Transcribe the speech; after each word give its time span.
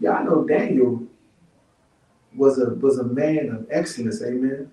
Y'all 0.00 0.24
know 0.24 0.44
Daniel 0.44 1.02
was 2.36 2.58
a 2.58 2.74
was 2.74 2.98
a 2.98 3.04
man 3.04 3.48
of 3.50 3.66
excellence, 3.70 4.22
amen. 4.22 4.70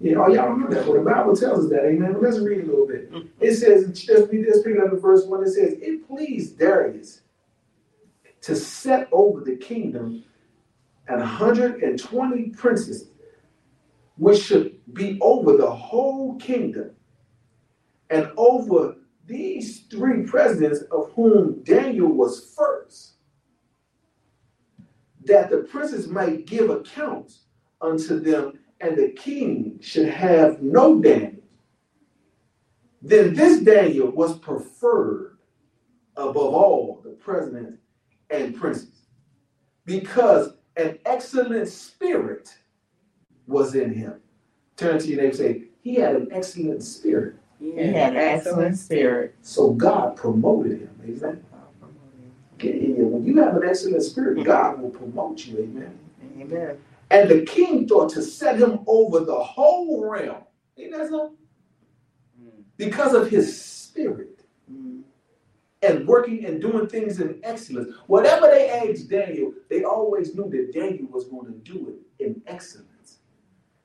Yeah, 0.00 0.16
oh, 0.16 0.28
y'all 0.28 0.50
remember 0.50 0.74
that. 0.74 0.86
Well, 0.86 1.02
the 1.02 1.08
Bible 1.08 1.36
tells 1.36 1.64
us 1.64 1.70
that, 1.70 1.84
amen. 1.84 2.16
Let's 2.20 2.38
read 2.38 2.64
a 2.64 2.66
little 2.66 2.86
bit. 2.86 3.10
It 3.40 3.54
says, 3.54 3.86
just 3.98 4.30
read 4.30 4.44
this, 4.44 4.62
picking 4.62 4.82
up 4.82 4.90
the 4.90 5.00
first 5.00 5.28
one, 5.28 5.42
it 5.42 5.50
says, 5.50 5.74
It 5.80 6.06
pleased 6.06 6.58
Darius 6.58 7.22
to 8.42 8.54
set 8.54 9.08
over 9.12 9.40
the 9.40 9.56
kingdom 9.56 10.24
and 11.08 11.20
120 11.20 12.50
princes, 12.50 13.08
which 14.16 14.42
should 14.42 14.78
be 14.92 15.18
over 15.20 15.56
the 15.56 15.70
whole 15.70 16.36
kingdom, 16.36 16.90
and 18.10 18.30
over 18.36 18.96
these 19.26 19.84
three 19.90 20.24
presidents, 20.24 20.80
of 20.90 21.10
whom 21.12 21.62
Daniel 21.62 22.08
was 22.08 22.52
first, 22.54 23.13
that 25.26 25.50
the 25.50 25.58
princes 25.58 26.08
might 26.08 26.46
give 26.46 26.70
accounts 26.70 27.40
unto 27.80 28.20
them, 28.20 28.58
and 28.80 28.96
the 28.96 29.10
king 29.10 29.78
should 29.80 30.08
have 30.08 30.62
no 30.62 31.00
Daniel. 31.00 31.42
Then 33.02 33.34
this 33.34 33.60
Daniel 33.60 34.10
was 34.10 34.38
preferred 34.38 35.38
above 36.16 36.36
all 36.36 37.00
the 37.04 37.10
presidents 37.10 37.78
and 38.30 38.56
princes, 38.56 39.06
because 39.84 40.54
an 40.76 40.98
excellent 41.04 41.68
spirit 41.68 42.54
was 43.46 43.74
in 43.74 43.92
him. 43.92 44.14
Turn 44.76 44.98
to 44.98 45.06
your 45.06 45.16
neighbor 45.18 45.28
and 45.28 45.36
say, 45.36 45.64
He 45.82 45.96
had 45.96 46.16
an 46.16 46.28
excellent 46.32 46.82
spirit. 46.82 47.36
He 47.60 47.76
had 47.76 48.12
an 48.12 48.16
excellent 48.16 48.76
spirit. 48.76 49.36
So 49.42 49.72
God 49.72 50.16
promoted 50.16 50.80
him. 50.80 51.00
Amen. 51.04 51.44
When 53.24 53.36
you 53.36 53.42
have 53.42 53.56
an 53.56 53.66
excellent 53.66 54.02
spirit, 54.02 54.44
God 54.44 54.82
will 54.82 54.90
promote 54.90 55.46
you. 55.46 55.60
Amen. 55.60 55.98
Amen. 56.38 56.76
And 57.10 57.30
the 57.30 57.40
king 57.46 57.88
thought 57.88 58.10
to 58.10 58.22
set 58.22 58.58
him 58.58 58.80
over 58.86 59.20
the 59.20 59.34
whole 59.42 60.04
realm. 60.06 60.42
Ain't 60.76 60.92
that 60.92 61.08
something? 61.08 61.38
Because 62.76 63.14
of 63.14 63.30
his 63.30 63.58
spirit 63.64 64.28
Mm. 64.70 65.02
and 65.82 66.06
working 66.06 66.44
and 66.44 66.60
doing 66.60 66.86
things 66.86 67.18
in 67.20 67.40
excellence. 67.44 67.94
Whatever 68.08 68.46
they 68.46 68.68
asked 68.68 69.08
Daniel, 69.08 69.52
they 69.70 69.84
always 69.84 70.34
knew 70.34 70.50
that 70.50 70.72
Daniel 70.74 71.06
was 71.10 71.26
going 71.26 71.46
to 71.46 71.58
do 71.60 71.88
it 71.88 72.24
in 72.24 72.42
excellence. 72.46 73.18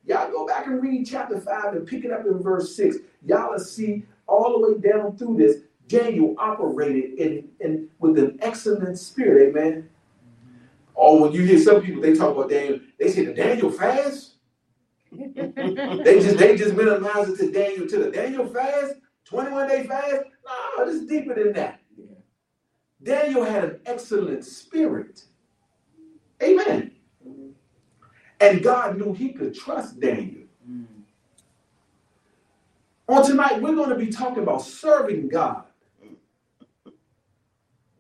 Y'all 0.06 0.32
go 0.32 0.46
back 0.46 0.68
and 0.68 0.82
read 0.82 1.06
chapter 1.06 1.40
5 1.40 1.76
and 1.76 1.88
pick 1.88 2.04
it 2.06 2.12
up 2.12 2.26
in 2.26 2.40
verse 2.40 2.76
6. 2.76 2.98
Y'all 3.26 3.52
will 3.52 3.60
see 3.60 4.04
all 4.28 4.60
the 4.60 4.74
way 4.74 4.80
down 4.80 5.16
through 5.18 5.38
this. 5.38 5.58
Daniel 5.90 6.36
operated 6.38 7.20
in, 7.20 7.50
in 7.60 7.90
with 7.98 8.18
an 8.18 8.38
excellent 8.42 8.98
spirit, 8.98 9.50
amen. 9.50 9.90
Or 10.94 11.20
when 11.20 11.32
you 11.32 11.44
hear 11.44 11.60
some 11.60 11.82
people 11.82 12.02
they 12.02 12.14
talk 12.14 12.36
about 12.36 12.50
Daniel, 12.50 12.80
they 13.00 13.10
say 13.10 13.26
the 13.26 13.34
Daniel 13.34 13.72
fast. 13.72 14.36
They 15.16 16.20
just 16.22 16.38
they 16.38 16.56
just 16.56 16.76
minimize 16.76 17.30
it 17.30 17.38
to 17.40 17.52
Daniel 17.52 17.88
to 17.88 17.98
the 17.98 18.12
Daniel 18.12 18.46
fast, 18.46 18.94
21 19.26 19.68
day 19.68 19.84
fast. 19.88 20.22
No, 20.46 20.84
it's 20.84 21.06
deeper 21.08 21.34
than 21.34 21.54
that. 21.54 21.80
Daniel 23.02 23.44
had 23.44 23.64
an 23.64 23.80
excellent 23.88 24.46
spirit. 24.46 25.24
Amen. 26.44 26.92
And 28.40 28.62
God 28.62 28.98
knew 28.98 29.14
he 29.14 29.34
could 29.34 29.56
trust 29.56 30.00
Daniel. 30.00 30.44
Mm. 30.70 30.86
On 33.08 33.26
tonight, 33.26 33.62
we're 33.62 33.76
going 33.76 33.90
to 33.90 33.96
be 33.96 34.12
talking 34.12 34.44
about 34.44 34.62
serving 34.62 35.28
God 35.30 35.64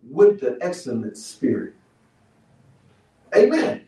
with 0.09 0.39
the 0.39 0.57
excellent 0.61 1.17
spirit. 1.17 1.73
Amen. 3.35 3.85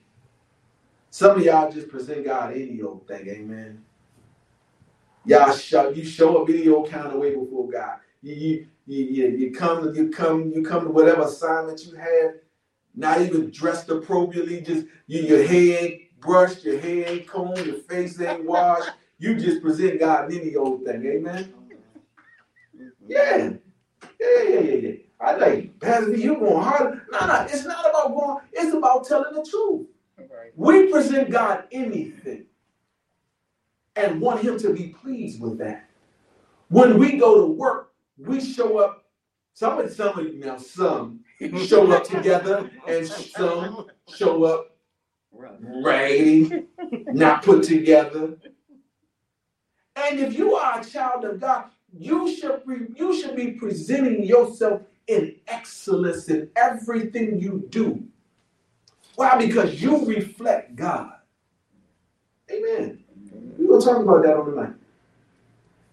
Some 1.10 1.38
of 1.38 1.44
y'all 1.44 1.72
just 1.72 1.90
present 1.90 2.26
God 2.26 2.54
any 2.54 2.82
old 2.82 3.08
thing. 3.08 3.28
Amen. 3.28 3.84
Y'all 5.26 5.52
show 5.52 5.90
you 5.90 6.06
show 6.06 6.46
any 6.46 6.68
old 6.70 6.90
kind 6.90 7.08
of 7.08 7.20
way 7.20 7.36
before 7.36 7.70
God. 7.70 7.98
You 8.22 8.34
you 8.34 8.68
you, 8.88 9.06
you, 9.06 9.28
you 9.38 9.52
come 9.52 9.94
you 9.94 10.10
come 10.10 10.52
you 10.52 10.64
come 10.64 10.86
to 10.86 10.92
whatever 10.92 11.24
assignment 11.24 11.86
you 11.86 11.96
have. 11.96 12.36
Not 12.96 13.22
even 13.22 13.52
dressed 13.52 13.90
appropriately. 13.90 14.62
Just 14.62 14.86
you, 15.08 15.22
your 15.22 15.46
hair 15.46 15.84
ain't 15.84 16.20
brushed, 16.20 16.64
your 16.64 16.80
hair 16.80 17.08
ain't 17.08 17.28
combed, 17.28 17.66
your 17.66 17.78
face 17.78 18.20
ain't 18.20 18.46
washed. 18.46 18.90
You 19.18 19.36
just 19.36 19.62
present 19.62 20.00
God 20.00 20.34
any 20.34 20.56
old 20.56 20.84
thing. 20.84 21.06
Amen. 21.06 21.54
Yeah. 23.08 23.54
Yeah, 24.20 24.44
yeah, 24.44 24.60
yeah, 24.60 24.76
yeah. 24.76 24.94
I 25.22 25.36
like, 25.36 25.80
Pastor, 25.80 26.16
you 26.16 26.36
going 26.36 26.64
hard. 26.64 27.02
No, 27.12 27.28
no, 27.28 27.46
it's 27.50 27.66
not 27.66 27.88
about 27.88 28.16
going, 28.16 28.38
it's 28.54 28.74
about 28.74 29.08
telling 29.08 29.36
the 29.36 29.46
truth. 29.48 29.88
Right. 30.18 30.52
We 30.56 30.92
present 30.92 31.30
God 31.30 31.66
anything 31.72 32.46
and 33.96 34.20
want 34.20 34.42
Him 34.42 34.58
to 34.60 34.74
be 34.74 34.88
pleased 34.88 35.40
with 35.40 35.58
that. 35.60 35.90
When 36.70 36.98
we 36.98 37.18
go 37.18 37.42
to 37.42 37.54
work, 37.54 37.92
we 38.18 38.42
show 38.42 38.80
up. 38.80 39.06
Some 39.54 39.80
of 39.80 39.92
some 39.92 40.18
of 40.18 40.26
you 40.26 40.40
now, 40.40 40.58
some 40.58 41.20
show 41.66 41.92
up 41.92 42.06
together, 42.06 42.72
and 42.88 43.06
some 43.06 43.88
show 44.16 44.44
up 44.46 44.78
raggedy, 45.32 46.68
not 47.08 47.44
put 47.44 47.64
together. 47.64 48.38
And 49.98 50.20
if 50.20 50.34
you 50.34 50.56
are 50.56 50.80
a 50.80 50.86
child 50.86 51.26
of 51.26 51.42
God, 51.42 51.66
you 51.96 52.34
should 52.34 52.66
be, 52.66 52.88
you 52.96 53.20
should 53.20 53.36
be 53.36 53.52
presenting 53.52 54.24
yourself 54.24 54.82
in 55.12 55.36
excellence 55.48 56.30
in 56.30 56.50
everything 56.56 57.40
you 57.40 57.66
do. 57.70 58.04
Why? 59.16 59.38
Because 59.38 59.82
you 59.82 60.06
reflect 60.06 60.76
God. 60.76 61.14
Amen. 62.50 63.04
We're 63.58 63.80
gonna 63.80 63.86
talk 63.86 64.04
about 64.04 64.24
that 64.24 64.38
on 64.38 64.50
the 64.50 64.62
night. 64.62 64.74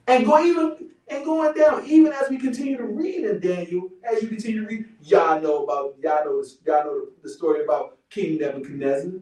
And 0.07 0.25
go 0.25 0.43
even 0.43 0.91
and 1.09 1.25
going 1.25 1.55
down, 1.55 1.85
even 1.87 2.13
as 2.13 2.31
we 2.31 2.39
continue 2.39 2.77
to 2.77 2.85
read 2.85 3.25
in 3.25 3.41
Daniel, 3.41 3.89
as 4.05 4.23
you 4.23 4.29
continue 4.29 4.61
to 4.63 4.67
read, 4.67 4.85
y'all 5.03 5.41
know 5.41 5.65
about 5.65 5.97
y'all 6.03 6.25
know 6.25 6.45
y'all 6.65 6.85
know 6.85 7.07
the 7.23 7.29
story 7.29 7.65
about 7.65 7.99
King 8.11 8.39
Nebuchadnezzar 8.39 9.13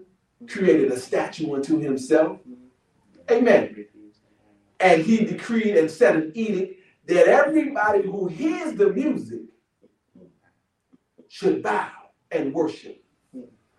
created 0.48 0.92
a 0.92 0.98
statue 0.98 1.54
unto 1.54 1.78
himself. 1.78 2.38
Amen. 3.30 3.86
And 4.78 5.02
he 5.02 5.24
decreed 5.24 5.76
and 5.76 5.90
set 5.90 6.16
an 6.16 6.32
edict 6.34 6.82
that 7.06 7.28
everybody 7.28 8.02
who 8.02 8.26
hears 8.26 8.74
the 8.74 8.92
music 8.92 9.40
should 11.28 11.62
bow 11.62 11.91
and 12.31 12.53
worship. 12.53 13.03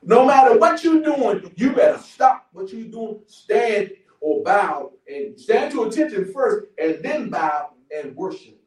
No 0.04 0.26
matter 0.26 0.58
what 0.58 0.84
you're 0.84 1.02
doing, 1.04 1.52
you 1.56 1.74
better 1.74 1.98
stop 1.98 2.48
what 2.54 2.72
you're 2.72 2.88
doing, 2.88 3.20
stand 3.26 3.92
or 4.22 4.44
bow, 4.44 4.92
and 5.08 5.40
stand 5.40 5.72
to 5.74 5.84
attention 5.84 6.32
first, 6.34 6.68
and 6.78 7.04
then 7.04 7.30
bow 7.30 7.72
and 7.96 8.16
worship. 8.16 8.58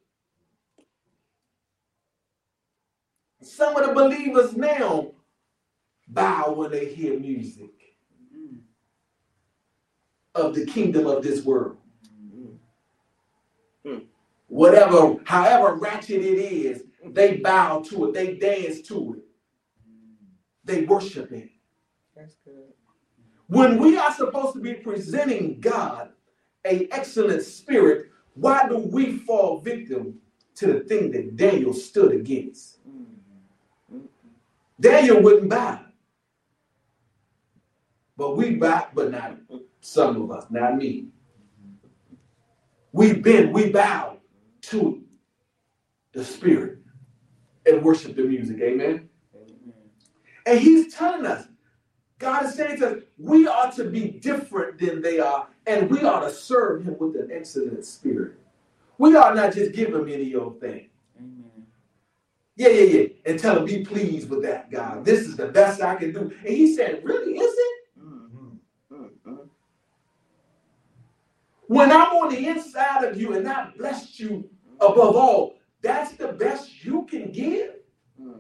Some 3.43 3.77
of 3.77 3.87
the 3.87 3.95
believers 3.95 4.55
now 4.55 5.13
bow 6.09 6.53
when 6.53 6.71
they 6.71 6.93
hear 6.93 7.19
music 7.19 7.71
of 10.35 10.55
the 10.55 10.67
kingdom 10.67 11.07
of 11.07 11.23
this 11.23 11.45
world. 11.45 11.77
Mm-hmm. 12.35 13.99
Whatever, 14.49 15.17
however 15.25 15.75
ratchet 15.77 16.23
it 16.23 16.39
is, 16.39 16.85
they 17.05 17.39
bow 17.39 17.81
to 17.81 18.07
it, 18.07 18.15
they 18.15 18.35
dance 18.37 18.81
to 18.83 19.15
it, 19.15 19.25
they 20.65 20.85
worship 20.85 21.33
it. 21.33 21.51
That's 22.17 22.35
good. 22.45 22.73
When 23.47 23.79
we 23.79 23.97
are 23.97 24.13
supposed 24.13 24.55
to 24.55 24.61
be 24.61 24.75
presenting 24.75 25.59
God 25.61 26.11
a 26.65 26.87
excellent 26.93 27.43
spirit, 27.43 28.11
why 28.35 28.69
do 28.69 28.79
we 28.79 29.19
fall 29.19 29.61
victim 29.61 30.21
to 30.57 30.67
the 30.67 30.81
thing 30.81 31.11
that 31.13 31.37
Daniel 31.37 31.73
stood 31.73 32.13
against? 32.13 32.79
Mm-hmm. 32.89 34.07
Daniel 34.79 35.23
wouldn't 35.23 35.51
bow. 35.51 35.81
But 38.17 38.37
we 38.37 38.57
bow, 38.57 38.89
but 38.95 39.11
not 39.11 39.39
some 39.81 40.23
of 40.23 40.31
us, 40.31 40.45
not 40.51 40.77
me. 40.77 41.09
We 42.93 43.15
bend, 43.15 43.55
we 43.55 43.71
bow 43.71 44.19
to 44.63 45.03
the 46.13 46.25
spirit 46.25 46.80
and 47.67 47.83
worship 47.83 48.17
the 48.17 48.23
music. 48.23 48.61
Amen. 48.61 49.09
And 50.47 50.59
he's 50.59 50.95
telling 50.95 51.27
us, 51.27 51.47
God 52.19 52.45
is 52.45 52.55
saying 52.55 52.79
to 52.81 52.97
us, 52.97 53.03
we 53.19 53.47
are 53.47 53.73
to 53.73 53.85
be 53.85 54.09
different 54.09 54.79
than 54.79 55.01
they 55.01 55.21
are, 55.21 55.49
and 55.67 55.91
we 55.91 56.03
are 56.03 56.23
to 56.23 56.31
serve 56.31 56.85
him 56.85 56.97
with 56.99 57.17
an 57.17 57.31
excellent 57.33 57.85
spirit. 57.85 58.35
We 58.99 59.17
are 59.17 59.35
not 59.35 59.55
just 59.55 59.73
give 59.73 59.95
him 59.95 60.09
any 60.09 60.35
old 60.35 60.61
thing. 60.61 60.91
Amen. 61.19 61.67
Yeah, 62.57 62.69
yeah, 62.69 62.99
yeah. 63.01 63.07
And 63.25 63.39
tell 63.39 63.59
him, 63.59 63.65
be 63.65 63.85
pleased 63.85 64.29
with 64.29 64.43
that, 64.43 64.71
God. 64.71 65.05
This 65.05 65.21
is 65.21 65.37
the 65.37 65.47
best 65.47 65.81
I 65.81 65.95
can 65.97 66.13
do. 66.13 66.31
And 66.45 66.55
he 66.55 66.75
said, 66.75 67.01
Really, 67.03 67.39
is 67.39 67.55
it? 67.57 67.99
Mm-hmm. 67.99 68.95
Mm-hmm. 68.95 69.37
When 71.69 71.91
I'm 71.91 72.13
on 72.13 72.35
the 72.35 72.47
inside 72.47 73.05
of 73.05 73.19
you 73.19 73.35
and 73.35 73.49
I 73.49 73.71
blessed 73.79 74.21
you 74.21 74.51
above 74.79 75.17
all, 75.17 75.60
that's 75.83 76.13
the 76.13 76.33
best 76.33 76.85
you 76.85 77.07
can 77.11 77.31
give? 77.33 77.75
Hmm. 78.21 78.39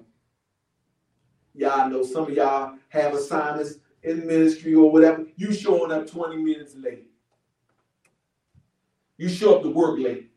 y'all 1.55 1.89
know 1.89 2.03
some 2.03 2.25
of 2.25 2.31
y'all 2.31 2.75
have 2.91 3.15
assignments 3.15 3.77
in 4.03 4.27
ministry 4.27 4.75
or 4.75 4.91
whatever. 4.91 5.25
You 5.37 5.53
showing 5.53 5.93
up 5.93 6.11
20 6.11 6.37
minutes 6.37 6.75
late. 6.77 7.07
You 9.17 9.29
show 9.29 9.57
up 9.57 9.63
to 9.63 9.71
work 9.71 9.99
late. 9.99 10.31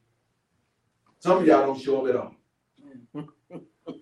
Some 1.19 1.39
of 1.39 1.47
y'all 1.47 1.65
don't 1.65 1.79
show 1.79 2.05
up 2.05 2.09
at 2.09 2.15
all. 2.17 2.35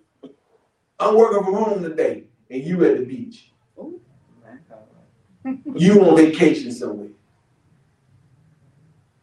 I'm 0.98 1.16
working 1.16 1.44
from 1.44 1.54
home 1.54 1.82
today, 1.82 2.24
and 2.50 2.62
you 2.62 2.84
at 2.84 2.98
the 2.98 3.04
beach. 3.04 3.52
You 5.74 6.04
on 6.04 6.16
vacation 6.16 6.70
somewhere. 6.72 7.08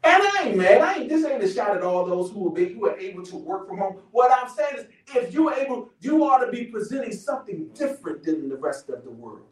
And 0.09 0.23
I 0.23 0.43
ain't 0.45 0.57
mad. 0.57 0.81
I 0.81 0.93
ain't 0.95 1.09
this 1.09 1.23
ain't 1.23 1.43
a 1.43 1.53
shot 1.53 1.77
at 1.77 1.83
all 1.83 2.03
those 2.03 2.31
who 2.31 2.47
are 2.47 2.59
who 2.59 2.87
are 2.87 2.97
able 2.97 3.23
to 3.25 3.35
work 3.35 3.67
from 3.67 3.77
home. 3.77 3.97
What 4.11 4.31
I'm 4.31 4.49
saying 4.49 4.77
is, 4.77 4.85
if 5.15 5.31
you're 5.31 5.53
able, 5.53 5.91
you 5.99 6.23
ought 6.23 6.43
to 6.43 6.51
be 6.51 6.65
presenting 6.65 7.11
something 7.11 7.69
different 7.75 8.23
than 8.23 8.49
the 8.49 8.55
rest 8.55 8.89
of 8.89 9.03
the 9.03 9.11
world. 9.11 9.45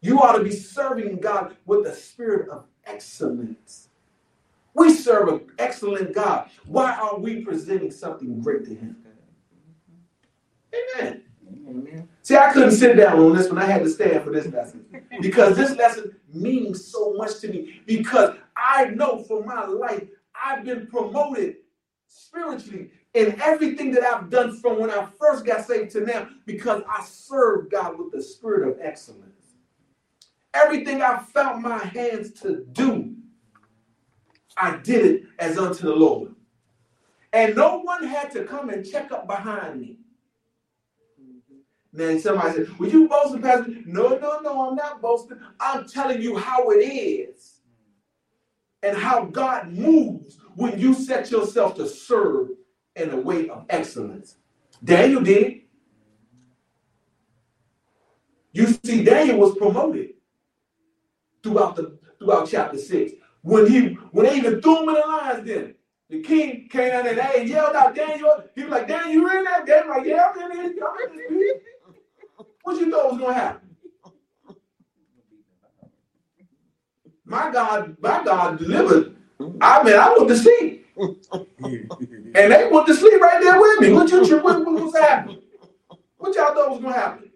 You 0.00 0.20
ought 0.20 0.36
to 0.36 0.44
be 0.44 0.52
serving 0.52 1.18
God 1.18 1.56
with 1.66 1.86
a 1.86 1.94
spirit 1.94 2.48
of 2.50 2.66
excellence. 2.84 3.88
We 4.74 4.94
serve 4.94 5.28
an 5.28 5.40
excellent 5.58 6.14
God. 6.14 6.50
Why 6.66 6.92
are 6.92 7.18
we 7.18 7.44
presenting 7.44 7.90
something 7.90 8.40
great 8.40 8.64
to 8.66 8.74
Him? 8.74 8.96
Amen. 10.72 11.22
Amen. 11.68 12.08
See, 12.22 12.36
I 12.36 12.52
couldn't 12.52 12.72
sit 12.72 12.96
down 12.96 13.18
on 13.18 13.34
this 13.36 13.48
one. 13.48 13.58
I 13.58 13.66
had 13.66 13.82
to 13.82 13.90
stand 13.90 14.22
for 14.22 14.30
this 14.30 14.46
lesson 14.46 14.84
because 15.20 15.56
this 15.56 15.76
lesson 15.76 16.14
means 16.32 16.84
so 16.84 17.14
much 17.14 17.40
to 17.40 17.48
me. 17.48 17.80
Because 17.86 18.36
I 18.56 18.86
know 18.86 19.22
for 19.24 19.44
my 19.44 19.66
life, 19.66 20.04
I've 20.34 20.64
been 20.64 20.86
promoted 20.86 21.56
spiritually 22.08 22.90
in 23.14 23.40
everything 23.40 23.92
that 23.92 24.02
I've 24.02 24.30
done 24.30 24.58
from 24.60 24.78
when 24.80 24.90
I 24.90 25.06
first 25.18 25.44
got 25.44 25.66
saved 25.66 25.92
to 25.92 26.00
now 26.00 26.28
because 26.46 26.82
I 26.88 27.04
served 27.04 27.70
God 27.70 27.98
with 27.98 28.12
the 28.12 28.22
spirit 28.22 28.68
of 28.68 28.78
excellence. 28.80 29.30
Everything 30.52 31.02
I 31.02 31.18
found 31.18 31.62
my 31.62 31.78
hands 31.78 32.32
to 32.42 32.64
do, 32.72 33.14
I 34.56 34.76
did 34.76 35.06
it 35.06 35.22
as 35.38 35.58
unto 35.58 35.86
the 35.86 35.94
Lord. 35.94 36.34
And 37.32 37.56
no 37.56 37.78
one 37.78 38.04
had 38.04 38.30
to 38.32 38.44
come 38.44 38.70
and 38.70 38.88
check 38.88 39.10
up 39.10 39.26
behind 39.26 39.80
me. 39.80 39.98
Then 41.92 42.20
somebody 42.20 42.54
said, 42.54 42.78
Were 42.78 42.86
you 42.86 43.08
boasting, 43.08 43.42
Pastor? 43.42 43.72
No, 43.86 44.16
no, 44.18 44.40
no, 44.40 44.68
I'm 44.68 44.76
not 44.76 45.00
boasting. 45.00 45.38
I'm 45.60 45.88
telling 45.88 46.20
you 46.22 46.36
how 46.36 46.70
it 46.70 46.78
is 46.78 47.53
and 48.84 48.96
how 48.96 49.24
God 49.24 49.72
moves 49.72 50.36
when 50.56 50.78
you 50.78 50.94
set 50.94 51.30
yourself 51.30 51.74
to 51.76 51.88
serve 51.88 52.50
in 52.94 53.10
a 53.10 53.16
way 53.16 53.48
of 53.48 53.64
excellence. 53.70 54.36
Daniel 54.82 55.22
did. 55.22 55.62
You 58.52 58.66
see, 58.84 59.02
Daniel 59.02 59.38
was 59.38 59.56
promoted 59.56 60.10
throughout 61.42 61.74
the 61.76 61.98
throughout 62.18 62.48
chapter 62.48 62.78
six. 62.78 63.12
When 63.42 63.66
he 63.66 63.94
when 64.12 64.26
they 64.26 64.36
even 64.36 64.60
threw 64.60 64.82
him 64.82 64.90
in 64.90 64.94
the 64.94 65.00
lions 65.00 65.48
den, 65.48 65.74
the 66.08 66.22
king 66.22 66.68
came 66.70 66.92
out 66.92 67.06
and 67.06 67.18
they 67.18 67.46
yelled 67.46 67.74
out 67.74 67.94
Daniel. 67.94 68.44
He 68.54 68.62
was 68.62 68.70
like, 68.70 68.86
Daniel, 68.86 69.12
you 69.12 69.38
in 69.38 69.44
there? 69.44 69.64
Daniel 69.64 69.88
like, 69.96 70.06
yeah, 70.06 70.32
I'm 70.34 70.50
in 70.52 70.76
there. 70.76 71.56
What 72.62 72.80
you 72.80 72.90
thought 72.90 73.12
was 73.12 73.20
gonna 73.20 73.34
happen? 73.34 73.63
My 77.24 77.50
God, 77.50 77.96
my 78.00 78.22
God 78.24 78.58
delivered. 78.58 79.16
I 79.60 79.82
mean, 79.82 79.96
I 79.96 80.14
went 80.16 80.28
to 80.28 80.36
sleep. 80.36 80.86
and 80.96 82.52
they 82.52 82.68
went 82.70 82.86
to 82.86 82.94
sleep 82.94 83.20
right 83.20 83.42
there 83.42 83.60
with 83.60 83.80
me. 83.80 83.92
What 83.92 84.10
you 84.10 84.20
what, 84.38 84.64
what 84.64 84.84
was 84.84 84.96
happening? 84.96 85.42
What 86.18 86.34
y'all 86.36 86.54
thought 86.54 86.70
was 86.70 86.80
gonna 86.80 86.94
happen? 86.94 87.30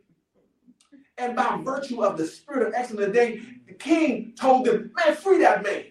And 1.19 1.35
by 1.35 1.61
virtue 1.65 2.05
of 2.05 2.17
the 2.17 2.27
spirit 2.27 2.69
of 2.69 2.75
excellence, 2.75 3.13
they, 3.13 3.43
the 3.67 3.75
king 3.75 4.35
told 4.39 4.67
them, 4.67 4.93
man, 4.97 5.17
free 5.17 5.39
that 5.39 5.65
man. 5.65 5.85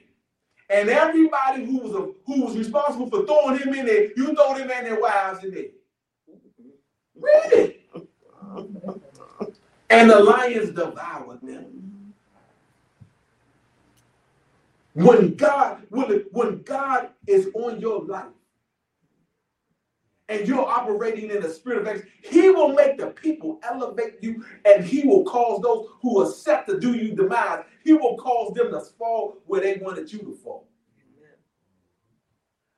And 0.69 0.89
everybody 0.89 1.65
who 1.65 1.79
was 1.79 1.93
a, 1.93 2.11
who 2.25 2.45
was 2.45 2.57
responsible 2.57 3.09
for 3.09 3.25
throwing 3.25 3.59
him 3.59 3.73
in 3.73 3.85
there, 3.85 4.09
you 4.15 4.33
throw 4.33 4.57
them 4.57 4.71
and 4.71 4.85
their 4.85 4.99
wives 4.99 5.43
in 5.43 5.53
there. 5.53 5.65
Really? 7.15 7.77
and 9.89 10.09
the 10.09 10.19
lions 10.19 10.71
devoured 10.71 11.41
them. 11.41 11.66
When 14.97 15.35
God, 15.35 15.83
when, 15.89 16.25
when 16.31 16.63
God 16.63 17.09
is 17.27 17.49
on 17.53 17.79
your 17.79 18.03
life 18.03 18.25
and 20.27 20.47
you're 20.47 20.65
operating 20.67 21.29
in 21.29 21.39
the 21.43 21.51
spirit 21.51 21.81
of 21.81 21.87
excellence, 21.87 22.11
He 22.23 22.49
will 22.49 22.73
make 22.73 22.97
the 22.97 23.09
people 23.09 23.59
elevate 23.61 24.15
you 24.21 24.43
and 24.65 24.83
He 24.83 25.07
will 25.07 25.23
cause 25.23 25.61
those 25.61 25.87
who 26.01 26.19
are 26.23 26.31
set 26.31 26.65
to 26.65 26.79
do 26.79 26.95
you 26.95 27.13
demise, 27.15 27.63
He 27.83 27.93
will 27.93 28.17
cause 28.17 28.55
them 28.55 28.71
to 28.71 28.81
fall 28.81 29.37
where 29.45 29.61
they 29.61 29.75
wanted 29.83 30.11
you 30.11 30.17
to 30.19 30.35
fall. 30.43 30.67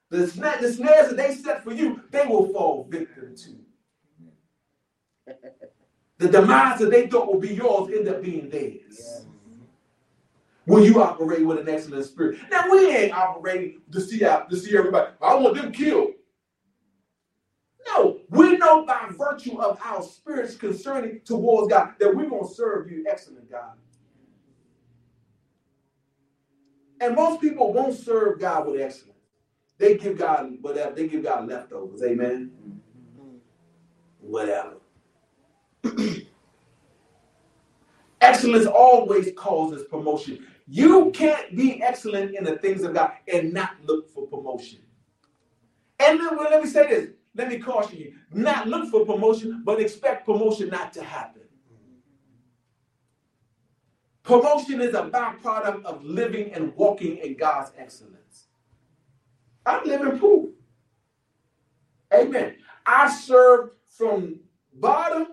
The, 0.10 0.26
sna- 0.28 0.60
the 0.60 0.74
snares 0.74 1.08
that 1.10 1.18
they 1.18 1.34
set 1.36 1.64
for 1.64 1.72
you, 1.74 2.02
they 2.12 2.26
will 2.26 2.52
fall 2.52 2.86
victim 2.90 3.34
to. 3.34 3.56
The 6.18 6.28
demise 6.28 6.80
that 6.80 6.92
they 6.92 7.08
thought 7.08 7.32
would 7.32 7.42
be 7.42 7.56
yours 7.56 7.94
end 7.94 8.10
up 8.10 8.22
being 8.22 8.50
theirs. 8.50 9.28
When 10.70 10.84
you 10.84 11.02
operate 11.02 11.44
with 11.44 11.58
an 11.58 11.68
excellent 11.68 12.06
spirit. 12.06 12.38
Now 12.52 12.70
we 12.70 12.96
ain't 12.96 13.12
operating 13.12 13.82
to 13.92 14.00
see 14.00 14.24
out 14.24 14.52
to 14.52 14.56
see 14.56 14.78
everybody. 14.78 15.12
I 15.20 15.34
want 15.34 15.56
them 15.56 15.72
killed. 15.72 16.12
No, 17.88 18.20
we 18.30 18.56
know 18.56 18.86
by 18.86 19.10
virtue 19.18 19.60
of 19.60 19.80
our 19.84 20.04
spirits 20.04 20.56
concerning 20.56 21.22
towards 21.26 21.74
God 21.74 21.96
that 22.00 22.16
we're 22.16 22.30
gonna 22.30 22.48
serve 22.48 22.92
you, 22.92 23.04
excellent 23.10 23.50
God. 23.50 23.78
And 27.02 27.16
most 27.16 27.42
people 27.42 27.74
won't 27.74 27.98
serve 27.98 28.40
God 28.40 28.68
with 28.68 28.80
excellence. 28.80 29.18
They 29.80 29.98
give 29.98 30.20
God 30.20 30.56
whatever, 30.62 30.94
they 30.94 31.08
give 31.08 31.24
God 31.24 31.48
leftovers, 31.48 32.04
amen. 32.04 32.52
Whatever. 34.20 34.76
Excellence 38.22 38.68
always 38.68 39.32
causes 39.36 39.84
promotion. 39.90 40.46
You 40.72 41.10
can't 41.12 41.56
be 41.56 41.82
excellent 41.82 42.36
in 42.36 42.44
the 42.44 42.58
things 42.60 42.84
of 42.84 42.94
God 42.94 43.14
and 43.32 43.52
not 43.52 43.72
look 43.84 44.08
for 44.14 44.28
promotion. 44.28 44.80
And 45.98 46.20
then, 46.20 46.38
well, 46.38 46.52
let 46.52 46.62
me 46.64 46.70
say 46.70 46.88
this. 46.88 47.10
Let 47.36 47.50
me 47.50 47.58
caution 47.58 47.98
you. 47.98 48.14
Not 48.32 48.68
look 48.68 48.92
for 48.92 49.04
promotion, 49.04 49.64
but 49.66 49.82
expect 49.82 50.28
promotion 50.28 50.70
not 50.70 50.94
to 50.94 51.04
happen. 51.04 51.42
Promotion 54.22 54.80
is 54.80 54.94
a 54.94 55.10
byproduct 55.10 55.86
of 55.86 56.04
living 56.04 56.54
and 56.54 56.76
walking 56.76 57.18
in 57.18 57.36
God's 57.36 57.72
excellence. 57.76 58.46
I'm 59.66 59.84
living 59.86 60.20
proof. 60.20 60.52
Amen. 62.14 62.58
I 62.86 63.10
serve 63.10 63.72
from 63.88 64.40
bottom 64.74 65.30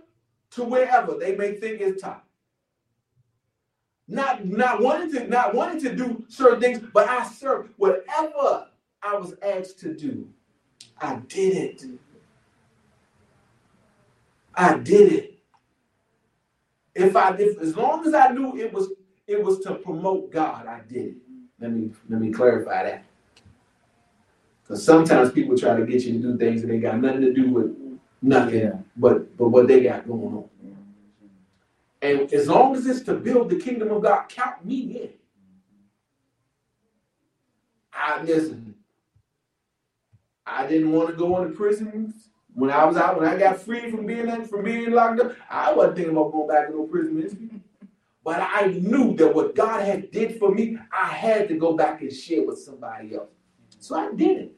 to 0.53 0.65
wherever 0.65 1.15
they 1.19 1.37
may 1.37 1.57
think 1.57 1.83
is 1.83 2.01
top. 2.01 2.26
Not 4.09 4.45
not 4.45 4.81
wanting 4.81 5.13
to 5.13 5.27
not 5.29 5.55
wanting 5.55 5.81
to 5.83 5.95
do 5.95 6.25
certain 6.29 6.61
things, 6.61 6.81
but 6.93 7.09
I 7.09 7.27
served 7.27 7.73
whatever 7.77 8.69
I 9.03 9.17
was 9.17 9.35
asked 9.43 9.81
to 9.81 9.95
do. 9.95 10.29
I 11.01 11.17
did 11.29 11.57
it. 11.57 11.85
I 14.55 14.79
did 14.79 15.13
it. 15.13 15.39
If 16.95 17.17
I 17.17 17.35
if 17.37 17.59
as 17.61 17.77
long 17.77 18.07
as 18.07 18.15
I 18.15 18.29
knew 18.29 18.57
it 18.57 18.73
was 18.73 18.91
it 19.27 19.43
was 19.43 19.59
to 19.61 19.75
promote 19.75 20.31
God, 20.31 20.67
I 20.67 20.81
did 20.89 21.07
it. 21.07 21.17
Let 21.61 21.73
me 21.73 21.91
let 22.09 22.21
me 22.21 22.33
clarify 22.33 22.85
that. 22.85 23.05
Because 24.63 24.85
sometimes 24.85 25.33
people 25.33 25.57
try 25.59 25.77
to 25.77 25.85
get 25.85 26.03
you 26.03 26.15
to 26.15 26.19
do 26.19 26.39
things 26.39 26.63
that 26.63 26.69
they 26.69 26.79
got 26.79 27.01
nothing 27.01 27.21
to 27.23 27.33
do 27.33 27.51
with 27.51 27.77
nothing 28.23 28.61
yeah. 28.61 28.73
but 28.97 29.37
but 29.37 29.49
what 29.49 29.67
they 29.69 29.83
got 29.83 30.07
going 30.07 30.37
on. 30.37 30.49
And 32.07 32.33
as 32.33 32.47
long 32.47 32.77
as 32.77 32.87
it's 32.87 33.01
to 33.03 33.15
build 33.15 33.51
the 33.51 33.57
kingdom 33.57 33.91
of 33.91 34.03
God, 34.05 34.29
count 34.29 34.65
me 34.65 35.03
in. 35.03 35.11
I 37.93 38.23
listen. 38.23 38.77
I 40.47 40.69
didn't 40.69 40.93
want 40.93 41.09
to 41.09 41.17
go 41.17 41.43
into 41.43 41.57
prison 41.57 42.15
when 42.55 42.71
I 42.71 42.85
was 42.85 42.97
out. 42.97 43.19
When 43.19 43.29
I 43.29 43.37
got 43.37 43.61
free 43.61 43.91
from 43.91 44.07
being 44.07 44.45
from 44.45 44.63
being 44.63 44.93
locked 44.93 45.21
up, 45.21 45.33
I 45.51 45.73
wasn't 45.73 45.97
thinking 45.97 46.13
about 46.17 46.31
going 46.31 46.49
back 46.49 46.69
to 46.69 46.75
no 46.75 46.85
prison 46.85 47.63
But 48.23 48.41
I 48.41 48.69
knew 48.69 49.17
that 49.17 49.35
what 49.35 49.57
God 49.57 49.85
had 49.85 50.13
did 50.13 50.39
for 50.39 50.55
me, 50.55 50.79
I 50.97 51.09
had 51.09 51.49
to 51.49 51.57
go 51.57 51.77
back 51.77 52.03
and 52.03 52.13
share 52.13 52.47
with 52.47 52.61
somebody 52.61 53.17
else. 53.17 53.31
So 53.81 53.97
I 53.99 54.13
did 54.15 54.39
it. 54.39 54.53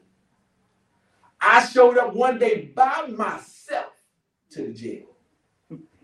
I 1.41 1.65
showed 1.65 1.97
up 1.97 2.13
one 2.13 2.37
day 2.37 2.71
by 2.75 3.07
myself 3.07 3.93
to 4.51 4.67
the 4.67 4.73
jail. 4.73 5.08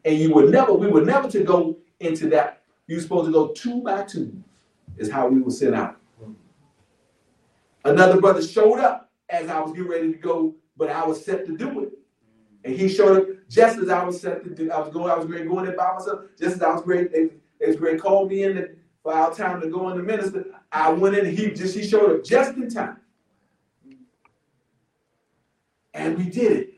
And 0.06 0.18
you 0.18 0.34
would 0.34 0.52
never, 0.52 0.72
we 0.72 0.88
were 0.88 1.04
never 1.04 1.30
to 1.32 1.44
go 1.44 1.78
into 2.00 2.30
that. 2.30 2.62
You 2.88 2.96
were 2.98 3.02
supposed 3.02 3.26
to 3.26 3.34
go 3.34 3.48
two 3.48 3.82
by 3.82 4.04
two, 4.04 4.42
is 4.98 5.10
how 5.10 5.28
we 5.28 5.42
were 5.42 5.52
sent 5.52 5.76
out. 5.76 5.98
Another 7.84 8.22
brother 8.22 8.42
showed 8.42 8.80
up 8.80 9.12
as 9.30 9.50
I 9.50 9.60
was 9.60 9.72
getting 9.72 9.90
ready 9.90 10.12
to 10.12 10.18
go, 10.18 10.56
but 10.78 10.90
I 10.90 11.06
was 11.06 11.26
set 11.26 11.46
to 11.48 11.58
do 11.58 11.82
it. 11.82 11.92
And 12.64 12.76
he 12.76 12.88
showed 12.88 13.18
up 13.18 13.28
just 13.50 13.78
as 13.80 13.90
I 13.90 14.04
was 14.04 14.22
set 14.22 14.44
to 14.44 14.50
do. 14.50 14.72
I 14.72 14.80
was 14.80 14.94
going, 14.94 15.10
I 15.10 15.16
was 15.16 15.26
going, 15.26 15.48
going 15.48 15.66
there 15.66 15.76
by 15.76 15.94
myself. 15.94 16.22
Just 16.40 16.56
as 16.56 16.62
I 16.62 16.72
was 16.74 16.84
great, 16.84 17.12
they 17.12 17.30
was 17.66 17.76
great. 17.76 18.00
Called 18.00 18.30
me 18.30 18.44
in 18.44 18.76
for 19.04 19.14
our 19.14 19.34
time 19.34 19.62
to 19.62 19.70
go 19.70 19.90
in 19.90 19.98
the 19.98 20.04
minister. 20.04 20.46
I 20.72 20.90
went 20.92 21.16
in. 21.16 21.28
And 21.28 21.38
he 21.38 21.52
just 21.52 21.76
he 21.76 21.88
showed 21.88 22.12
up 22.12 22.24
just 22.24 22.56
in 22.56 22.70
time, 22.70 22.98
and 25.94 26.18
we 26.18 26.24
did 26.26 26.52
it. 26.52 26.75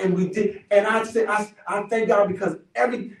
And 0.00 0.14
we 0.14 0.28
did. 0.28 0.64
And 0.70 0.86
I 0.86 1.04
say 1.04 1.26
I, 1.26 1.52
I 1.66 1.82
thank 1.88 2.08
God 2.08 2.28
because 2.28 2.56
every 2.74 3.16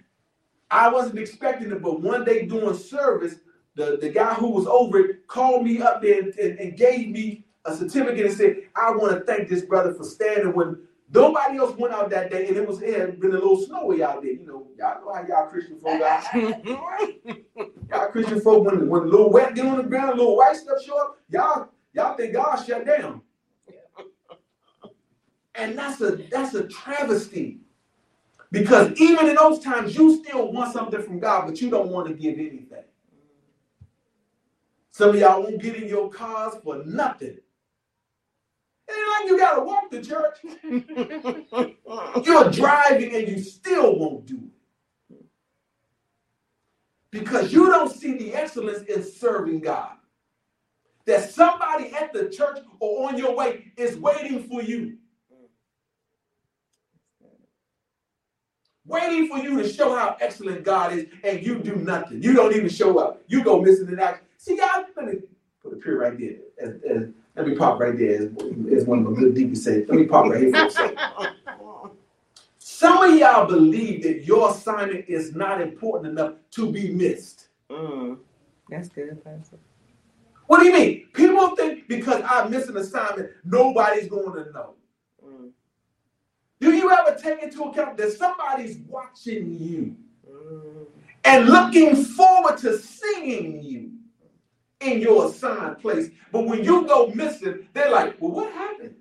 I 0.70 0.88
wasn't 0.88 1.18
expecting 1.18 1.72
it, 1.72 1.82
but 1.82 2.00
one 2.00 2.24
day 2.24 2.46
doing 2.46 2.76
service, 2.76 3.36
the, 3.74 3.98
the 4.00 4.08
guy 4.08 4.34
who 4.34 4.50
was 4.50 4.66
over 4.66 4.98
it 4.98 5.26
called 5.26 5.64
me 5.64 5.82
up 5.82 6.00
there 6.02 6.22
and, 6.22 6.34
and, 6.36 6.58
and 6.60 6.76
gave 6.76 7.10
me 7.10 7.44
a 7.64 7.74
certificate 7.74 8.26
and 8.26 8.34
said, 8.34 8.56
I 8.76 8.90
want 8.92 9.12
to 9.12 9.24
thank 9.24 9.48
this 9.48 9.62
brother 9.62 9.92
for 9.94 10.04
standing 10.04 10.54
when 10.54 10.78
nobody 11.12 11.58
else 11.58 11.76
went 11.76 11.92
out 11.92 12.10
that 12.10 12.30
day 12.30 12.48
and 12.48 12.56
it 12.56 12.66
was 12.66 12.80
it 12.82 12.98
had 12.98 13.20
been 13.20 13.30
a 13.30 13.34
little 13.34 13.60
snowy 13.60 14.02
out 14.02 14.22
there. 14.22 14.32
You 14.32 14.46
know, 14.46 14.68
y'all 14.78 15.04
know 15.04 15.12
how 15.12 15.26
y'all 15.26 15.48
Christian 15.48 15.78
folk 15.80 16.00
are. 16.00 16.22
y'all 17.90 18.10
Christian 18.12 18.40
folk 18.40 18.64
when, 18.64 18.88
when 18.88 19.02
a 19.02 19.06
little 19.06 19.30
wet 19.30 19.54
get 19.54 19.66
on 19.66 19.78
the 19.78 19.82
ground, 19.82 20.12
a 20.12 20.16
little 20.16 20.36
white 20.36 20.56
stuff 20.56 20.82
show 20.84 20.98
up, 20.98 21.18
y'all 21.28 21.68
y'all 21.92 22.16
think 22.16 22.32
God 22.32 22.56
shut 22.64 22.86
down. 22.86 23.22
And 25.60 25.76
that's 25.76 26.00
a 26.00 26.16
that's 26.16 26.54
a 26.54 26.66
travesty. 26.66 27.58
Because 28.50 28.92
even 28.98 29.28
in 29.28 29.36
those 29.36 29.60
times, 29.60 29.94
you 29.94 30.24
still 30.24 30.50
want 30.50 30.72
something 30.72 31.02
from 31.02 31.20
God, 31.20 31.46
but 31.46 31.60
you 31.60 31.70
don't 31.70 31.88
want 31.88 32.08
to 32.08 32.14
give 32.14 32.34
anything. 32.34 32.84
Some 34.90 35.10
of 35.10 35.16
y'all 35.16 35.42
won't 35.42 35.62
get 35.62 35.76
in 35.76 35.86
your 35.88 36.10
cars 36.10 36.54
for 36.64 36.82
nothing. 36.84 37.38
It 38.88 38.92
ain't 38.92 39.08
like 39.08 39.26
you 39.28 39.38
gotta 39.38 39.62
walk 39.62 39.90
to 39.90 40.02
church. 40.02 40.38
You're 42.26 42.50
driving 42.50 43.14
and 43.14 43.28
you 43.28 43.38
still 43.38 43.96
won't 43.96 44.26
do 44.26 44.40
it. 45.10 45.24
Because 47.10 47.52
you 47.52 47.66
don't 47.66 47.92
see 47.92 48.16
the 48.16 48.34
excellence 48.34 48.82
in 48.88 49.04
serving 49.04 49.60
God. 49.60 49.92
That 51.06 51.30
somebody 51.30 51.92
at 51.92 52.12
the 52.12 52.30
church 52.30 52.58
or 52.78 53.08
on 53.08 53.18
your 53.18 53.36
way 53.36 53.72
is 53.76 53.96
waiting 53.96 54.42
for 54.48 54.62
you. 54.62 54.96
Waiting 58.90 59.28
for 59.28 59.38
you 59.38 59.62
to 59.62 59.72
show 59.72 59.94
how 59.94 60.16
excellent 60.20 60.64
God 60.64 60.92
is, 60.92 61.06
and 61.22 61.46
you 61.46 61.60
do 61.60 61.76
nothing. 61.76 62.20
You 62.22 62.34
don't 62.34 62.52
even 62.54 62.68
show 62.68 62.98
up. 62.98 63.22
You 63.28 63.44
go 63.44 63.62
missing 63.62 63.88
in 63.88 64.00
action. 64.00 64.24
See, 64.36 64.56
God, 64.56 64.86
let 64.96 65.06
me 65.06 65.20
put 65.62 65.74
a 65.74 65.76
period 65.76 66.00
right 66.00 66.18
there. 66.18 66.36
As, 66.60 66.82
as, 66.82 67.08
let 67.36 67.46
me 67.46 67.54
pop 67.54 67.78
right 67.78 67.96
there, 67.96 68.14
as, 68.16 68.22
as 68.76 68.84
one 68.86 68.98
of 68.98 69.04
my 69.04 69.16
good 69.16 69.34
deacons 69.34 69.62
say. 69.62 69.84
Let 69.86 69.90
me 69.90 70.06
pop 70.06 70.26
right 70.26 70.40
here 70.40 70.52
for 70.52 70.66
a 70.66 70.70
second. 70.70 70.98
Some 72.58 73.02
of 73.02 73.16
y'all 73.16 73.46
believe 73.46 74.02
that 74.02 74.24
your 74.24 74.50
assignment 74.50 75.04
is 75.08 75.36
not 75.36 75.60
important 75.60 76.18
enough 76.18 76.34
to 76.52 76.72
be 76.72 76.90
missed. 76.90 77.46
Mm. 77.70 78.18
That's 78.70 78.88
good, 78.88 79.22
Pastor. 79.22 79.58
What 80.48 80.58
do 80.58 80.66
you 80.66 80.72
mean? 80.72 81.06
People 81.12 81.54
think 81.54 81.86
because 81.86 82.22
I 82.26 82.48
miss 82.48 82.66
an 82.66 82.76
assignment, 82.76 83.30
nobody's 83.44 84.08
going 84.08 84.32
to 84.32 84.50
know. 84.50 84.74
Do 86.60 86.74
you 86.74 86.90
ever 86.90 87.16
take 87.18 87.42
into 87.42 87.64
account 87.64 87.96
that 87.96 88.12
somebody's 88.12 88.76
watching 88.86 89.58
you 89.58 89.96
and 91.24 91.46
looking 91.46 91.96
forward 91.96 92.58
to 92.58 92.78
seeing 92.78 93.62
you 93.62 93.92
in 94.80 95.00
your 95.00 95.26
assigned 95.26 95.78
place? 95.78 96.10
But 96.30 96.46
when 96.46 96.62
you 96.62 96.86
go 96.86 97.08
missing, 97.14 97.66
they're 97.72 97.90
like, 97.90 98.20
well, 98.20 98.32
what 98.32 98.52
happened? 98.52 98.96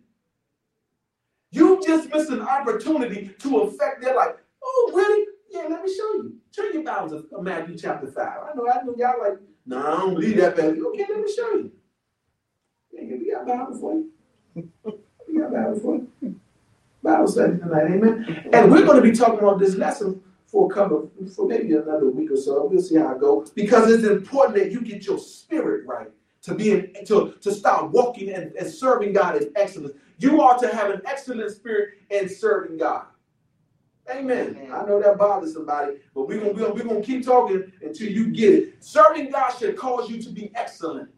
You 1.51 1.81
just 1.85 2.13
missed 2.13 2.29
an 2.29 2.41
opportunity 2.41 3.35
to 3.39 3.57
affect 3.59 4.01
their 4.01 4.15
life. 4.15 4.35
Oh, 4.63 4.91
really? 4.93 5.27
Yeah, 5.49 5.67
let 5.69 5.83
me 5.83 5.93
show 5.93 6.13
you. 6.13 6.35
Turn 6.55 6.73
your 6.73 6.83
Bibles 6.83 7.11
to 7.29 7.41
Matthew 7.41 7.77
chapter 7.77 8.07
5. 8.07 8.17
I 8.17 8.53
know, 8.55 8.69
I 8.69 8.83
know 8.83 8.95
y'all 8.95 9.19
like, 9.19 9.39
no, 9.65 9.79
I 9.79 9.97
don't 9.97 10.13
believe 10.13 10.37
that, 10.37 10.55
baby. 10.55 10.79
Okay, 10.79 11.05
let 11.09 11.19
me 11.19 11.33
show 11.33 11.51
you. 11.53 11.71
Yeah, 12.91 13.03
we 13.03 13.31
got 13.31 13.47
Bible 13.47 13.77
for 13.79 13.93
you. 13.95 14.11
We 15.27 15.39
got 15.39 15.51
Bible 15.51 15.79
for 15.79 15.95
you. 15.95 16.08
Bible 17.09 17.27
study 17.27 17.57
tonight, 17.57 17.85
amen. 17.85 18.49
And 18.53 18.71
we're 18.71 18.85
going 18.85 19.01
to 19.01 19.01
be 19.01 19.17
talking 19.17 19.39
about 19.39 19.57
this 19.57 19.75
lesson 19.75 20.21
for 20.45 20.71
a 20.71 20.73
couple, 20.73 21.11
for 21.35 21.47
maybe 21.47 21.73
another 21.73 22.07
week 22.09 22.29
or 22.31 22.37
so. 22.37 22.65
We'll 22.65 22.81
see 22.81 22.97
how 22.97 23.15
it 23.15 23.19
goes 23.19 23.49
because 23.49 23.91
it's 23.91 24.07
important 24.07 24.57
that 24.57 24.71
you 24.71 24.81
get 24.81 25.05
your 25.05 25.17
spirit 25.17 25.87
right 25.87 26.09
to 26.43 26.53
be 26.53 26.71
in, 26.71 26.93
to 27.05 27.33
to 27.41 27.51
start 27.51 27.91
walking 27.91 28.29
and, 28.29 28.53
and 28.55 28.71
serving 28.71 29.13
God 29.13 29.41
in 29.41 29.51
excellence. 29.55 29.93
You 30.19 30.41
are 30.41 30.59
to 30.59 30.67
have 30.67 30.91
an 30.91 31.01
excellent 31.05 31.51
spirit 31.51 31.95
in 32.11 32.29
serving 32.29 32.77
God. 32.77 33.05
Amen. 34.11 34.57
Amen. 34.59 34.71
I 34.71 34.85
know 34.85 35.01
that 35.01 35.17
bothers 35.17 35.53
somebody, 35.53 35.97
but 36.13 36.27
we're 36.27 36.39
gonna, 36.39 36.53
we're 36.53 36.73
we're 36.73 36.83
gonna 36.83 37.01
keep 37.01 37.25
talking 37.25 37.71
until 37.81 38.09
you 38.09 38.27
get 38.27 38.53
it. 38.53 38.83
Serving 38.83 39.31
God 39.31 39.49
should 39.57 39.75
cause 39.75 40.11
you 40.11 40.21
to 40.21 40.29
be 40.29 40.51
excellent, 40.53 41.09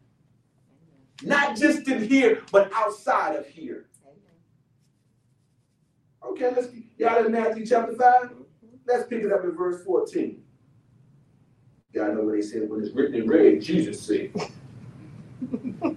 not 1.22 1.54
just 1.54 1.86
in 1.86 2.08
here, 2.08 2.42
but 2.50 2.70
outside 2.74 3.36
of 3.36 3.46
here. 3.46 3.88
Okay, 6.24 6.52
let's 6.54 6.68
y'all 6.98 7.24
in 7.24 7.32
Matthew 7.32 7.66
chapter 7.66 7.94
5. 7.94 8.30
Let's 8.86 9.06
pick 9.08 9.22
it 9.22 9.32
up 9.32 9.44
in 9.44 9.52
verse 9.52 9.84
14. 9.84 10.42
Y'all 11.92 12.14
know 12.14 12.22
what 12.22 12.34
they 12.34 12.42
said 12.42 12.68
when 12.68 12.82
it's 12.82 12.94
written 12.94 13.14
in 13.14 13.28
red, 13.28 13.60
Jesus 13.60 14.00
said. 14.00 14.32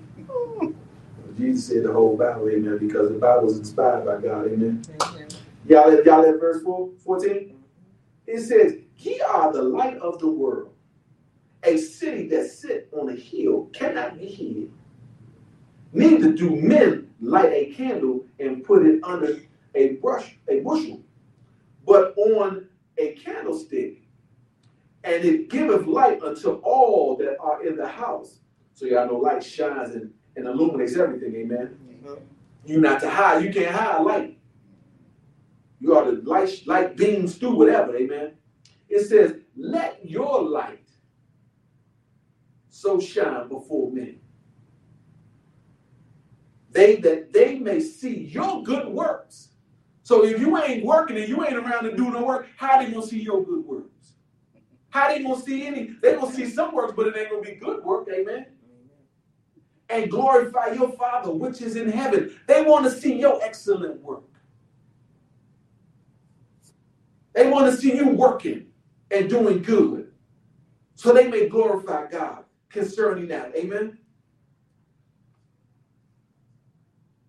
Jesus 1.38 1.68
said 1.68 1.84
the 1.84 1.92
whole 1.92 2.16
Bible, 2.18 2.50
amen, 2.50 2.78
because 2.80 3.10
the 3.10 3.18
Bible 3.18 3.50
is 3.50 3.60
inspired 3.60 4.06
by 4.06 4.22
God, 4.22 4.48
amen. 4.48 4.82
Amen. 5.02 5.28
Y'all 5.68 5.92
at, 5.92 6.06
y'all 6.06 6.26
at 6.26 6.40
verse 6.40 6.64
4, 6.64 6.90
14? 7.04 7.62
It 8.28 8.40
says, 8.42 8.78
Ye 8.98 9.20
are 9.22 9.52
the 9.52 9.62
light 9.62 9.98
of 9.98 10.20
the 10.20 10.30
world. 10.30 10.74
A 11.64 11.78
city 11.78 12.28
that 12.30 12.50
sit 12.50 12.90
on 12.94 13.10
a 13.10 13.16
hill 13.16 13.70
cannot 13.74 14.18
be 14.18 14.28
hid. 14.28 14.72
Neither 15.92 16.32
do 16.34 16.56
men 16.56 17.10
light 17.20 17.52
a 17.52 17.74
candle 17.74 18.26
and 18.40 18.64
put 18.64 18.86
it 18.86 19.04
under 19.04 19.40
a 19.76 19.94
brush, 19.96 20.38
a 20.48 20.62
bushel, 20.62 21.04
but 21.86 22.18
on 22.18 22.68
a 22.98 23.14
candlestick, 23.14 24.02
and 25.04 25.24
it 25.24 25.50
giveth 25.50 25.86
light 25.86 26.22
unto 26.24 26.54
all 26.64 27.16
that 27.18 27.38
are 27.40 27.66
in 27.66 27.76
the 27.76 27.88
house. 27.88 28.40
So 28.74 28.86
y'all 28.86 29.08
know 29.08 29.18
light 29.18 29.44
shines 29.44 29.96
and, 29.96 30.12
and 30.36 30.48
illuminates 30.48 30.98
everything, 30.98 31.36
amen. 31.36 31.78
You 32.66 32.82
not 32.82 33.00
to 33.02 33.10
hide, 33.10 33.44
you 33.44 33.54
can't 33.54 33.76
hide 33.76 34.02
light. 34.02 34.38
You 35.80 35.96
are 35.96 36.06
the 36.06 36.22
light, 36.24 36.62
light 36.66 36.98
beams 36.98 37.36
through 37.36 37.56
whatever, 37.56 37.96
amen. 37.96 38.32
It 38.90 39.06
says, 39.08 39.36
let 39.56 40.00
your 40.04 40.42
light 40.42 40.90
so 42.70 43.00
shine 43.00 43.48
before 43.48 43.92
men. 43.92 44.20
They 46.72 46.98
that 46.98 47.32
they 47.32 47.58
may 47.58 47.80
see 47.80 48.26
your 48.26 48.64
good 48.64 48.88
works. 48.88 49.50
So 50.06 50.24
if 50.24 50.40
you 50.40 50.56
ain't 50.62 50.86
working 50.86 51.18
and 51.18 51.28
you 51.28 51.44
ain't 51.44 51.56
around 51.56 51.86
to 51.86 51.98
do 51.98 52.12
no 52.12 52.24
work, 52.24 52.48
how 52.58 52.78
they 52.78 52.92
gonna 52.92 53.04
see 53.04 53.24
your 53.24 53.44
good 53.44 53.66
works? 53.66 54.14
How 54.90 55.08
they 55.08 55.24
gonna 55.24 55.42
see 55.42 55.66
any? 55.66 55.96
They 56.00 56.14
gonna 56.14 56.32
see 56.32 56.48
some 56.48 56.76
works, 56.76 56.94
but 56.96 57.08
it 57.08 57.18
ain't 57.18 57.32
gonna 57.32 57.42
be 57.42 57.56
good 57.56 57.84
work, 57.84 58.08
amen. 58.14 58.46
And 59.90 60.12
glorify 60.12 60.74
your 60.74 60.92
Father 60.92 61.32
which 61.32 61.60
is 61.60 61.76
in 61.76 61.90
heaven. 61.90 62.40
They 62.46 62.62
want 62.62 62.86
to 62.86 62.92
see 62.92 63.20
your 63.20 63.44
excellent 63.44 64.00
work. 64.04 64.30
They 67.34 67.50
want 67.50 67.72
to 67.72 67.76
see 67.76 67.96
you 67.96 68.10
working 68.10 68.68
and 69.10 69.28
doing 69.28 69.64
good. 69.64 70.12
So 70.94 71.14
they 71.14 71.28
may 71.28 71.50
glorify 71.50 72.12
God 72.12 72.44
concerning 72.70 73.28
that. 73.30 73.56
Amen. 73.56 73.98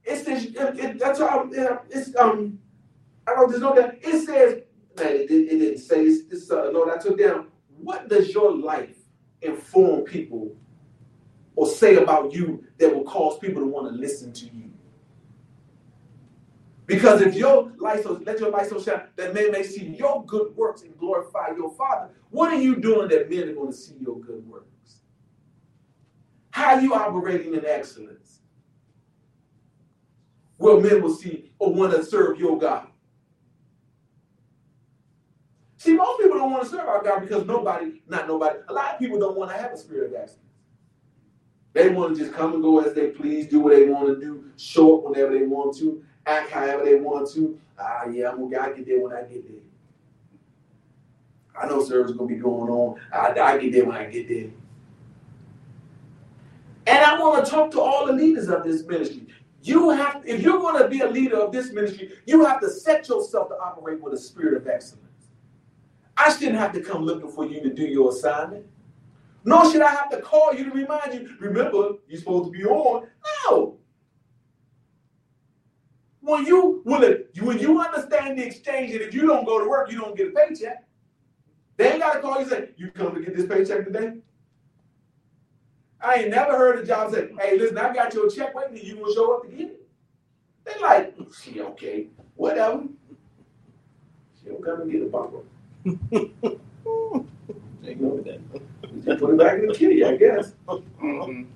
It 0.05 0.23
says 0.27 0.45
it, 0.45 0.55
it, 0.55 0.99
that's 0.99 1.21
how 1.21 1.49
it, 1.51 1.81
it's 1.89 2.15
um 2.17 2.61
I 3.27 3.35
don't 3.35 3.51
just 3.51 3.63
know 3.63 3.75
that 3.75 3.99
it 4.03 4.25
says 4.25 4.63
man 4.97 5.07
it, 5.09 5.29
did- 5.29 5.53
it 5.53 5.59
didn't 5.59 5.79
say 5.79 6.05
this, 6.05 6.25
this 6.25 6.51
uh, 6.51 6.71
Lord 6.73 6.91
I 6.91 6.99
took 6.99 7.19
down 7.19 7.49
what 7.79 8.09
does 8.09 8.33
your 8.33 8.55
life 8.57 8.97
inform 9.43 10.03
people 10.05 10.55
or 11.55 11.67
say 11.67 11.97
about 11.97 12.33
you 12.33 12.65
that 12.79 12.95
will 12.95 13.05
cause 13.05 13.39
people 13.39 13.63
to 13.63 13.67
want 13.67 13.91
to 13.93 13.99
listen 13.99 14.33
to 14.33 14.45
you? 14.47 14.71
Because 16.87 17.21
if 17.21 17.35
your 17.35 17.73
light 17.79 18.03
so 18.03 18.21
let 18.25 18.39
your 18.39 18.51
light 18.51 18.69
so 18.69 18.81
shine 18.81 19.03
that 19.17 19.35
men 19.35 19.51
may 19.51 19.63
see 19.63 19.85
your 19.87 20.25
good 20.25 20.55
works 20.57 20.83
and 20.83 20.97
glorify 20.99 21.49
your 21.57 21.73
father 21.75 22.11
what 22.31 22.53
are 22.53 22.61
you 22.61 22.77
doing 22.77 23.09
that 23.09 23.31
men 23.31 23.49
are 23.49 23.55
going 23.55 23.71
to 23.73 23.77
see 23.77 23.95
your 24.01 24.19
good 24.21 24.47
works? 24.47 24.67
How 26.51 26.77
are 26.77 26.81
you 26.81 26.95
operating 26.95 27.55
in 27.55 27.65
excellence? 27.67 28.41
Well, 30.59 30.81
men 30.81 31.03
will 31.03 31.15
see 31.15 31.51
or 31.59 31.73
want 31.73 31.93
to 31.93 32.03
serve 32.05 32.39
your 32.39 32.59
God. 32.59 32.89
See, 35.87 35.95
most 35.95 36.21
people 36.21 36.37
don't 36.37 36.51
want 36.51 36.65
to 36.65 36.69
serve 36.69 36.89
our 36.89 37.01
God 37.01 37.21
because 37.21 37.47
nobody, 37.47 38.03
not 38.09 38.27
nobody, 38.27 38.59
a 38.69 38.73
lot 38.73 38.95
of 38.95 38.99
people 38.99 39.21
don't 39.21 39.37
want 39.37 39.53
to 39.53 39.57
have 39.57 39.71
a 39.71 39.77
spirit 39.77 40.09
of 40.09 40.15
excellence. 40.15 40.43
They 41.75 41.91
want 41.91 42.17
to 42.17 42.21
just 42.25 42.35
come 42.37 42.55
and 42.55 42.63
go 42.63 42.81
as 42.81 42.93
they 42.93 43.11
please, 43.11 43.47
do 43.47 43.61
what 43.61 43.73
they 43.73 43.87
want 43.87 44.09
to 44.09 44.17
do, 44.17 44.47
show 44.57 44.99
up 44.99 45.05
whenever 45.05 45.39
they 45.39 45.47
want 45.47 45.77
to, 45.77 46.03
act 46.27 46.51
however 46.51 46.85
they 46.85 46.97
want 46.97 47.31
to. 47.35 47.57
Ah, 47.79 48.07
yeah, 48.07 48.31
I'm 48.31 48.51
gonna 48.51 48.75
get 48.75 48.85
there 48.85 49.01
when 49.01 49.13
I 49.17 49.23
get 49.23 49.49
there. 49.49 49.63
I 51.57 51.69
know 51.69 51.85
service 51.85 52.11
gonna 52.11 52.27
be 52.27 52.35
going 52.35 52.69
on. 52.69 52.99
I, 53.13 53.39
I 53.39 53.57
get 53.59 53.73
there 53.73 53.85
when 53.85 53.97
I 53.97 54.07
get 54.07 54.29
there. 54.29 54.51
And 56.89 57.05
I 57.05 57.17
want 57.17 57.45
to 57.45 57.49
talk 57.49 57.71
to 57.71 57.81
all 57.81 58.07
the 58.07 58.13
leaders 58.13 58.49
of 58.49 58.65
this 58.65 58.85
ministry. 58.85 59.29
You 59.63 59.91
have, 59.91 60.21
if 60.27 60.43
you're 60.43 60.59
going 60.59 60.83
to 60.83 60.89
be 60.89 61.01
a 61.01 61.09
leader 61.09 61.37
of 61.37 61.53
this 61.53 61.71
ministry, 61.71 62.11
you 62.27 62.45
have 62.45 62.61
to 62.61 62.71
set 62.71 63.09
yourself 63.09 63.51
to 63.51 63.55
operate 63.61 64.01
with 64.01 64.15
a 64.15 64.19
spirit 64.19 64.55
of 64.55 64.67
excellence. 64.67 65.06
I 66.17 66.33
shouldn't 66.33 66.59
have 66.59 66.73
to 66.73 66.81
come 66.81 67.05
looking 67.05 67.31
for 67.31 67.45
you 67.47 67.61
to 67.63 67.73
do 67.73 67.85
your 67.85 68.11
assignment. 68.11 68.67
Nor 69.45 69.71
should 69.71 69.83
I 69.83 69.91
have 69.91 70.11
to 70.11 70.21
call 70.21 70.53
you 70.55 70.65
to 70.65 70.71
remind 70.71 71.15
you, 71.15 71.37
remember, 71.39 71.93
you're 72.09 72.19
supposed 72.19 72.47
to 72.47 72.51
be 72.51 72.65
on. 72.65 73.07
No. 73.45 73.79
When 76.21 76.45
you 76.45 76.81
when, 76.83 77.25
when 77.41 77.59
you 77.61 77.81
understand 77.81 78.39
the 78.39 78.45
exchange, 78.45 78.93
and 78.93 79.03
if 79.03 79.15
you 79.15 79.27
don't 79.27 79.45
go 79.45 79.63
to 79.63 79.69
work, 79.69 79.93
you 79.93 80.01
don't 80.01 80.17
get 80.17 80.29
a 80.29 80.31
paycheck. 80.31 80.85
They 81.77 81.93
ain't 81.93 82.01
gotta 82.01 82.21
call 82.21 82.35
you 82.35 82.41
and 82.41 82.49
say, 82.51 82.69
you 82.77 82.91
come 82.91 83.15
to 83.15 83.21
get 83.21 83.37
this 83.37 83.47
paycheck 83.47 83.85
today? 83.85 84.15
I 86.01 86.17
ain't 86.17 86.31
never 86.31 86.57
heard 86.57 86.81
a 86.81 86.87
job 86.87 87.13
say, 87.13 87.29
hey, 87.39 87.57
listen, 87.57 87.79
I 87.79 87.93
got 87.95 88.13
your 88.15 88.29
check 88.29 88.55
waiting, 88.55 88.85
you 88.85 88.97
gonna 88.97 89.15
show 89.15 89.37
up 89.37 89.43
to 89.45 89.49
get 89.49 89.69
it? 89.69 89.89
They 90.65 90.81
like, 90.81 91.17
mm, 91.17 91.33
she 91.43 91.61
okay, 91.61 92.09
whatever. 92.35 92.85
She'll 94.43 94.57
come 94.57 94.83
and 94.83 94.91
get 94.91 95.03
a 95.03 95.07
bumper. 95.07 95.43
Go 97.99 98.19
that. 98.19 98.41
Just 99.05 99.21
put 99.21 99.31
it 99.31 99.39
back 99.39 99.59
in 99.59 99.67
the 99.69 99.75
kitty, 99.75 100.05
I 100.05 100.17
guess. 100.17 100.53
Mm-hmm. 100.69 101.45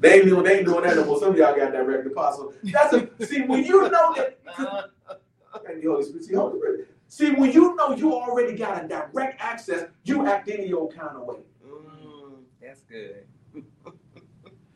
They 0.00 0.16
ain't 0.16 0.26
doing, 0.26 0.42
they 0.42 0.58
ain't 0.58 0.66
doing 0.66 0.82
that 0.84 0.96
no 0.96 1.04
more. 1.06 1.18
Some 1.18 1.30
of 1.30 1.36
y'all 1.38 1.56
got 1.56 1.72
direct 1.72 2.04
deposit. 2.04 2.48
That's 2.64 2.92
a 2.92 3.08
see 3.24 3.40
when 3.42 3.64
you 3.64 3.88
know 3.88 4.14
that. 4.14 4.38
Thank 5.64 5.82
you, 5.82 5.92
Holy 5.92 6.04
Spirit. 6.04 6.24
See, 6.24 6.34
Holy 6.34 6.58
Spirit. 6.58 6.88
See, 7.08 7.30
when 7.30 7.52
you 7.52 7.74
know 7.74 7.94
you 7.94 8.12
already 8.12 8.54
got 8.54 8.84
a 8.84 8.88
direct 8.88 9.40
access, 9.40 9.86
you 10.02 10.26
act 10.26 10.50
any 10.50 10.74
old 10.74 10.94
kind 10.94 11.16
of 11.16 11.22
way. 11.22 11.36
Mm, 11.66 12.32
that's 12.60 12.82
good. 12.82 13.24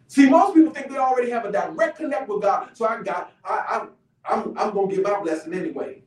See, 0.06 0.30
most 0.30 0.54
people 0.54 0.72
think 0.72 0.88
they 0.88 0.96
already 0.96 1.30
have 1.30 1.44
a 1.44 1.52
direct 1.52 1.98
connect 1.98 2.28
with 2.28 2.40
God. 2.40 2.70
So 2.72 2.86
I 2.86 3.02
got, 3.02 3.32
I, 3.44 3.64
I'm, 3.68 3.90
I'm, 4.24 4.58
I'm 4.58 4.72
gonna 4.72 4.88
give 4.88 5.02
my 5.02 5.20
blessing 5.20 5.52
anyway. 5.52 6.02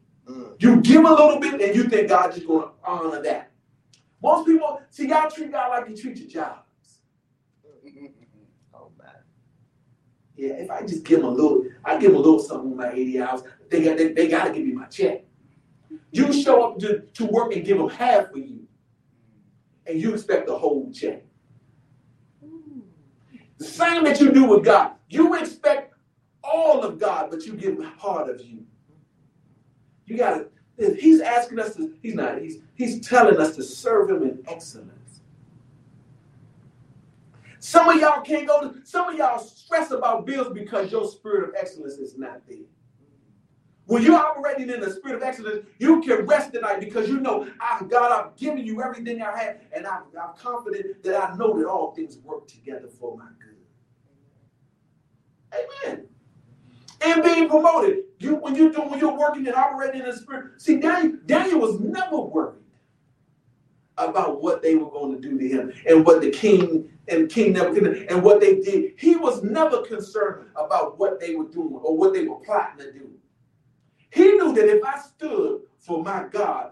You 0.60 0.82
give 0.82 1.04
a 1.04 1.10
little 1.10 1.40
bit, 1.40 1.62
and 1.62 1.76
you 1.76 1.90
think 1.90 2.10
God 2.10 2.34
just 2.34 2.48
gonna 2.48 2.72
honor 2.84 3.22
that. 3.24 3.52
Most 4.22 4.46
people 4.46 4.82
see 4.90 5.08
y'all 5.08 5.30
treat 5.30 5.52
God 5.52 5.70
like 5.70 5.90
you 5.90 5.98
treat 5.98 6.18
your 6.18 6.30
jobs. 6.30 6.60
Oh 8.74 8.92
my. 8.98 9.06
Yeah, 10.36 10.54
if 10.54 10.72
I 10.72 10.82
just 10.82 11.04
give 11.04 11.20
them 11.20 11.30
a 11.30 11.32
little, 11.32 11.66
I 11.84 11.98
give 11.98 12.12
them 12.12 12.16
a 12.16 12.24
little 12.24 12.40
something 12.40 12.72
on 12.72 12.78
my 12.78 12.92
80 12.92 13.22
hours. 13.22 13.42
They 13.70 13.84
got, 13.84 13.98
they, 13.98 14.14
they 14.14 14.28
got 14.28 14.46
to 14.46 14.54
give 14.54 14.66
me 14.66 14.74
my 14.74 14.86
check. 14.86 15.26
You 16.12 16.32
show 16.32 16.64
up 16.64 16.80
to, 16.80 17.02
to 17.02 17.26
work 17.26 17.54
and 17.54 17.66
give 17.66 17.78
them 17.78 17.90
half 17.90 18.32
for 18.32 18.38
you, 18.38 18.68
and 19.86 20.00
you 20.00 20.14
expect 20.14 20.48
the 20.48 20.58
whole 20.58 20.92
check. 20.92 21.24
The 23.58 23.66
same 23.66 24.04
that 24.06 24.20
you 24.20 24.32
do 24.32 24.46
with 24.46 24.66
God. 24.66 24.94
You 25.10 25.36
expect 25.36 25.94
all 26.44 26.84
of 26.84 27.00
God, 27.00 27.30
but 27.30 27.46
you 27.46 27.54
give 27.54 27.78
part 27.98 28.30
of 28.30 28.42
you. 28.42 28.66
You 30.06 30.18
got 30.18 30.46
to. 30.78 30.96
He's 30.96 31.22
asking 31.22 31.60
us 31.60 31.76
to. 31.76 31.94
He's 32.02 32.16
not. 32.16 32.42
He's 32.42 32.58
he's 32.76 33.08
telling 33.08 33.40
us 33.40 33.56
to 33.56 33.64
serve 33.64 34.10
him 34.10 34.24
in 34.24 34.44
excellence. 34.48 35.22
Some 37.60 37.90
of 37.90 38.00
y'all 38.00 38.22
can't 38.22 38.48
go 38.48 38.72
to. 38.72 38.86
Some 38.86 39.10
of 39.10 39.16
y'all 39.16 39.40
stress 39.40 39.92
about 39.92 40.26
bills 40.26 40.52
because 40.54 40.92
your 40.92 41.08
spirit 41.08 41.50
of 41.50 41.56
excellence 41.56 41.94
is 41.94 42.18
not 42.18 42.42
there. 42.48 42.58
When 43.86 44.04
you're 44.04 44.16
operating 44.16 44.70
in 44.70 44.80
the 44.80 44.90
spirit 44.90 45.18
of 45.18 45.24
excellence, 45.24 45.66
you 45.78 46.02
can 46.02 46.26
rest 46.26 46.54
tonight 46.54 46.80
because 46.80 47.10
you 47.10 47.20
know, 47.20 47.48
I've 47.60 47.90
God, 47.90 48.12
I've 48.12 48.36
given 48.38 48.66
you 48.66 48.82
everything 48.82 49.22
I 49.22 49.38
have, 49.38 49.58
and 49.76 49.86
I'm, 49.86 50.04
I'm 50.20 50.34
confident 50.38 51.04
that 51.04 51.22
I 51.22 51.36
know 51.36 51.58
that 51.60 51.68
all 51.68 51.94
things 51.94 52.18
work 52.24 52.48
together 52.48 52.88
for 52.88 53.18
my 53.18 53.26
good. 53.40 53.58
Amen. 55.86 56.08
And 57.04 57.24
being 57.24 57.50
promoted, 57.50 58.04
you 58.20 58.36
when 58.36 58.56
you're 58.56 58.72
doing 58.72 58.90
when 58.90 59.00
you're 59.00 59.18
working 59.18 59.48
and 59.48 59.56
operating 59.56 60.02
in 60.02 60.10
the 60.10 60.16
spirit. 60.16 60.62
See, 60.62 60.78
Daniel, 60.78 61.18
Daniel 61.26 61.60
was 61.60 61.80
never 61.80 62.18
worried 62.18 62.62
about 63.98 64.42
what 64.42 64.62
they 64.62 64.76
were 64.76 64.90
going 64.90 65.16
to 65.16 65.22
do 65.22 65.38
to 65.38 65.48
him 65.48 65.74
and 65.88 66.06
what 66.06 66.22
the 66.22 66.30
king 66.30 66.90
and 67.08 67.30
King 67.30 67.54
Nebuchadnezzar 67.54 68.06
and 68.10 68.24
what 68.24 68.40
they 68.40 68.60
did. 68.60 68.94
He 68.98 69.16
was 69.16 69.44
never 69.44 69.82
concerned 69.82 70.48
about 70.56 70.98
what 71.00 71.20
they 71.20 71.36
were 71.36 71.48
doing 71.48 71.80
or 71.84 71.98
what 71.98 72.14
they 72.14 72.28
were 72.28 72.38
plotting 72.38 72.86
to 72.86 72.92
do. 72.94 73.10
He 74.12 74.24
knew 74.24 74.54
that 74.54 74.68
if 74.68 74.84
I 74.84 75.00
stood 75.00 75.62
for 75.80 76.04
my 76.04 76.26
God, 76.32 76.72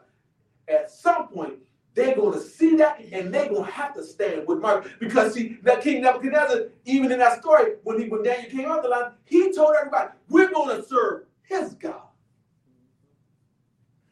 at 0.67 0.91
some 0.91 1.27
point 1.29 1.55
they're 1.99 2.15
going 2.15 2.31
to 2.31 2.39
see 2.39 2.77
that 2.77 3.01
and 3.11 3.33
they're 3.33 3.49
going 3.49 3.65
to 3.65 3.71
have 3.71 3.93
to 3.93 4.03
stand 4.03 4.47
with 4.47 4.59
Mark. 4.59 4.89
because 4.99 5.33
see 5.33 5.57
that 5.63 5.81
King 5.81 6.01
Nebuchadnezzar, 6.01 6.67
even 6.85 7.11
in 7.11 7.19
that 7.19 7.41
story, 7.41 7.73
when 7.83 7.99
he 7.99 8.07
when 8.07 8.23
Daniel 8.23 8.49
came 8.49 8.71
out 8.71 8.83
the 8.83 8.87
line, 8.87 9.11
he 9.25 9.53
told 9.53 9.75
everybody, 9.77 10.09
we're 10.29 10.49
going 10.49 10.75
to 10.77 10.87
serve 10.87 11.23
his 11.43 11.73
God. 11.73 12.01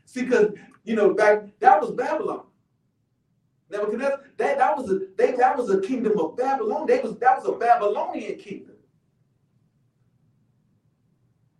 See, 0.05 0.23
because 0.23 0.53
you 0.83 0.95
know, 0.95 1.13
back 1.13 1.43
that 1.59 1.79
was 1.81 1.91
Babylon. 1.91 2.43
Nebuchadnezzar, 3.69 4.21
that, 4.37 4.57
that 4.57 4.77
was 4.77 4.91
a 4.91 4.99
they, 5.17 5.31
that 5.31 5.57
was 5.57 5.69
a 5.69 5.79
kingdom 5.79 6.19
of 6.19 6.35
Babylon. 6.35 6.87
They 6.87 6.99
was 6.99 7.17
that 7.19 7.37
was 7.37 7.47
a 7.47 7.53
Babylonian 7.53 8.37
kingdom. 8.37 8.75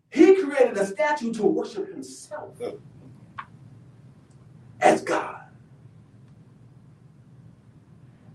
He 0.09 0.41
created 0.41 0.77
a 0.77 0.85
statue 0.85 1.33
to 1.35 1.43
worship 1.43 1.89
himself 1.89 2.53
as 4.81 5.01
God. 5.01 5.41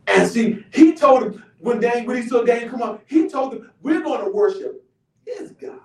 And 0.07 0.22
see, 0.33 0.65
he 0.73 0.95
told 0.95 1.23
him 1.23 1.45
when 1.59 1.81
Daniel, 1.81 2.07
when 2.07 2.23
he 2.23 2.29
saw 2.29 2.43
Daniel 2.43 2.71
come 2.71 2.83
up, 2.83 3.03
he 3.07 3.29
told 3.29 3.53
them, 3.53 3.71
we're 3.83 4.03
going 4.03 4.25
to 4.25 4.31
worship 4.31 4.85
his 5.27 5.53
God. 5.53 5.79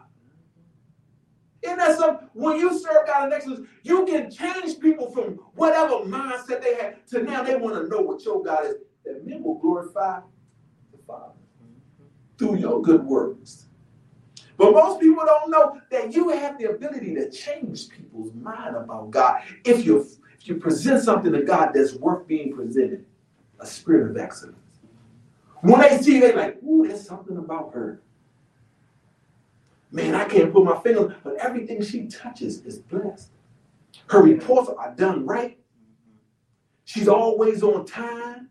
And 1.68 1.80
that's 1.80 2.00
some 2.00 2.20
when 2.34 2.58
you 2.58 2.78
serve 2.80 3.06
God 3.08 3.28
in 3.28 3.34
excellence, 3.34 3.68
you 3.84 4.06
can 4.06 4.32
change 4.32 4.80
people 4.80 5.12
from 5.12 5.40
whatever 5.56 5.96
mindset 6.06 6.62
they 6.62 6.76
had 6.76 7.06
to 7.08 7.24
now 7.24 7.44
they 7.44 7.56
want 7.56 7.76
to 7.76 7.88
know 7.88 8.02
what 8.02 8.24
your 8.24 8.44
God 8.44 8.66
is. 8.66 8.76
That 9.06 9.26
men 9.26 9.44
will 9.44 9.60
glorify 9.60 10.20
the 10.92 10.98
Father 11.06 11.34
through 12.38 12.58
your 12.58 12.82
good 12.82 13.04
works. 13.04 13.68
But 14.58 14.74
most 14.74 15.00
people 15.00 15.24
don't 15.26 15.52
know 15.52 15.80
that 15.92 16.14
you 16.14 16.30
have 16.30 16.58
the 16.58 16.72
ability 16.72 17.14
to 17.16 17.30
change 17.30 17.90
people's 17.90 18.34
mind 18.34 18.76
about 18.76 19.12
God 19.12 19.42
if 19.66 19.86
you 19.86 20.08
if 20.40 20.48
you 20.48 20.56
present 20.56 21.04
something 21.04 21.32
to 21.32 21.44
God 21.44 21.72
that's 21.74 21.94
worth 21.96 22.28
being 22.28 22.56
presented, 22.56 23.06
a 23.60 23.66
spirit 23.66 24.12
of 24.12 24.18
excellence. 24.18 24.58
When 25.62 25.82
they 25.82 25.98
see, 25.98 26.20
they 26.20 26.34
like, 26.34 26.62
ooh, 26.64 26.88
there's 26.88 27.06
something 27.06 27.38
about 27.38 27.74
her. 27.74 28.02
Man, 29.92 30.16
I 30.16 30.26
can't 30.26 30.54
put 30.54 30.64
my 30.64 30.80
finger, 30.82 31.16
but 31.24 31.36
everything 31.38 31.82
she 31.82 32.08
touches 32.08 32.64
is 32.66 32.80
blessed. 32.80 33.30
Her 34.08 34.22
reports 34.22 34.70
are 34.78 34.94
done 34.94 35.26
right. 35.26 35.58
She's 36.86 37.08
always 37.08 37.64
on 37.64 37.86
time. 37.86 38.50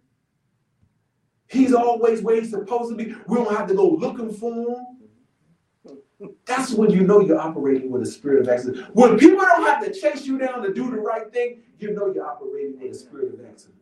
He's 1.48 1.72
always 1.72 2.22
where 2.22 2.40
he's 2.40 2.50
supposed 2.50 2.90
to 2.90 2.96
be. 2.96 3.14
We 3.28 3.36
don't 3.36 3.56
have 3.56 3.68
to 3.68 3.74
go 3.74 3.88
looking 3.88 4.32
for 4.32 4.52
him. 4.52 4.86
That's 6.46 6.72
when 6.72 6.90
you 6.90 7.02
know 7.02 7.20
you're 7.20 7.38
operating 7.38 7.90
with 7.90 8.02
a 8.02 8.06
spirit 8.06 8.40
of 8.40 8.48
excellence. 8.48 8.80
When 8.94 9.18
people 9.18 9.38
don't 9.38 9.66
have 9.66 9.84
to 9.84 9.92
chase 9.92 10.26
you 10.26 10.38
down 10.38 10.62
to 10.62 10.72
do 10.72 10.90
the 10.90 10.96
right 10.96 11.30
thing, 11.32 11.62
you 11.78 11.92
know 11.92 12.12
you're 12.12 12.26
operating 12.26 12.80
with 12.80 12.92
a 12.92 12.94
spirit 12.94 13.34
of 13.34 13.40
excellence. 13.44 13.76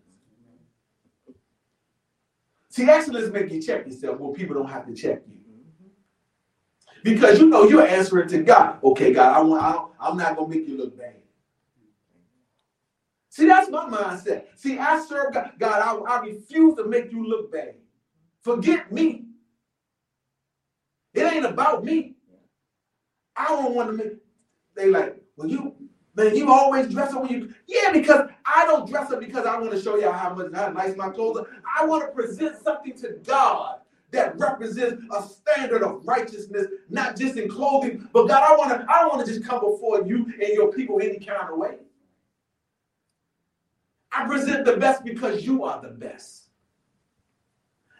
See, 2.74 2.90
excellence 2.90 3.32
make 3.32 3.52
you 3.52 3.62
check 3.62 3.86
yourself 3.86 4.18
when 4.18 4.34
people 4.34 4.56
don't 4.56 4.68
have 4.68 4.84
to 4.88 4.94
check 4.94 5.22
you. 5.28 5.36
Because 7.04 7.38
you 7.38 7.46
know 7.48 7.68
you're 7.68 7.86
answering 7.86 8.28
to 8.30 8.42
God. 8.42 8.82
Okay, 8.82 9.12
God, 9.12 9.32
I 9.36 9.40
want 9.42 9.62
I, 9.62 10.08
I'm 10.08 10.16
not 10.16 10.36
gonna 10.36 10.48
make 10.48 10.66
you 10.66 10.76
look 10.76 10.98
bad. 10.98 11.14
See, 13.28 13.46
that's 13.46 13.70
my 13.70 13.88
mindset. 13.88 14.46
See, 14.56 14.76
I 14.76 15.00
serve 15.04 15.34
God. 15.34 15.52
God, 15.56 15.82
I, 15.82 16.16
I 16.16 16.20
refuse 16.22 16.74
to 16.74 16.84
make 16.84 17.12
you 17.12 17.24
look 17.24 17.52
bad. 17.52 17.74
Forget 18.42 18.90
me. 18.90 19.26
It 21.12 21.32
ain't 21.32 21.46
about 21.46 21.84
me. 21.84 22.16
I 23.36 23.46
don't 23.50 23.76
want 23.76 23.90
to 23.90 23.92
make. 23.92 24.14
They 24.74 24.88
like, 24.88 25.22
well, 25.36 25.46
you 25.46 25.76
man, 26.16 26.34
you 26.34 26.50
always 26.50 26.88
dress 26.88 27.12
up 27.12 27.22
when 27.22 27.30
you. 27.30 27.54
Yeah, 27.68 27.92
because 27.92 28.30
I 28.54 28.66
don't 28.66 28.88
dress 28.88 29.10
up 29.10 29.20
because 29.20 29.46
I 29.46 29.58
want 29.58 29.72
to 29.72 29.82
show 29.82 29.96
y'all 29.96 30.12
how 30.12 30.34
much 30.34 30.52
how 30.54 30.68
nice 30.68 30.96
my 30.96 31.10
clothes 31.10 31.38
are. 31.38 31.46
I 31.78 31.84
want 31.84 32.04
to 32.04 32.12
present 32.12 32.62
something 32.62 32.94
to 32.98 33.18
God 33.26 33.80
that 34.12 34.38
represents 34.38 35.02
a 35.12 35.22
standard 35.22 35.82
of 35.82 36.06
righteousness, 36.06 36.66
not 36.88 37.16
just 37.16 37.36
in 37.36 37.48
clothing, 37.48 38.08
but 38.12 38.28
God, 38.28 38.42
I 38.42 38.56
want 38.56 38.70
to, 38.70 38.86
I 38.88 39.00
don't 39.00 39.16
want 39.16 39.26
to 39.26 39.32
just 39.32 39.44
come 39.44 39.60
before 39.60 40.06
you 40.06 40.32
and 40.40 40.52
your 40.52 40.72
people 40.72 41.00
any 41.00 41.18
kind 41.18 41.50
of 41.50 41.58
way. 41.58 41.78
I 44.12 44.24
present 44.26 44.64
the 44.64 44.76
best 44.76 45.04
because 45.04 45.44
you 45.44 45.64
are 45.64 45.82
the 45.82 45.88
best. 45.88 46.42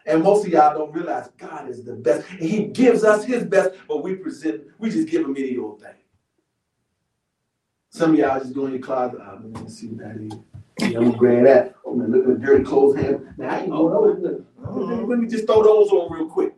And 0.05 0.23
most 0.23 0.45
of 0.45 0.51
y'all 0.53 0.77
don't 0.77 0.93
realize 0.93 1.29
God 1.37 1.67
is 1.67 1.83
the 1.83 1.93
best. 1.93 2.29
And 2.29 2.47
He 2.47 2.65
gives 2.65 3.03
us 3.03 3.25
His 3.25 3.43
best, 3.43 3.71
but 3.87 4.03
we 4.03 4.15
present, 4.15 4.63
we 4.79 4.89
just 4.89 5.09
give 5.09 5.25
Him 5.25 5.35
any 5.37 5.57
old 5.57 5.81
thing. 5.81 5.95
Some 7.95 8.11
of 8.11 8.19
y'all 8.19 8.37
just 8.37 8.53
go 8.53 8.65
in 8.65 8.73
your 8.73 8.81
closet. 8.81 9.21
Ah, 9.23 9.37
oh, 9.37 9.39
let 9.53 9.63
me 9.63 9.69
see 9.69 9.87
what 9.87 9.99
that 9.99 10.21
is. 10.21 10.91
Yeah, 10.91 10.97
I'm 10.97 11.05
gonna 11.05 11.17
grab 11.17 11.45
that. 11.45 11.75
Oh 11.85 11.95
man, 11.95 12.11
look 12.11 12.27
at 12.27 12.41
the 12.41 12.45
dirty 12.45 12.65
clothes 12.65 12.97
hand. 12.97 13.25
Now 13.37 13.47
I 13.47 13.59
ain't 13.61 13.69
going. 13.69 14.21
Look, 14.21 15.07
Let 15.07 15.19
me 15.19 15.27
just 15.29 15.45
throw 15.45 15.63
those 15.63 15.89
on 15.91 16.11
real 16.11 16.27
quick. 16.27 16.53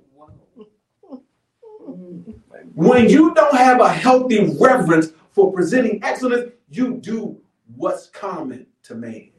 When 2.74 3.08
you 3.08 3.36
don't 3.36 3.56
have 3.56 3.82
a 3.82 3.88
healthy 3.88 4.52
reverence 4.60 5.10
for 5.32 5.54
presenting 5.54 6.04
excellence, 6.04 6.54
you 6.72 6.96
do 6.96 7.40
what's 7.76 8.08
common 8.08 8.66
to 8.86 8.96
man. 8.96 9.30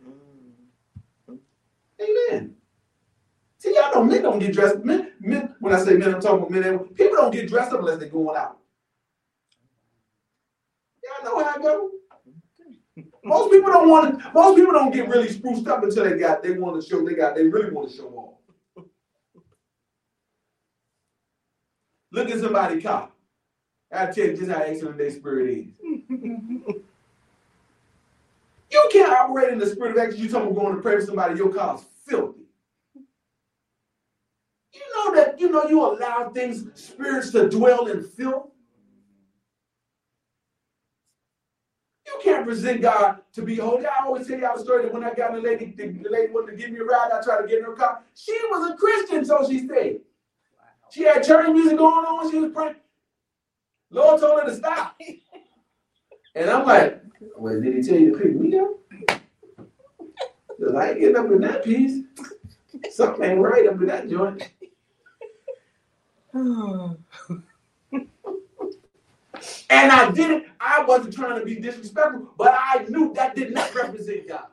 Amen. 2.00 2.54
See, 3.58 3.74
y'all 3.74 3.92
know 3.92 4.04
men 4.04 4.22
don't 4.22 4.38
get 4.38 4.52
dressed. 4.52 4.84
Men, 4.84 5.14
men, 5.18 5.52
when 5.58 5.74
I 5.74 5.82
say 5.82 5.96
men, 5.96 6.14
I'm 6.14 6.20
talking 6.20 6.38
about 6.38 6.50
men. 6.52 6.78
People 6.94 7.16
don't 7.16 7.32
get 7.32 7.48
dressed 7.48 7.72
up 7.72 7.80
unless 7.80 7.98
they're 7.98 8.08
going 8.08 8.36
out. 8.36 8.57
Know 11.28 11.44
how 11.44 11.54
I 11.54 11.62
go. 11.62 11.90
Most 13.24 13.50
people 13.50 13.70
don't 13.70 13.88
want 13.88 14.18
to. 14.18 14.32
Most 14.32 14.56
people 14.56 14.72
don't 14.72 14.92
get 14.92 15.08
really 15.08 15.28
spruced 15.28 15.68
up 15.68 15.82
until 15.82 16.04
they 16.04 16.18
got. 16.18 16.42
They 16.42 16.52
want 16.52 16.80
to 16.80 16.88
show. 16.88 17.04
They 17.04 17.14
got. 17.14 17.34
They 17.34 17.46
really 17.46 17.70
want 17.70 17.90
to 17.90 17.96
show 17.96 18.08
off. 18.08 18.84
Look 22.10 22.30
at 22.30 22.40
somebody 22.40 22.80
cop. 22.80 23.14
I 23.92 24.06
tell 24.06 24.26
you 24.26 24.36
just 24.36 24.50
how 24.50 24.62
excellent 24.62 24.96
their 24.98 25.10
spirit 25.10 25.50
is. 25.50 25.66
You 28.70 28.88
can't 28.92 29.12
operate 29.12 29.52
in 29.52 29.58
the 29.58 29.66
spirit 29.66 29.92
of 29.92 29.98
excellence. 29.98 30.20
You 30.20 30.30
talking 30.30 30.50
about 30.50 30.60
going 30.62 30.76
to 30.76 30.82
pray 30.82 30.96
for 30.96 31.06
somebody. 31.06 31.36
Your 31.36 31.52
car's 31.52 31.82
filthy. 32.06 32.46
You 34.72 34.80
know 34.94 35.14
that. 35.14 35.38
You 35.38 35.50
know 35.50 35.68
you 35.68 35.84
allow 35.84 36.30
things, 36.30 36.64
spirits 36.74 37.30
to 37.32 37.48
dwell 37.48 37.86
in 37.86 38.02
filth. 38.04 38.50
You 42.18 42.32
can't 42.32 42.46
present 42.46 42.82
God 42.82 43.20
to 43.34 43.42
be 43.42 43.56
holy. 43.56 43.86
I 43.86 44.04
always 44.04 44.26
tell 44.26 44.38
y'all 44.38 44.56
the 44.56 44.62
story 44.64 44.84
that 44.84 44.92
when 44.92 45.04
I 45.04 45.14
got 45.14 45.32
the 45.34 45.40
lady, 45.40 45.74
the, 45.76 45.88
the 45.88 46.10
lady 46.10 46.32
wanted 46.32 46.52
to 46.52 46.56
give 46.56 46.70
me 46.70 46.80
a 46.80 46.84
ride, 46.84 47.10
I 47.12 47.22
tried 47.22 47.42
to 47.42 47.46
get 47.48 47.58
in 47.58 47.64
her 47.64 47.74
car. 47.74 48.02
She 48.14 48.36
was 48.50 48.72
a 48.72 48.76
Christian, 48.76 49.24
so 49.24 49.46
she 49.48 49.66
stayed. 49.66 50.00
She 50.90 51.02
had 51.02 51.22
church 51.22 51.48
music 51.52 51.78
going 51.78 52.04
on. 52.04 52.30
She 52.30 52.38
was 52.38 52.52
praying. 52.52 52.76
Lord 53.90 54.20
told 54.20 54.40
her 54.40 54.46
to 54.46 54.54
stop. 54.54 54.98
And 56.34 56.48
I'm 56.50 56.64
like, 56.66 57.02
well, 57.36 57.60
did 57.60 57.74
he 57.74 57.82
tell 57.82 57.98
you 57.98 58.12
to 58.12 58.18
pick 58.18 58.36
me 58.36 58.56
up? 58.58 58.68
Because 60.56 60.74
I 60.74 60.90
ain't 60.90 61.00
getting 61.00 61.16
up 61.16 61.26
in 61.26 61.40
that 61.40 61.64
piece. 61.64 62.04
Something 62.92 63.24
ain't 63.24 63.40
right 63.40 63.66
up 63.66 63.80
in 63.80 63.86
that 63.86 64.08
joint. 64.08 64.48
And 69.70 69.92
I 69.92 70.10
didn't, 70.10 70.47
I 70.60 70.84
wasn't 70.84 71.14
trying 71.14 71.38
to 71.38 71.44
be 71.44 71.56
disrespectful, 71.56 72.32
but 72.36 72.54
I 72.58 72.84
knew 72.88 73.12
that 73.14 73.36
did 73.36 73.54
not 73.54 73.74
represent 73.74 74.28
God. 74.28 74.46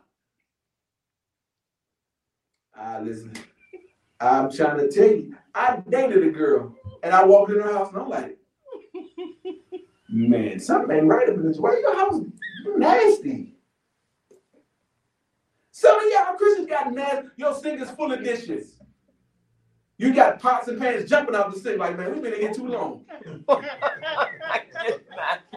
Ah, 2.78 3.00
listen, 3.02 3.34
I'm 4.20 4.52
trying 4.52 4.78
to 4.78 4.92
tell 4.92 5.08
you, 5.08 5.36
I 5.54 5.82
dated 5.90 6.24
a 6.24 6.32
girl 6.32 6.76
and 7.04 7.14
I 7.14 7.24
walked 7.24 7.52
in 7.52 7.62
her 7.62 7.74
house 7.74 7.90
and 7.90 8.02
I'm 8.02 8.10
like, 8.10 8.38
man, 10.10 10.60
something 10.60 10.96
ain't 10.96 11.08
right 11.08 11.30
up 11.30 11.36
in 11.36 11.48
this. 11.48 11.58
Why 11.58 11.80
your 11.80 11.96
house 11.96 12.22
nasty? 12.78 13.54
Some 15.72 15.98
of 15.98 16.12
y'all 16.12 16.36
Christians 16.36 16.70
got 16.70 16.94
nasty. 16.94 17.30
Your 17.38 17.56
sink 17.56 17.82
is 17.82 17.90
full 17.92 18.12
of 18.12 18.24
dishes. 18.24 18.74
You 19.98 20.14
got 20.14 20.40
pots 20.40 20.68
and 20.68 20.80
pans 20.80 21.10
jumping 21.10 21.36
out 21.36 21.54
the 21.54 21.60
sink 21.60 21.80
like, 21.80 21.98
man, 21.98 22.14
we've 22.14 22.22
been 22.22 22.34
in 22.34 22.42
here 22.42 22.54
too 22.54 22.68
long. 22.68 23.06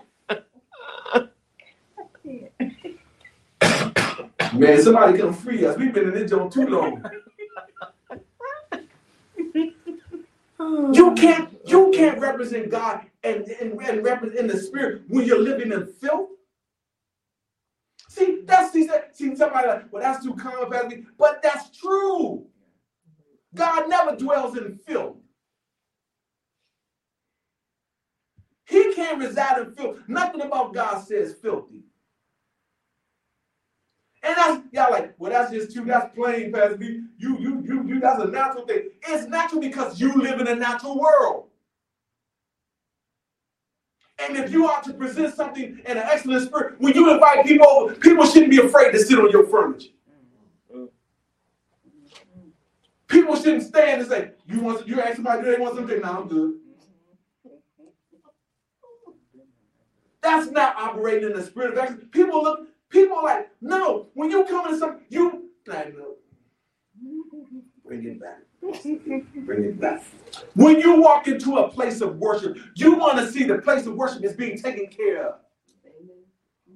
Man, 4.58 4.82
somebody 4.82 5.18
come 5.18 5.34
free 5.34 5.64
us. 5.64 5.76
We've 5.78 5.92
been 5.92 6.08
in 6.08 6.14
this 6.14 6.30
joint 6.30 6.52
too 6.52 6.66
long. 6.66 7.04
You 10.94 11.14
can't 11.14 11.50
you 11.66 11.92
can't 11.94 12.20
represent 12.20 12.70
God 12.70 13.06
and, 13.22 13.46
and, 13.48 13.80
and 13.80 14.04
represent 14.04 14.48
the 14.48 14.58
spirit 14.58 15.02
when 15.08 15.26
you're 15.26 15.40
living 15.40 15.72
in 15.72 15.86
filth. 15.86 16.30
See, 18.08 18.42
that's 18.44 18.72
see, 18.72 18.88
see 19.12 19.36
somebody 19.36 19.68
like, 19.68 19.92
well, 19.92 20.02
that's 20.02 20.24
too 20.24 20.34
common, 20.34 21.06
but 21.18 21.42
that's 21.42 21.76
true. 21.78 22.46
God 23.54 23.88
never 23.88 24.16
dwells 24.16 24.56
in 24.56 24.78
filth. 24.86 25.16
He 28.66 28.94
can't 28.94 29.18
reside 29.18 29.58
in 29.62 29.72
filth. 29.74 29.98
Nothing 30.08 30.42
about 30.42 30.74
God 30.74 31.04
says 31.06 31.34
filthy. 31.40 31.84
And 34.22 34.36
that's 34.36 34.62
y'all 34.72 34.90
like, 34.90 35.14
well, 35.18 35.30
that's 35.30 35.52
just 35.52 35.74
too, 35.74 35.84
that's 35.84 36.14
plain, 36.14 36.52
Pastor 36.52 36.76
Vee. 36.76 37.02
You, 37.18 37.38
you, 37.38 37.62
you, 37.64 37.84
you, 37.86 38.00
that's 38.00 38.22
a 38.22 38.26
natural 38.28 38.66
thing. 38.66 38.90
It's 39.06 39.28
natural 39.28 39.60
because 39.60 40.00
you 40.00 40.12
live 40.14 40.40
in 40.40 40.48
a 40.48 40.54
natural 40.56 40.98
world. 40.98 41.46
And 44.18 44.36
if 44.36 44.50
you 44.50 44.66
are 44.66 44.82
to 44.82 44.92
present 44.92 45.34
something 45.34 45.80
in 45.84 45.96
an 45.96 45.98
excellent 45.98 46.46
spirit, 46.46 46.80
when 46.80 46.94
you 46.94 47.12
invite 47.12 47.46
people 47.46 47.68
over, 47.68 47.94
people 47.94 48.26
shouldn't 48.26 48.50
be 48.50 48.58
afraid 48.58 48.90
to 48.92 48.98
sit 48.98 49.18
on 49.18 49.30
your 49.30 49.46
furniture. 49.46 49.90
People 53.06 53.36
shouldn't 53.36 53.62
stand 53.62 54.02
and 54.02 54.10
say, 54.10 54.32
you 54.46 54.60
want 54.60 54.86
you 54.86 55.00
ask 55.00 55.16
somebody, 55.16 55.42
do 55.42 55.52
they 55.52 55.58
want 55.58 55.76
something? 55.76 56.00
No, 56.00 56.08
I'm 56.08 56.28
good. 56.28 56.54
That's 60.20 60.50
not 60.50 60.76
operating 60.76 61.30
in 61.30 61.36
the 61.36 61.42
spirit 61.42 61.72
of 61.72 61.78
excellence. 61.78 62.04
People 62.10 62.42
look, 62.42 62.68
people 62.90 63.16
are 63.16 63.24
like, 63.24 63.50
no, 63.60 64.08
when 64.14 64.30
you 64.30 64.44
come 64.44 64.66
into 64.66 64.78
some, 64.78 65.00
you. 65.08 65.44
Bring 67.84 68.04
it 68.04 68.20
back. 68.20 68.38
Bring 68.60 69.64
it 69.64 69.80
back. 69.80 70.04
When 70.54 70.78
you 70.78 71.00
walk 71.00 71.26
into 71.26 71.56
a 71.56 71.68
place 71.68 72.00
of 72.00 72.16
worship, 72.16 72.56
you 72.74 72.96
want 72.96 73.18
to 73.18 73.30
see 73.30 73.44
the 73.44 73.58
place 73.58 73.86
of 73.86 73.94
worship 73.94 74.24
is 74.24 74.34
being 74.34 74.58
taken 74.58 74.88
care 74.88 75.28
of. 75.28 75.34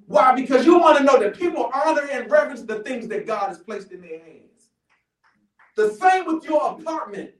Why? 0.07 0.35
Because 0.35 0.65
you 0.65 0.79
want 0.79 0.97
to 0.97 1.03
know 1.03 1.19
that 1.19 1.37
people 1.37 1.71
honor 1.73 2.07
and 2.11 2.29
reverence 2.29 2.61
the 2.63 2.79
things 2.79 3.07
that 3.07 3.25
God 3.25 3.47
has 3.47 3.59
placed 3.59 3.91
in 3.91 4.01
their 4.01 4.19
hands. 4.19 4.69
The 5.75 5.93
same 5.93 6.25
with 6.25 6.43
your 6.43 6.71
apartment. 6.71 7.31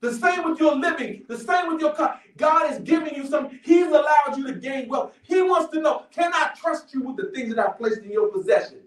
The 0.00 0.14
same 0.14 0.48
with 0.48 0.58
your 0.58 0.76
living. 0.76 1.24
The 1.28 1.38
same 1.38 1.68
with 1.68 1.80
your 1.80 1.92
car. 1.92 2.18
God 2.38 2.72
is 2.72 2.78
giving 2.78 3.14
you 3.14 3.26
something. 3.26 3.60
He's 3.62 3.86
allowed 3.86 4.36
you 4.36 4.46
to 4.46 4.54
gain 4.54 4.88
wealth. 4.88 5.12
He 5.22 5.42
wants 5.42 5.70
to 5.72 5.80
know, 5.80 6.04
can 6.10 6.32
I 6.34 6.52
trust 6.58 6.94
you 6.94 7.02
with 7.02 7.16
the 7.16 7.30
things 7.32 7.54
that 7.54 7.68
I've 7.68 7.76
placed 7.78 8.00
in 8.00 8.10
your 8.10 8.28
possession? 8.28 8.78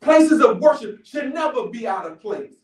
Places 0.00 0.40
of 0.40 0.60
worship 0.60 1.04
should 1.04 1.34
never 1.34 1.66
be 1.66 1.88
out 1.88 2.06
of 2.06 2.20
place. 2.20 2.54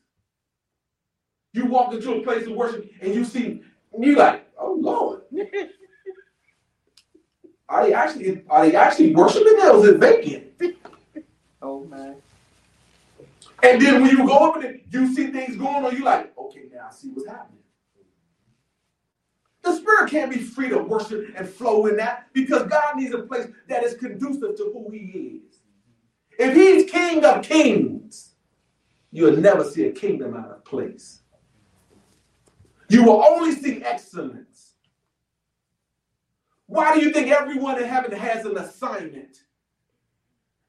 You 1.52 1.66
walk 1.66 1.92
into 1.92 2.14
a 2.14 2.22
place 2.22 2.46
of 2.46 2.52
worship 2.52 2.88
and 3.00 3.12
you 3.12 3.24
see, 3.24 3.62
you 3.98 4.14
like, 4.14 4.46
oh 4.56 4.78
Lord. 4.80 5.22
Are 7.68 7.86
they 7.86 7.94
actually 7.94 8.44
are 8.50 8.66
they 8.66 8.76
actually 8.76 9.14
worshiping 9.14 9.58
or 9.62 9.78
is 9.78 9.84
it 9.84 9.98
vacant? 9.98 10.44
And 13.62 13.80
then 13.80 14.02
when 14.02 14.10
you 14.10 14.26
go 14.26 14.38
over 14.38 14.60
there, 14.60 14.78
you 14.90 15.14
see 15.14 15.28
things 15.28 15.56
going 15.56 15.84
on, 15.84 15.94
you're 15.94 16.04
like, 16.04 16.36
okay, 16.36 16.64
now 16.72 16.88
I 16.90 16.92
see 16.92 17.08
what's 17.08 17.28
happening. 17.28 17.60
The 19.62 19.76
spirit 19.76 20.10
can't 20.10 20.32
be 20.32 20.38
free 20.38 20.68
to 20.70 20.78
worship 20.78 21.28
and 21.36 21.48
flow 21.48 21.86
in 21.86 21.96
that 21.96 22.26
because 22.32 22.64
God 22.64 22.96
needs 22.96 23.14
a 23.14 23.20
place 23.22 23.46
that 23.68 23.84
is 23.84 23.94
conducive 23.94 24.56
to 24.56 24.70
who 24.72 24.90
He 24.90 25.40
is. 25.46 25.60
If 26.38 26.54
He's 26.56 26.90
King 26.90 27.24
of 27.24 27.44
Kings, 27.44 28.34
you'll 29.12 29.36
never 29.36 29.62
see 29.62 29.84
a 29.86 29.92
kingdom 29.92 30.34
out 30.34 30.50
of 30.50 30.64
place. 30.64 31.20
You 32.88 33.04
will 33.04 33.22
only 33.22 33.52
see 33.52 33.82
excellence. 33.84 34.74
Why 36.66 36.94
do 36.94 37.04
you 37.04 37.12
think 37.12 37.28
everyone 37.28 37.80
in 37.80 37.88
heaven 37.88 38.10
has 38.12 38.44
an 38.44 38.58
assignment? 38.58 39.36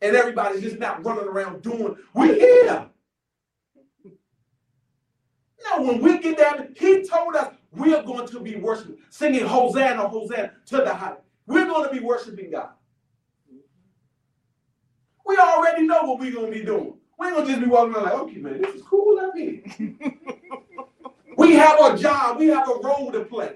And 0.04 0.18
everybody's 0.18 0.62
just 0.62 0.80
not 0.80 1.04
running 1.06 1.30
around 1.30 1.62
doing, 1.62 1.96
we're 2.14 2.36
here. 2.36 2.90
Now, 5.64 5.82
when 5.82 6.02
we 6.02 6.20
get 6.20 6.38
down, 6.38 6.76
he 6.78 7.08
told 7.08 7.38
us 7.38 7.56
we're 7.72 8.04
going 8.04 8.28
to 8.28 8.40
be 8.42 8.58
worshiping, 8.58 8.98
singing 9.10 9.46
Hosanna, 9.46 10.06
Hosanna 10.10 10.52
to 10.68 10.78
the 10.78 10.94
high. 10.94 11.16
We're 11.48 11.66
going 11.66 11.88
to 11.88 11.94
be 11.94 12.02
worshiping 12.02 12.52
God. 12.52 12.72
We 15.26 15.38
already 15.38 15.88
know 15.88 16.04
what 16.04 16.20
we're 16.20 16.34
going 16.34 16.52
to 16.52 16.60
be 16.60 16.66
doing. 16.66 16.96
We 17.18 17.28
ain't 17.28 17.36
going 17.38 17.48
to 17.48 17.54
just 17.54 17.64
be 17.64 17.70
walking 17.70 17.96
around 17.96 18.04
like, 18.04 18.14
okay, 18.14 18.38
man, 18.40 18.62
this 18.62 18.76
is 18.76 18.82
cool 18.82 19.18
up 19.20 19.34
here. 19.36 19.64
we 21.38 21.54
have 21.54 21.80
a 21.80 21.98
job, 21.98 22.40
we 22.40 22.48
have 22.48 22.68
a 22.68 22.76
role 22.84 23.10
to 23.14 23.24
play. 23.24 23.56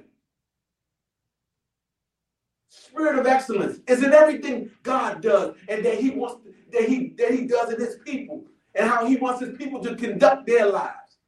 Spirit 2.97 3.19
of 3.19 3.27
excellence 3.27 3.79
is 3.88 4.01
in 4.01 4.12
everything 4.12 4.71
God 4.81 5.21
does 5.21 5.55
and 5.69 5.86
that 5.86 5.99
He 5.99 6.10
wants 6.10 6.41
that 6.73 6.89
He 6.89 7.13
that 7.17 7.31
He 7.31 7.45
does 7.45 7.71
in 7.71 7.79
His 7.79 7.97
people 8.03 8.43
and 8.73 8.89
how 8.89 9.05
He 9.05 9.17
wants 9.17 9.41
His 9.41 9.55
people 9.55 9.83
to 9.83 9.95
conduct 9.95 10.47
their 10.47 10.65
lives. 10.65 11.19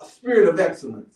A 0.00 0.04
spirit 0.04 0.48
of 0.48 0.58
excellence. 0.58 1.14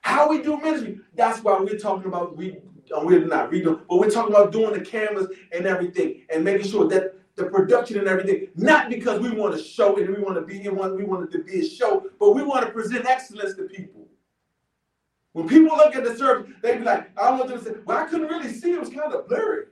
How 0.00 0.28
we 0.28 0.42
do 0.42 0.58
ministry, 0.58 0.98
that's 1.14 1.40
why 1.44 1.60
we're 1.60 1.78
talking 1.78 2.06
about 2.06 2.36
we 2.36 2.56
uh, 2.92 3.00
we're 3.04 3.24
not 3.24 3.52
redoing, 3.52 3.80
but 3.88 3.98
we're 3.98 4.10
talking 4.10 4.34
about 4.34 4.50
doing 4.50 4.72
the 4.72 4.80
cameras 4.80 5.28
and 5.52 5.64
everything 5.64 6.22
and 6.30 6.42
making 6.42 6.68
sure 6.68 6.88
that 6.88 7.14
the 7.36 7.44
production 7.44 7.98
and 7.98 8.08
everything, 8.08 8.48
not 8.56 8.90
because 8.90 9.20
we 9.20 9.30
want 9.30 9.56
to 9.56 9.62
show 9.62 9.96
and 9.98 10.08
we 10.08 10.20
want 10.20 10.34
to 10.34 10.42
be 10.42 10.64
in 10.64 10.74
one, 10.74 10.96
we 10.96 11.04
want 11.04 11.22
it 11.22 11.30
to 11.30 11.44
be 11.44 11.60
a 11.60 11.64
show, 11.64 12.10
but 12.18 12.32
we 12.32 12.42
want 12.42 12.66
to 12.66 12.72
present 12.72 13.06
excellence 13.06 13.54
to 13.54 13.64
people. 13.64 14.07
When 15.32 15.48
people 15.48 15.76
look 15.76 15.94
at 15.94 16.04
the 16.04 16.16
service, 16.16 16.50
they 16.62 16.78
be 16.78 16.84
like, 16.84 17.10
I 17.18 17.30
want 17.30 17.48
them 17.48 17.58
to 17.58 17.64
say, 17.64 17.72
well, 17.84 17.98
I 17.98 18.04
couldn't 18.04 18.28
really 18.28 18.52
see, 18.52 18.72
it 18.72 18.80
was 18.80 18.88
kind 18.88 19.12
of 19.12 19.28
blurry. 19.28 19.66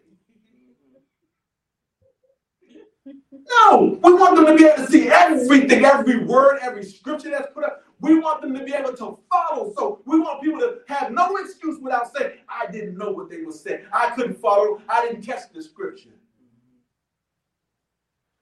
No, 3.32 3.98
we 4.02 4.14
want 4.14 4.36
them 4.36 4.46
to 4.46 4.56
be 4.56 4.64
able 4.64 4.84
to 4.84 4.90
see 4.90 5.08
everything, 5.08 5.84
every 5.84 6.24
word, 6.24 6.58
every 6.60 6.84
scripture 6.84 7.30
that's 7.30 7.52
put 7.54 7.64
up. 7.64 7.84
We 8.00 8.18
want 8.18 8.42
them 8.42 8.52
to 8.54 8.64
be 8.64 8.74
able 8.74 8.92
to 8.92 9.18
follow. 9.30 9.72
So 9.76 10.02
we 10.04 10.18
want 10.18 10.42
people 10.42 10.60
to 10.60 10.78
have 10.88 11.12
no 11.12 11.36
excuse 11.36 11.80
without 11.80 12.14
saying, 12.14 12.38
I 12.48 12.70
didn't 12.70 12.98
know 12.98 13.10
what 13.10 13.30
they 13.30 13.42
were 13.42 13.52
saying. 13.52 13.84
I 13.92 14.10
couldn't 14.10 14.38
follow. 14.38 14.82
I 14.88 15.06
didn't 15.06 15.22
catch 15.22 15.50
the 15.52 15.62
scripture. 15.62 16.10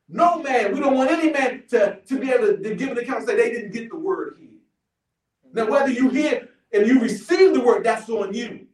No 0.09 0.43
man, 0.43 0.75
we 0.75 0.81
don't 0.81 0.97
want 0.97 1.11
any 1.11 1.31
man 1.31 1.65
to, 1.71 2.01
to 2.01 2.19
be 2.19 2.31
able 2.31 2.49
to, 2.49 2.57
to 2.59 2.75
give 2.75 2.91
an 2.91 2.99
account 2.99 3.21
and 3.21 3.29
say 3.29 3.37
they 3.37 3.51
didn't 3.51 3.73
get 3.73 3.91
the 3.91 3.97
word 3.97 4.37
here. 4.39 4.49
Now, 5.53 5.71
whether 5.71 5.91
you 5.91 6.09
hear 6.09 6.49
and 6.75 6.87
you 6.87 7.01
receive 7.01 7.55
the 7.55 7.61
word, 7.61 7.85
that's 7.85 8.09
on 8.11 8.35
you. 8.35 8.67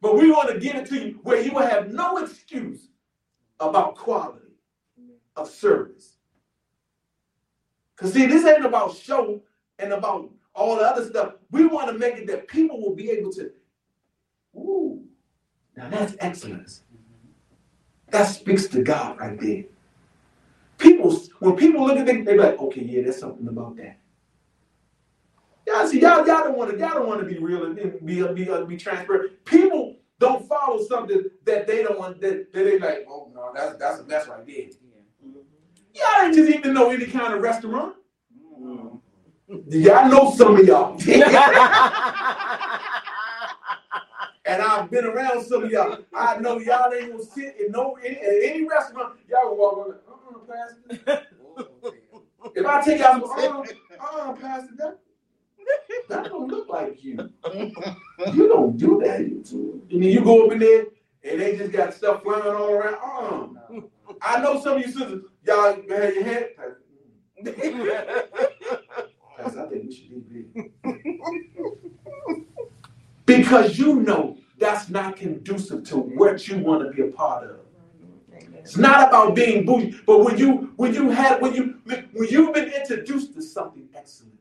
But 0.00 0.16
we 0.16 0.30
want 0.30 0.50
to 0.50 0.60
give 0.60 0.76
it 0.76 0.86
to 0.86 0.96
you 0.96 1.20
where 1.22 1.40
you 1.40 1.52
will 1.52 1.66
have 1.66 1.90
no 1.90 2.18
excuse 2.18 2.88
about 3.58 3.96
quality 3.96 4.52
of 5.34 5.48
service. 5.48 6.16
Because, 7.96 8.12
see, 8.12 8.26
this 8.26 8.44
ain't 8.44 8.66
about 8.66 8.96
show 8.96 9.40
and 9.78 9.92
about 9.92 10.30
all 10.54 10.76
the 10.76 10.82
other 10.82 11.08
stuff. 11.08 11.34
We 11.50 11.66
want 11.66 11.88
to 11.88 11.98
make 11.98 12.16
it 12.16 12.26
that 12.26 12.48
people 12.48 12.80
will 12.82 12.94
be 12.94 13.10
able 13.10 13.32
to, 13.32 13.50
ooh, 14.56 15.02
now 15.76 15.88
that's 15.88 16.16
excellence. 16.18 16.82
That 18.10 18.24
speaks 18.24 18.66
to 18.68 18.82
God 18.82 19.18
right 19.20 19.40
there. 19.40 19.64
People, 20.76 21.16
when 21.38 21.56
people 21.56 21.86
look 21.86 21.96
at 21.96 22.06
things, 22.06 22.26
they 22.26 22.32
be 22.32 22.40
like, 22.40 22.58
okay, 22.58 22.82
yeah, 22.82 23.02
there's 23.02 23.18
something 23.18 23.48
about 23.48 23.76
that. 23.76 23.96
Y'all 25.72 25.86
see, 25.86 26.00
y'all, 26.00 26.26
y'all 26.26 26.44
don't 26.44 26.58
want 26.58 26.70
to, 26.70 26.78
y'all 26.78 26.90
don't 26.90 27.06
want 27.06 27.20
to 27.20 27.26
be 27.26 27.38
real 27.38 27.64
and 27.64 27.74
be, 27.74 28.22
be, 28.22 28.44
be, 28.44 28.64
be 28.66 28.76
transparent. 28.76 29.42
People 29.44 29.96
don't 30.18 30.46
follow 30.46 30.84
something 30.84 31.24
that 31.44 31.66
they 31.66 31.82
don't 31.82 31.98
want, 31.98 32.20
that, 32.20 32.52
that 32.52 32.64
they 32.64 32.78
like, 32.78 33.06
oh 33.08 33.30
no, 33.34 33.52
that's 33.54 33.78
that's 33.78 34.00
a 34.00 34.04
mess 34.04 34.28
right 34.28 34.46
there. 34.46 34.66
Y'all 35.94 36.24
ain't 36.24 36.34
just 36.34 36.50
even 36.50 36.74
know 36.74 36.90
any 36.90 37.06
kind 37.06 37.32
of 37.34 37.40
restaurant. 37.40 37.94
Mm. 38.60 39.00
Y'all 39.68 40.08
know 40.08 40.32
some 40.34 40.56
of 40.56 40.66
y'all. 40.66 40.92
and 44.44 44.62
I've 44.62 44.90
been 44.90 45.04
around 45.06 45.44
some 45.44 45.64
of 45.64 45.70
y'all. 45.70 45.98
I 46.14 46.38
know 46.38 46.58
y'all 46.58 46.92
ain't 46.92 47.12
gonna 47.12 47.24
sit 47.24 47.56
in 47.60 47.72
no 47.72 47.96
in, 47.96 48.12
in 48.12 48.40
any 48.44 48.64
restaurant. 48.68 49.18
Y'all 49.28 49.44
gonna 49.44 49.54
walk 49.56 49.78
around, 49.78 50.00
uh-uh, 50.06 50.38
Pastor. 51.06 51.26
if 52.54 52.66
I 52.66 52.80
take 52.82 53.00
y'all, 53.00 53.24
uh-uh, 53.24 53.64
uh-uh, 54.00 54.32
Pastor, 54.34 54.74
that, 54.78 54.98
that 56.08 56.24
don't 56.24 56.48
look 56.48 56.68
like 56.68 57.02
you. 57.02 57.30
You 58.32 58.48
don't 58.48 58.76
do 58.76 59.00
that. 59.04 59.18
And 59.20 60.02
then 60.02 60.02
you 60.02 60.22
go 60.22 60.46
up 60.46 60.52
in 60.52 60.60
there 60.60 60.84
and 61.24 61.40
they 61.40 61.56
just 61.56 61.72
got 61.72 61.92
stuff 61.92 62.22
flying 62.22 62.42
all 62.42 62.70
around. 62.70 62.94
Uh-uh. 62.94 63.80
I 64.20 64.40
know 64.40 64.60
some 64.62 64.76
of 64.76 64.86
you 64.86 64.92
sisters, 64.92 65.24
y'all 65.44 65.74
have 65.74 65.84
your 65.88 66.24
head. 66.24 66.50
Pastor, 69.36 69.64
I 69.64 69.68
think 69.68 69.84
we 69.88 69.94
should 69.94 70.32
be 70.32 70.44
big. 70.52 70.72
because 73.26 73.78
you 73.78 74.00
know 74.00 74.38
that's 74.58 74.88
not 74.88 75.16
conducive 75.16 75.82
to 75.84 75.96
what 75.96 76.46
you 76.46 76.58
want 76.58 76.86
to 76.86 76.92
be 76.92 77.02
a 77.02 77.12
part 77.12 77.44
of. 77.50 77.58
It's 78.54 78.76
not 78.76 79.08
about 79.08 79.34
being 79.34 79.66
bougie, 79.66 79.98
but 80.06 80.20
when 80.24 80.38
you 80.38 80.72
when 80.76 80.94
you 80.94 81.10
had 81.10 81.42
when 81.42 81.52
you 81.54 81.80
when 81.84 82.28
you've 82.30 82.54
been 82.54 82.70
introduced 82.70 83.34
to 83.34 83.42
something 83.42 83.88
excellent, 83.92 84.38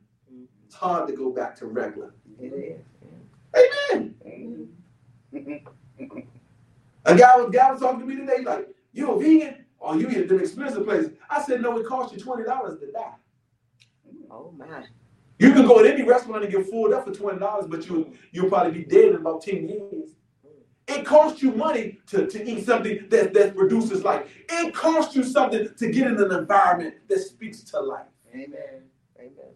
it's 0.71 0.79
hard 0.79 1.05
to 1.05 1.13
go 1.13 1.29
back 1.29 1.53
to 1.53 1.65
regular. 1.65 2.13
Amen. 2.41 2.79
Mm-hmm. 5.33 6.17
A 7.03 7.15
guy 7.17 7.35
was 7.35 7.51
guy 7.51 7.71
was 7.71 7.81
talking 7.81 7.99
to 7.99 8.05
me 8.05 8.15
today, 8.15 8.41
like, 8.45 8.69
you 8.93 9.11
a 9.11 9.19
vegan? 9.19 9.65
Or 9.79 9.97
you 9.97 10.07
eat 10.09 10.15
at 10.15 10.29
them 10.29 10.39
expensive 10.39 10.85
places. 10.85 11.11
I 11.29 11.43
said, 11.43 11.61
no, 11.61 11.77
it 11.77 11.85
costs 11.85 12.15
you 12.15 12.23
$20 12.23 12.45
to 12.79 12.91
die. 12.93 13.13
Oh 14.29 14.53
my. 14.57 14.85
You 15.39 15.51
can 15.51 15.67
go 15.67 15.79
at 15.79 15.93
any 15.93 16.03
restaurant 16.03 16.45
and 16.45 16.53
get 16.53 16.69
fooled 16.69 16.93
up 16.93 17.03
for 17.03 17.11
$20, 17.11 17.69
but 17.69 17.85
you 17.89 18.13
you'll 18.31 18.47
probably 18.47 18.71
be 18.71 18.85
dead 18.85 19.09
in 19.09 19.15
about 19.15 19.41
10 19.41 19.67
years. 19.67 20.11
It 20.87 21.05
costs 21.05 21.41
you 21.41 21.51
money 21.51 21.99
to, 22.07 22.27
to 22.27 22.49
eat 22.49 22.65
something 22.65 23.09
that, 23.09 23.33
that 23.33 23.57
produces 23.57 24.05
life. 24.05 24.31
It 24.47 24.73
costs 24.73 25.17
you 25.17 25.25
something 25.25 25.67
to 25.75 25.91
get 25.91 26.07
in 26.07 26.17
an 26.17 26.31
environment 26.31 26.95
that 27.09 27.19
speaks 27.19 27.61
to 27.61 27.81
life. 27.81 28.05
Amen. 28.33 28.83
Amen. 29.19 29.51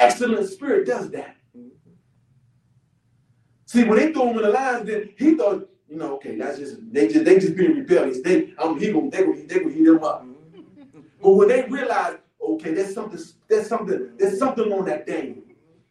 Excellent 0.00 0.48
spirit 0.48 0.86
does 0.86 1.10
that. 1.10 1.36
See, 3.66 3.84
when 3.84 3.98
they 3.98 4.12
threw 4.12 4.30
him 4.30 4.38
in 4.38 4.42
the 4.44 4.50
lines, 4.50 4.86
then 4.86 5.10
he 5.16 5.34
thought, 5.34 5.68
you 5.88 5.96
know, 5.96 6.14
okay, 6.16 6.36
that's 6.36 6.58
just 6.58 6.78
they 6.92 7.06
just 7.06 7.24
they 7.24 7.38
just 7.38 7.54
being 7.54 7.76
rebellious. 7.76 8.20
They 8.22 8.54
um 8.58 8.80
he 8.80 8.92
gonna 8.92 9.10
they 9.10 9.22
gonna 9.24 9.42
they 9.46 9.58
gonna 9.60 9.72
heat 9.72 9.86
him 9.86 10.02
up. 10.02 10.24
But 11.22 11.30
when 11.32 11.48
they 11.48 11.64
realize, 11.64 12.16
okay, 12.42 12.72
there's 12.72 12.94
something 12.94 13.20
there's 13.48 13.68
something 13.68 14.12
there's 14.16 14.38
something 14.38 14.72
on 14.72 14.86
that 14.86 15.06
Daniel. 15.06 15.42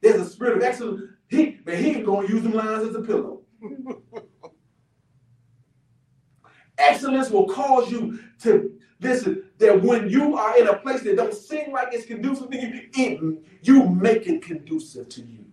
There's 0.01 0.21
a 0.21 0.29
spirit 0.29 0.57
of 0.57 0.63
excellence. 0.63 1.03
He 1.27 1.59
man, 1.65 1.83
he 1.83 1.91
ain't 1.91 2.05
gonna 2.05 2.27
use 2.27 2.41
them 2.41 2.53
lines 2.53 2.89
as 2.89 2.95
a 2.95 3.01
pillow. 3.01 3.41
Excellence 6.79 7.29
will 7.29 7.47
cause 7.47 7.91
you 7.91 8.19
to 8.41 8.71
listen. 9.01 9.43
That 9.59 9.81
when 9.81 10.09
you 10.09 10.37
are 10.37 10.57
in 10.57 10.67
a 10.67 10.77
place 10.77 11.01
that 11.03 11.17
don't 11.17 11.33
seem 11.33 11.71
like 11.71 11.89
it's 11.93 12.05
conducive 12.05 12.49
to 12.51 12.57
you, 12.57 12.89
it 12.93 13.43
you 13.61 13.89
make 13.89 14.27
it 14.27 14.41
conducive 14.41 15.09
to 15.09 15.21
you. 15.21 15.45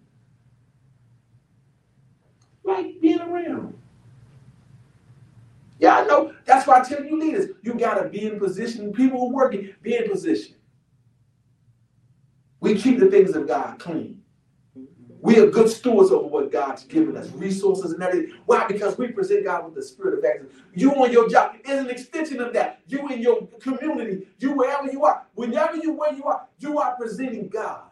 Like 2.64 3.00
being 3.00 3.20
around. 3.20 3.78
Yeah, 5.78 5.98
I 5.98 6.06
know. 6.06 6.34
That's 6.46 6.66
why 6.66 6.80
I 6.80 6.84
tell 6.84 7.04
you 7.04 7.20
leaders, 7.20 7.50
you 7.62 7.74
gotta 7.74 8.08
be 8.08 8.26
in 8.26 8.38
position. 8.38 8.92
People 8.92 9.20
who 9.20 9.34
working, 9.34 9.74
be 9.82 9.96
in 9.96 10.08
position. 10.10 10.56
We 12.60 12.76
keep 12.76 12.98
the 12.98 13.10
things 13.10 13.36
of 13.36 13.46
God 13.46 13.78
clean. 13.78 14.22
We 15.20 15.38
are 15.38 15.50
good 15.50 15.68
stewards 15.68 16.10
over 16.10 16.26
what 16.26 16.52
God's 16.52 16.84
given 16.84 17.16
us, 17.16 17.30
resources 17.32 17.92
and 17.92 18.02
everything. 18.02 18.38
Why? 18.46 18.66
Because 18.66 18.98
we 18.98 19.08
present 19.08 19.44
God 19.44 19.64
with 19.64 19.74
the 19.74 19.82
spirit 19.82 20.18
of 20.18 20.24
excellence. 20.24 20.54
You 20.74 20.92
on 20.94 21.10
your 21.10 21.28
job 21.28 21.56
is 21.64 21.80
an 21.80 21.90
extension 21.90 22.40
of 22.40 22.52
that. 22.52 22.80
You 22.86 23.08
in 23.08 23.20
your 23.20 23.46
community, 23.60 24.28
you 24.38 24.52
wherever 24.52 24.90
you 24.90 25.04
are, 25.04 25.26
whenever 25.34 25.76
you 25.76 25.92
where 25.94 26.12
you 26.12 26.24
are, 26.24 26.46
you 26.58 26.78
are 26.78 26.96
presenting 26.96 27.48
God 27.48 27.90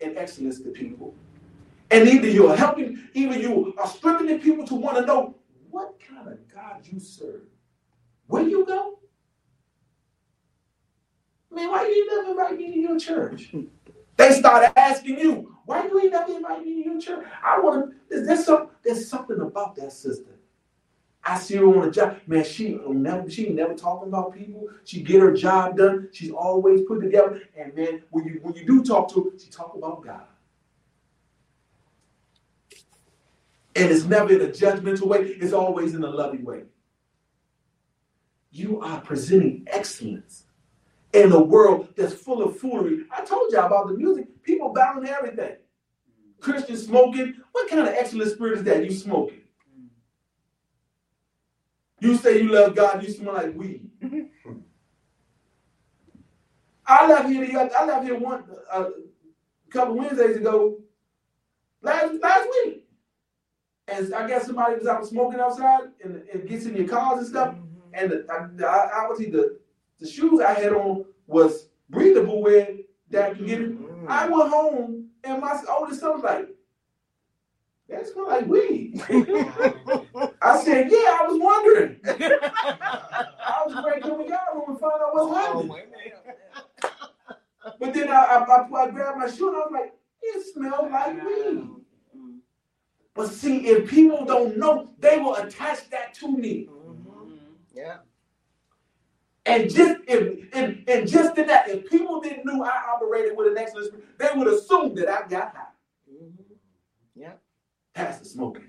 in 0.00 0.16
excellence 0.18 0.60
to 0.60 0.70
people. 0.70 1.14
And 1.90 2.08
either 2.08 2.28
you're 2.28 2.56
helping, 2.56 3.08
either 3.14 3.38
you 3.38 3.74
are 3.78 3.88
strengthening 3.88 4.40
people 4.40 4.66
to 4.66 4.74
want 4.74 4.98
to 4.98 5.06
know 5.06 5.36
what 5.70 5.98
kind 6.00 6.28
of 6.28 6.38
God 6.48 6.80
you 6.84 7.00
serve. 7.00 7.42
Where 8.26 8.42
you 8.42 8.64
go? 8.66 8.98
Man, 11.50 11.68
why 11.70 11.86
you 11.86 12.06
never 12.08 12.30
invite 12.30 12.58
me 12.58 12.72
to 12.72 12.78
your 12.78 12.98
church? 12.98 13.54
They 14.22 14.38
start 14.38 14.72
asking 14.76 15.18
you, 15.18 15.56
why 15.64 15.84
you 15.84 16.00
ain't 16.00 16.12
never 16.12 16.32
invite 16.32 16.64
me 16.64 16.84
to 16.84 16.90
your 16.90 17.00
church? 17.00 17.26
I 17.42 17.58
want 17.58 17.90
to, 17.90 18.16
is 18.16 18.24
there's, 18.24 18.44
some, 18.44 18.68
there's 18.84 19.08
something 19.08 19.40
about 19.40 19.74
that 19.74 19.92
sister. 19.92 20.38
I 21.24 21.38
see 21.40 21.56
her 21.56 21.66
on 21.66 21.88
a 21.88 21.90
job. 21.90 22.18
Man, 22.28 22.44
she 22.44 22.78
never 22.88 23.28
she 23.28 23.48
never 23.48 23.74
talking 23.74 24.08
about 24.08 24.32
people. 24.32 24.68
She 24.84 25.02
get 25.02 25.20
her 25.20 25.32
job 25.32 25.76
done. 25.76 26.08
She's 26.12 26.30
always 26.30 26.82
put 26.82 27.00
together. 27.00 27.42
And 27.56 27.74
man, 27.74 28.02
when 28.10 28.24
you 28.24 28.38
when 28.42 28.54
you 28.54 28.64
do 28.64 28.84
talk 28.84 29.12
to 29.12 29.24
her, 29.24 29.30
she 29.38 29.50
talk 29.50 29.74
about 29.74 30.04
God. 30.04 30.26
And 33.74 33.90
it's 33.90 34.04
never 34.04 34.32
in 34.32 34.40
a 34.40 34.52
judgmental 34.52 35.06
way, 35.06 35.20
it's 35.20 35.52
always 35.52 35.94
in 35.94 36.02
a 36.04 36.10
loving 36.10 36.44
way. 36.44 36.62
You 38.50 38.80
are 38.82 39.00
presenting 39.00 39.64
excellence 39.68 40.44
in 41.12 41.32
a 41.32 41.40
world 41.40 41.88
that's 41.96 42.14
full 42.14 42.42
of 42.42 42.58
foolery. 42.58 43.04
I 43.10 43.24
told 43.24 43.52
y'all 43.52 43.66
about 43.66 43.88
the 43.88 43.94
music. 43.94 44.42
People 44.42 44.72
bowing 44.72 45.06
everything. 45.06 45.56
Christians 46.40 46.86
smoking. 46.86 47.34
What 47.52 47.68
kind 47.68 47.82
of 47.82 47.88
excellent 47.88 48.32
spirit 48.32 48.58
is 48.58 48.64
that? 48.64 48.84
You 48.84 48.90
smoking. 48.92 49.42
You 52.00 52.16
say 52.16 52.42
you 52.42 52.50
love 52.50 52.74
God, 52.74 53.02
you 53.02 53.12
smell 53.12 53.34
like 53.34 53.54
weed. 53.54 53.88
I 56.84 57.06
left 57.06 57.28
here 57.28 57.70
I 57.78 57.84
left 57.84 58.04
here 58.04 58.18
one 58.18 58.42
uh, 58.72 58.86
a 58.86 59.70
couple 59.70 59.94
Wednesdays 59.94 60.36
ago, 60.36 60.78
last 61.80 62.14
last 62.20 62.48
week. 62.64 62.84
And 63.86 64.12
I 64.14 64.26
guess 64.26 64.46
somebody 64.46 64.76
was 64.76 64.86
out 64.88 65.06
smoking 65.06 65.38
outside 65.38 65.90
and 66.02 66.22
it 66.32 66.48
gets 66.48 66.66
in 66.66 66.74
your 66.76 66.88
cars 66.88 67.18
and 67.18 67.28
stuff. 67.28 67.54
And 67.92 68.10
the, 68.10 68.26
I, 68.28 68.64
I, 68.66 69.04
I 69.04 69.08
was 69.08 69.18
the 69.18 69.58
the 70.02 70.08
shoes 70.08 70.40
I 70.40 70.52
had 70.54 70.72
on 70.72 71.04
was 71.26 71.68
breathable 71.88 72.42
where 72.42 72.68
that 73.10 73.36
can 73.36 73.46
get 73.46 73.60
it. 73.60 73.72
I 74.08 74.28
went 74.28 74.50
home 74.50 75.08
and 75.24 75.40
my 75.40 75.58
oldest 75.70 76.00
son 76.00 76.14
was 76.14 76.24
like, 76.24 76.48
That 77.88 78.06
smell 78.06 78.26
like 78.26 78.46
weed. 78.46 79.00
I 80.42 80.60
said, 80.62 80.90
yeah, 80.90 81.18
I 81.20 81.26
was 81.28 81.40
wondering. 81.40 82.00
I 82.04 83.62
was 83.66 83.84
breaking 83.84 84.18
the 84.18 84.24
yard 84.24 84.48
room 84.54 84.64
and 84.68 84.80
find 84.80 84.92
out 85.00 85.14
what's 85.14 85.36
happening. 85.36 85.84
But 87.78 87.94
then 87.94 88.08
I, 88.08 88.12
I, 88.12 88.44
I, 88.44 88.82
I 88.82 88.90
grabbed 88.90 89.18
my 89.18 89.30
shoe 89.30 89.48
and 89.48 89.56
I 89.56 89.60
was 89.60 89.70
like, 89.72 89.94
it 90.20 90.52
smells 90.52 90.90
like 90.90 91.24
weed. 91.24 91.68
But 93.14 93.28
see, 93.28 93.66
if 93.68 93.90
people 93.90 94.24
don't 94.24 94.56
know, 94.56 94.90
they 94.98 95.18
will 95.18 95.34
attach 95.36 95.88
that 95.90 96.14
to 96.14 96.28
me. 96.28 96.68
Mm-hmm. 96.70 97.34
Yeah. 97.74 97.98
And 99.44 99.70
just 99.70 100.00
if 100.06 100.54
and, 100.54 100.88
and 100.88 101.08
just 101.08 101.36
in 101.36 101.46
that, 101.48 101.68
if 101.68 101.90
people 101.90 102.20
didn't 102.20 102.44
know 102.44 102.62
I 102.64 102.94
operated 102.94 103.36
with 103.36 103.48
an 103.48 103.58
excellent 103.58 103.88
spirit, 103.88 104.18
they 104.18 104.28
would 104.36 104.46
assume 104.46 104.94
that 104.96 105.08
I 105.08 105.26
got 105.26 105.56
high. 105.56 105.64
Mm-hmm. 106.12 106.54
Yeah. 107.16 107.32
Pastor 107.94 108.24
smoking. 108.24 108.66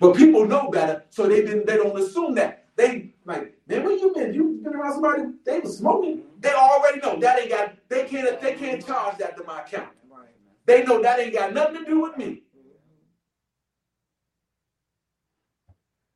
But 0.00 0.16
people 0.16 0.46
know 0.46 0.70
better, 0.70 1.04
so 1.10 1.26
they 1.28 1.42
didn't 1.42 1.66
they 1.66 1.76
don't 1.76 1.98
assume 1.98 2.34
that. 2.34 2.66
They 2.76 3.14
like, 3.24 3.56
man, 3.66 3.84
where 3.84 3.96
you 3.96 4.12
been? 4.12 4.34
You 4.34 4.60
been 4.62 4.74
around 4.74 4.94
somebody, 4.94 5.22
they 5.46 5.60
was 5.60 5.78
smoking. 5.78 6.24
They 6.40 6.52
already 6.52 7.00
know 7.00 7.18
that 7.20 7.40
ain't 7.40 7.50
got 7.50 7.74
they 7.88 8.04
can't 8.04 8.40
they 8.40 8.54
can't 8.54 8.84
charge 8.84 9.16
that 9.18 9.36
to 9.38 9.44
my 9.44 9.62
account. 9.62 9.88
They 10.66 10.82
know 10.84 11.00
that 11.02 11.20
ain't 11.20 11.34
got 11.34 11.54
nothing 11.54 11.84
to 11.84 11.84
do 11.84 12.00
with 12.00 12.16
me. 12.18 12.42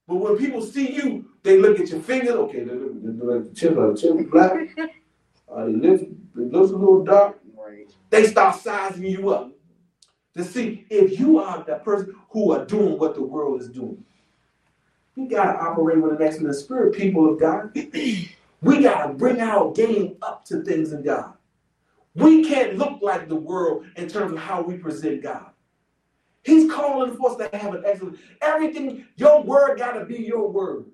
But 0.09 0.17
when 0.17 0.39
people 0.39 0.63
see 0.63 0.91
you, 0.91 1.27
they 1.43 1.59
look 1.59 1.79
at 1.79 1.91
your 1.91 2.01
fingers. 2.01 2.31
Okay, 2.31 2.65
they 2.65 2.73
look, 2.73 3.03
they 3.03 3.11
look 3.11 3.43
at 3.43 3.51
the 3.51 3.55
chin, 3.55 3.77
like 3.77 3.95
the 3.95 4.01
chin 4.01 4.25
black. 4.29 4.79
Uh, 5.51 5.65
it 5.65 5.77
looks, 5.77 6.03
it 6.03 6.53
looks 6.53 6.73
a 6.73 6.77
little 6.77 7.03
dark. 7.03 7.39
Right. 7.57 7.91
They 8.11 8.27
start 8.27 8.61
sizing 8.61 9.07
you 9.07 9.31
up 9.31 9.51
to 10.37 10.45
see 10.45 10.87
if 10.91 11.19
you 11.19 11.39
are 11.39 11.65
that 11.65 11.83
person 11.83 12.15
who 12.29 12.53
are 12.53 12.67
doing 12.67 12.99
what 12.99 13.15
the 13.15 13.23
world 13.23 13.63
is 13.63 13.71
doing. 13.71 14.05
We 15.17 15.27
gotta 15.27 15.59
operate 15.59 16.03
with 16.03 16.21
an 16.21 16.23
excellent 16.23 16.55
spirit, 16.55 16.95
people 16.95 17.33
of 17.33 17.41
God. 17.41 17.71
we 17.75 18.83
gotta 18.83 19.15
bring 19.15 19.41
our 19.41 19.73
game 19.73 20.19
up 20.21 20.45
to 20.45 20.63
things 20.63 20.93
in 20.93 21.03
God. 21.03 21.33
We 22.15 22.45
can't 22.45 22.77
look 22.77 23.01
like 23.01 23.27
the 23.27 23.37
world 23.37 23.87
in 23.97 24.07
terms 24.07 24.33
of 24.33 24.39
how 24.39 24.61
we 24.61 24.77
present 24.77 25.23
God. 25.23 25.47
He's 26.43 26.71
calling 26.71 27.17
for 27.17 27.31
us 27.31 27.37
to 27.37 27.57
have 27.57 27.75
an 27.75 27.83
excellent 27.85 28.19
everything. 28.41 29.07
Your 29.17 29.43
word 29.43 29.79
gotta 29.79 30.05
be 30.05 30.17
your 30.17 30.49
word 30.49 30.87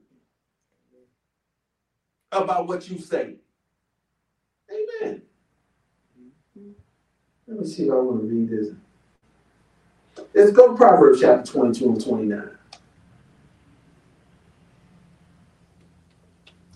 about 2.33 2.67
what 2.67 2.89
you 2.89 2.99
say. 2.99 3.35
Amen. 4.71 5.23
Let 7.47 7.61
me 7.61 7.67
see 7.67 7.85
if 7.85 7.93
I 7.93 7.97
want 7.97 8.23
to 8.23 8.27
read 8.27 8.49
this. 8.49 8.75
Let's 10.35 10.53
go 10.53 10.69
to 10.69 10.77
Proverbs 10.77 11.21
chapter 11.21 11.53
22 11.53 11.85
and 11.87 12.05
29. 12.05 12.51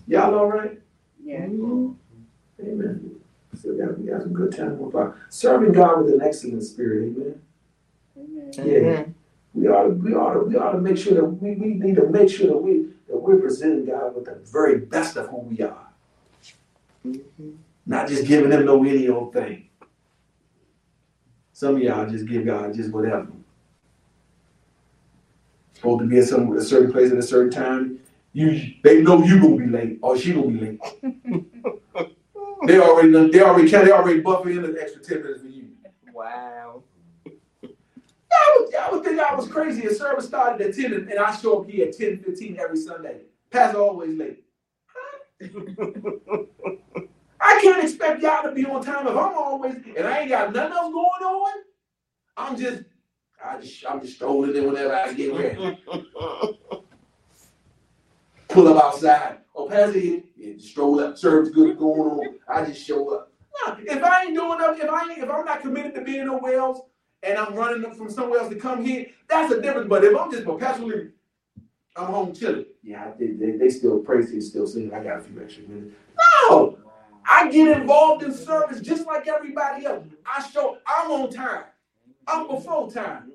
Y'all 0.07 0.35
all 0.35 0.47
right? 0.47 0.79
Yeah. 1.23 1.43
Amen. 1.43 3.19
Still 3.55 3.77
got, 3.77 3.97
we 3.99 4.07
got 4.09 4.21
some 4.21 4.33
good 4.33 4.55
time. 4.55 4.79
Serving 5.29 5.71
God 5.71 6.03
with 6.03 6.13
an 6.13 6.21
excellent 6.21 6.63
spirit. 6.63 7.15
Amen. 7.15 7.41
Yeah. 8.53 9.05
We 9.53 9.67
ought 9.67 9.83
to, 9.83 9.89
we 9.89 10.13
ought 10.13 10.33
to, 10.33 10.39
we 10.41 10.55
ought 10.55 10.71
to 10.73 10.79
make 10.79 10.97
sure 10.97 11.15
that 11.15 11.25
we, 11.25 11.55
we 11.55 11.73
need 11.73 11.95
to 11.95 12.07
make 12.07 12.29
sure 12.29 12.47
that 12.47 12.57
we 12.57 12.87
that 13.07 13.17
we're 13.17 13.39
presenting 13.39 13.85
God 13.85 14.15
with 14.15 14.25
the 14.25 14.35
very 14.51 14.79
best 14.79 15.17
of 15.17 15.29
who 15.29 15.37
we 15.37 15.61
are. 15.61 15.87
Mm-hmm. 17.05 17.51
Not 17.85 18.07
just 18.07 18.27
giving 18.27 18.51
him 18.51 18.65
no 18.65 18.83
any 18.83 19.09
old 19.09 19.33
thing. 19.33 19.69
Some 21.53 21.75
of 21.75 21.81
y'all 21.81 22.07
just 22.07 22.27
give 22.27 22.45
God 22.45 22.73
just 22.73 22.91
whatever. 22.91 23.27
Supposed 25.73 26.01
to 26.01 26.07
be 26.07 26.19
at 26.19 26.25
some 26.25 26.55
a 26.55 26.61
certain 26.61 26.91
place 26.91 27.11
at 27.11 27.17
a 27.17 27.23
certain 27.23 27.51
time. 27.51 27.99
You 28.31 28.75
they 28.83 29.01
know 29.01 29.23
you 29.23 29.41
gonna 29.41 29.57
be 29.57 29.65
late 29.65 29.99
or 30.01 30.17
she 30.17 30.33
gonna 30.33 30.47
be 30.47 30.59
late. 30.59 30.81
they 32.67 32.79
already 32.79 33.29
they 33.31 33.41
already 33.41 33.69
they 33.69 33.91
already 33.91 34.19
buffer 34.19 34.49
in 34.49 34.63
an 34.63 34.77
extra 34.79 35.01
10 35.01 35.21
minutes 35.23 35.41
for 35.41 35.47
you. 35.47 35.69
Wow. 36.13 36.83
I 38.31 38.48
would, 38.59 38.75
I 38.75 38.91
would 38.91 39.03
think 39.03 39.19
I 39.19 39.35
was 39.35 39.47
crazy. 39.47 39.85
A 39.85 39.93
service 39.93 40.27
started 40.27 40.67
at 40.67 40.75
10 40.75 40.93
and, 40.93 41.19
I 41.19 41.35
show 41.35 41.61
up 41.61 41.69
here 41.69 41.87
at 41.87 41.97
10 41.97 42.19
15 42.23 42.59
every 42.59 42.77
Sunday. 42.77 43.21
Pastor 43.49 43.79
always 43.79 44.17
late. 44.17 44.43
I 47.41 47.59
can't 47.61 47.83
expect 47.83 48.21
y'all 48.21 48.43
to 48.43 48.51
be 48.51 48.65
on 48.65 48.83
time 48.83 49.07
if 49.07 49.13
I'm 49.13 49.33
always 49.33 49.75
and 49.75 50.05
I 50.07 50.19
ain't 50.19 50.29
got 50.29 50.53
nothing 50.53 50.73
else 50.73 50.93
going 50.93 51.23
on. 51.23 51.63
I'm 52.35 52.57
just 52.57 52.83
I 53.43 53.59
just 53.59 53.85
I'm 53.87 54.01
just 54.01 54.15
strolling 54.15 54.55
in 54.55 54.67
whenever 54.67 54.93
I 54.93 55.13
get 55.13 55.33
ready. 55.33 55.81
Pull 58.49 58.67
up 58.67 58.83
outside. 58.83 59.37
Oh, 59.55 59.67
Pastor, 59.67 59.99
yeah, 59.99 60.53
stroll 60.57 60.99
up, 60.99 61.17
service 61.17 61.49
good 61.49 61.77
going 61.77 62.01
on. 62.01 62.39
I 62.47 62.65
just 62.65 62.85
show 62.85 63.13
up. 63.13 63.31
Nah, 63.65 63.75
if 63.79 64.03
I 64.03 64.23
ain't 64.23 64.35
doing 64.35 64.57
nothing, 64.57 64.81
if 64.81 64.89
I 64.89 65.03
ain't, 65.03 65.23
if 65.23 65.29
I'm 65.29 65.45
not 65.45 65.61
committed 65.61 65.95
to 65.95 66.01
being 66.01 66.25
nowhere 66.25 66.59
else, 66.59 66.81
and 67.23 67.37
I'm 67.37 67.53
running 67.55 67.91
from 67.93 68.09
somewhere 68.09 68.39
else 68.39 68.49
to 68.49 68.59
come 68.59 68.83
here, 68.83 69.07
that's 69.27 69.51
a 69.53 69.61
difference. 69.61 69.89
But 69.89 70.03
if 70.03 70.17
I'm 70.17 70.31
just 70.31 70.45
perpetually, 70.45 71.09
I'm 71.95 72.07
home 72.07 72.33
chilling. 72.33 72.65
Yeah, 72.83 73.11
think 73.11 73.39
they, 73.39 73.51
they 73.51 73.69
still 73.69 73.99
praise 73.99 74.31
and 74.31 74.43
still 74.43 74.67
singing. 74.67 74.93
I 74.93 75.03
got 75.03 75.19
a 75.19 75.21
few 75.21 75.41
extra 75.41 75.63
minutes. 75.63 75.95
No, 76.49 76.77
I 77.25 77.49
get 77.51 77.79
involved 77.79 78.23
in 78.23 78.33
service 78.33 78.81
just 78.81 79.05
like 79.05 79.27
everybody 79.27 79.85
else. 79.85 80.05
I 80.25 80.47
show 80.47 80.77
I'm 80.87 81.11
on 81.11 81.29
time. 81.29 81.65
I'm 82.27 82.47
before 82.47 82.91
time. 82.91 83.31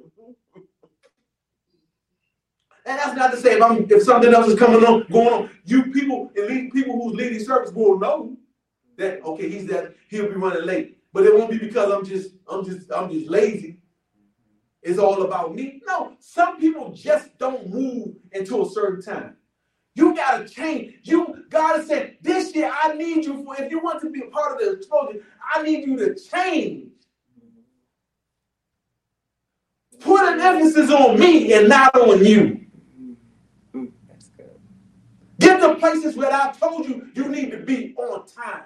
And 2.87 2.99
that's 2.99 3.17
not 3.17 3.31
to 3.31 3.39
say 3.39 3.57
if 3.57 3.63
I'm 3.63 3.87
if 3.91 4.03
something 4.03 4.33
else 4.33 4.49
is 4.49 4.59
coming 4.59 4.85
on 4.85 5.07
going 5.11 5.33
on, 5.33 5.51
you 5.65 5.85
people 5.85 6.31
elite 6.35 6.73
people 6.73 6.95
who's 6.95 7.15
leading 7.15 7.41
service 7.41 7.73
will 7.73 7.99
know 7.99 8.37
that 8.99 9.25
okay, 9.25 9.49
he's 9.49 9.67
that 9.67 9.95
he'll 10.09 10.29
be 10.29 10.35
running 10.35 10.67
late. 10.67 10.99
But 11.15 11.27
it 11.27 11.35
won't 11.35 11.53
be 11.53 11.59
because 11.59 11.93
I'm 11.93 12.05
just 12.05 12.33
I'm 12.51 12.65
just 12.65 12.91
I'm 12.93 13.09
just 13.09 13.31
lazy. 13.31 13.79
It's 14.83 14.99
all 14.99 15.23
about 15.23 15.55
me. 15.55 15.81
No, 15.87 16.17
some 16.19 16.59
people 16.59 16.93
just 16.93 17.39
don't 17.39 17.71
move 17.71 18.17
until 18.33 18.67
a 18.67 18.71
certain 18.71 19.01
time. 19.01 19.37
You 19.95 20.15
gotta 20.15 20.47
change. 20.47 20.97
You 21.05 21.45
God 21.49 21.81
is 21.81 21.87
saying 21.87 22.17
this 22.21 22.53
year 22.57 22.71
I 22.83 22.95
need 22.95 23.25
you 23.25 23.45
for 23.45 23.55
if 23.63 23.71
you 23.71 23.79
want 23.79 24.03
to 24.03 24.11
be 24.11 24.23
a 24.23 24.27
part 24.27 24.53
of 24.53 24.59
the 24.59 24.73
explosion, 24.73 25.23
I 25.55 25.63
need 25.63 25.87
you 25.87 25.97
to 25.99 26.17
change. 26.17 26.91
Put 30.01 30.33
an 30.33 30.41
emphasis 30.41 30.91
on 30.91 31.19
me 31.19 31.53
and 31.53 31.69
not 31.69 31.95
on 31.95 32.25
you. 32.25 32.67
Mm-hmm. 33.73 33.85
That's 34.09 34.31
good. 34.31 34.51
Get 35.39 35.61
to 35.61 35.77
places 35.77 36.17
where 36.17 36.33
I 36.33 36.53
told 36.53 36.89
you 36.89 37.09
you 37.15 37.29
need 37.29 37.53
to 37.53 37.59
be 37.59 37.95
on 37.97 38.27
time. 38.27 38.65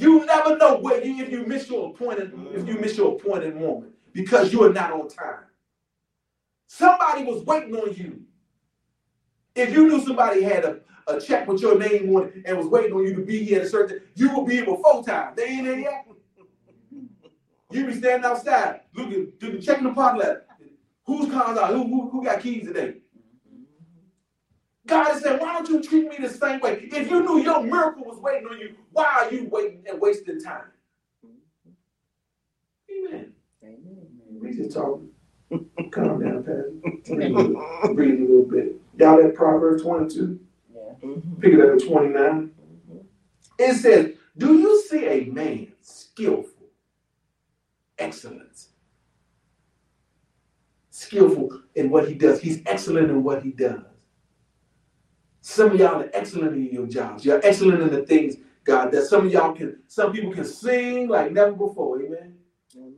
You 0.00 0.24
never 0.24 0.56
know 0.56 0.78
where 0.78 1.04
you 1.04 1.22
if 1.22 1.30
you 1.30 1.44
miss 1.44 1.68
your 1.68 1.90
appointed 1.90 2.32
if 2.54 2.66
you 2.66 2.78
miss 2.78 2.96
your 2.96 3.16
appointed 3.16 3.54
moment 3.54 3.92
because 4.14 4.50
you 4.50 4.64
are 4.64 4.72
not 4.72 4.92
on 4.92 5.08
time. 5.08 5.44
Somebody 6.66 7.24
was 7.24 7.44
waiting 7.44 7.76
on 7.76 7.92
you. 7.94 8.22
If 9.54 9.74
you 9.74 9.88
knew 9.88 10.00
somebody 10.02 10.42
had 10.42 10.64
a, 10.64 10.80
a 11.06 11.20
check 11.20 11.46
with 11.46 11.60
your 11.60 11.78
name 11.78 12.14
on 12.16 12.28
it 12.28 12.42
and 12.46 12.56
was 12.56 12.68
waiting 12.68 12.94
on 12.94 13.04
you 13.04 13.14
to 13.14 13.20
be 13.20 13.44
here 13.44 13.60
at 13.60 13.66
a 13.66 13.68
certain, 13.68 14.00
you 14.14 14.34
will 14.34 14.46
be 14.46 14.54
here 14.54 14.64
before 14.64 15.04
time. 15.04 15.34
They 15.36 15.44
ain't 15.44 15.66
there 15.66 15.78
yet. 15.78 16.06
You 17.70 17.86
be 17.86 17.94
standing 17.94 18.24
outside, 18.24 18.80
looking, 18.94 19.32
looking 19.40 19.60
checking 19.60 19.84
the 19.84 19.92
parking 19.92 20.22
lot. 20.22 20.36
Whose 21.04 21.30
cars 21.30 21.58
are? 21.58 21.72
Who, 21.72 21.86
who, 21.86 22.08
who 22.08 22.24
got 22.24 22.40
keys 22.40 22.66
today? 22.66 22.99
God 24.86 25.14
is 25.14 25.22
saying, 25.22 25.40
why 25.40 25.54
don't 25.54 25.68
you 25.68 25.82
treat 25.82 26.08
me 26.08 26.16
the 26.26 26.32
same 26.32 26.60
way? 26.60 26.88
If 26.90 27.10
you 27.10 27.22
knew 27.22 27.42
your 27.42 27.62
miracle 27.62 28.04
was 28.04 28.18
waiting 28.18 28.48
on 28.48 28.58
you, 28.58 28.74
why 28.92 29.04
are 29.04 29.32
you 29.32 29.48
waiting 29.50 29.84
and 29.88 30.00
wasting 30.00 30.40
time? 30.40 30.64
Amen. 32.90 33.32
Amen. 33.62 34.06
We 34.40 34.54
just 34.54 34.72
talking. 34.72 35.10
Calm 35.90 36.22
down, 36.22 36.44
Pastor. 36.44 36.72
Breathe 37.14 37.32
a 37.32 37.38
little, 37.38 37.94
breathe 37.94 38.20
a 38.20 38.22
little 38.22 38.44
bit. 38.44 38.76
Y'all 38.98 39.24
at 39.24 39.34
Proverbs 39.34 39.82
22? 39.82 40.40
Yeah. 40.72 41.08
Pick 41.40 41.54
it 41.54 41.60
up 41.60 41.80
at 41.80 41.86
29. 41.86 42.14
Mm-hmm. 42.14 42.96
It 43.58 43.74
says, 43.74 44.12
Do 44.36 44.58
you 44.58 44.82
see 44.82 45.06
a 45.06 45.24
man 45.26 45.72
skillful? 45.82 46.68
Excellence. 47.98 48.68
Skillful 50.90 51.62
in 51.74 51.90
what 51.90 52.08
he 52.08 52.14
does. 52.14 52.40
He's 52.40 52.62
excellent 52.66 53.10
in 53.10 53.22
what 53.22 53.42
he 53.42 53.50
does. 53.50 53.89
Some 55.50 55.72
of 55.72 55.80
y'all 55.80 56.00
are 56.00 56.10
excellent 56.12 56.54
in 56.54 56.66
your 56.66 56.86
jobs. 56.86 57.24
You're 57.24 57.40
excellent 57.42 57.82
in 57.82 57.90
the 57.90 58.06
things 58.06 58.36
God 58.62 58.92
that 58.92 59.06
Some 59.06 59.26
of 59.26 59.32
y'all 59.32 59.52
can, 59.52 59.82
some 59.88 60.12
people 60.12 60.32
can 60.32 60.44
sing 60.44 61.08
like 61.08 61.32
never 61.32 61.50
before. 61.50 62.00
Amen. 62.00 62.36
Amen. 62.76 62.94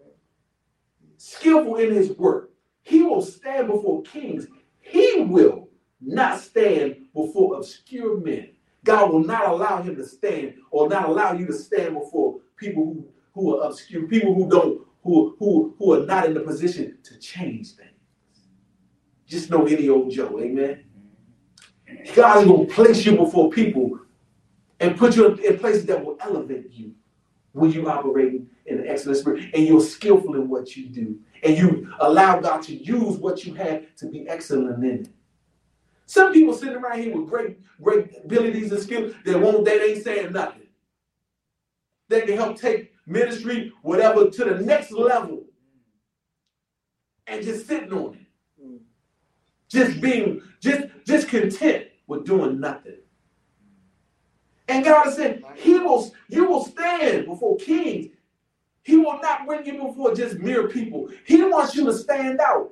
Skillful 1.16 1.76
in 1.76 1.94
his 1.94 2.10
work. 2.10 2.50
He 2.82 3.02
will 3.02 3.22
stand 3.22 3.68
before 3.68 4.02
kings. 4.02 4.48
He 4.80 5.22
will 5.26 5.70
not 6.02 6.40
stand 6.40 7.06
before 7.14 7.56
obscure 7.56 8.20
men. 8.20 8.50
God 8.84 9.10
will 9.10 9.24
not 9.24 9.48
allow 9.48 9.80
him 9.80 9.96
to 9.96 10.04
stand 10.04 10.56
or 10.70 10.90
not 10.90 11.08
allow 11.08 11.32
you 11.32 11.46
to 11.46 11.54
stand 11.54 11.94
before 11.94 12.40
people 12.56 12.84
who, 12.84 13.08
who 13.32 13.56
are 13.56 13.68
obscure, 13.68 14.06
people 14.08 14.34
who 14.34 14.50
don't 14.50 14.86
who, 15.02 15.36
who, 15.38 15.74
who 15.78 15.94
are 15.94 16.04
not 16.04 16.26
in 16.26 16.34
the 16.34 16.40
position 16.40 16.98
to 17.02 17.18
change 17.18 17.76
things. 17.76 17.88
Just 19.26 19.48
know 19.48 19.64
any 19.64 19.88
old 19.88 20.12
Joe, 20.12 20.38
amen. 20.38 20.84
God 22.14 22.42
is 22.42 22.48
going 22.48 22.66
to 22.66 22.74
place 22.74 23.04
you 23.04 23.16
before 23.16 23.50
people 23.50 23.98
and 24.80 24.96
put 24.96 25.16
you 25.16 25.34
in 25.34 25.58
places 25.58 25.86
that 25.86 26.04
will 26.04 26.16
elevate 26.20 26.70
you 26.72 26.92
when 27.52 27.70
you 27.70 27.88
operating 27.88 28.48
in 28.66 28.78
the 28.78 28.88
excellent 28.88 29.18
spirit 29.18 29.44
and 29.54 29.66
you're 29.66 29.80
skillful 29.80 30.34
in 30.34 30.48
what 30.48 30.76
you 30.76 30.88
do 30.88 31.18
and 31.42 31.56
you 31.56 31.92
allow 32.00 32.40
God 32.40 32.62
to 32.62 32.74
use 32.74 33.16
what 33.18 33.44
you 33.44 33.54
have 33.54 33.84
to 33.96 34.06
be 34.06 34.28
excellent 34.28 34.82
in 34.82 34.90
it. 35.00 35.08
Some 36.06 36.32
people 36.32 36.54
sitting 36.54 36.76
around 36.76 37.00
here 37.00 37.16
with 37.16 37.28
great, 37.28 37.58
great 37.80 38.10
abilities 38.24 38.72
and 38.72 38.82
skills 38.82 39.14
that 39.24 39.38
won't, 39.38 39.64
they 39.64 39.80
ain't 39.80 40.04
saying 40.04 40.32
nothing. 40.32 40.66
They 42.08 42.22
can 42.22 42.36
help 42.36 42.60
take 42.60 42.92
ministry, 43.06 43.72
whatever, 43.82 44.28
to 44.28 44.44
the 44.44 44.58
next 44.58 44.90
level 44.92 45.44
and 47.26 47.42
just 47.42 47.66
sitting 47.66 47.92
on 47.92 48.14
it. 48.14 48.62
Mm. 48.62 48.78
Just 49.68 50.00
being, 50.00 50.42
just, 50.60 50.88
just 51.06 51.28
content 51.28 51.86
with 52.12 52.26
doing 52.26 52.60
nothing. 52.60 52.98
And 54.68 54.84
God 54.84 55.04
has 55.04 55.16
said, 55.16 55.42
He 55.56 55.78
will, 55.78 56.12
you 56.28 56.44
will 56.44 56.64
stand 56.64 57.26
before 57.26 57.56
kings. 57.56 58.14
He 58.82 58.96
will 58.96 59.18
not 59.20 59.46
bring 59.46 59.64
you 59.64 59.84
before 59.84 60.14
just 60.14 60.38
mere 60.38 60.68
people. 60.68 61.08
He 61.24 61.42
wants 61.42 61.74
you 61.74 61.84
to 61.86 61.94
stand 61.94 62.40
out 62.40 62.70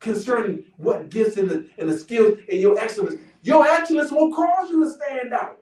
concerning 0.00 0.64
what 0.76 1.08
gifts 1.10 1.36
and 1.36 1.50
the, 1.50 1.68
and 1.78 1.88
the 1.88 1.98
skills 1.98 2.38
and 2.50 2.60
your 2.60 2.78
excellence. 2.78 3.20
Your 3.42 3.66
excellence 3.66 4.10
will 4.10 4.32
cause 4.32 4.70
you 4.70 4.84
to 4.84 4.90
stand 4.90 5.32
out. 5.32 5.58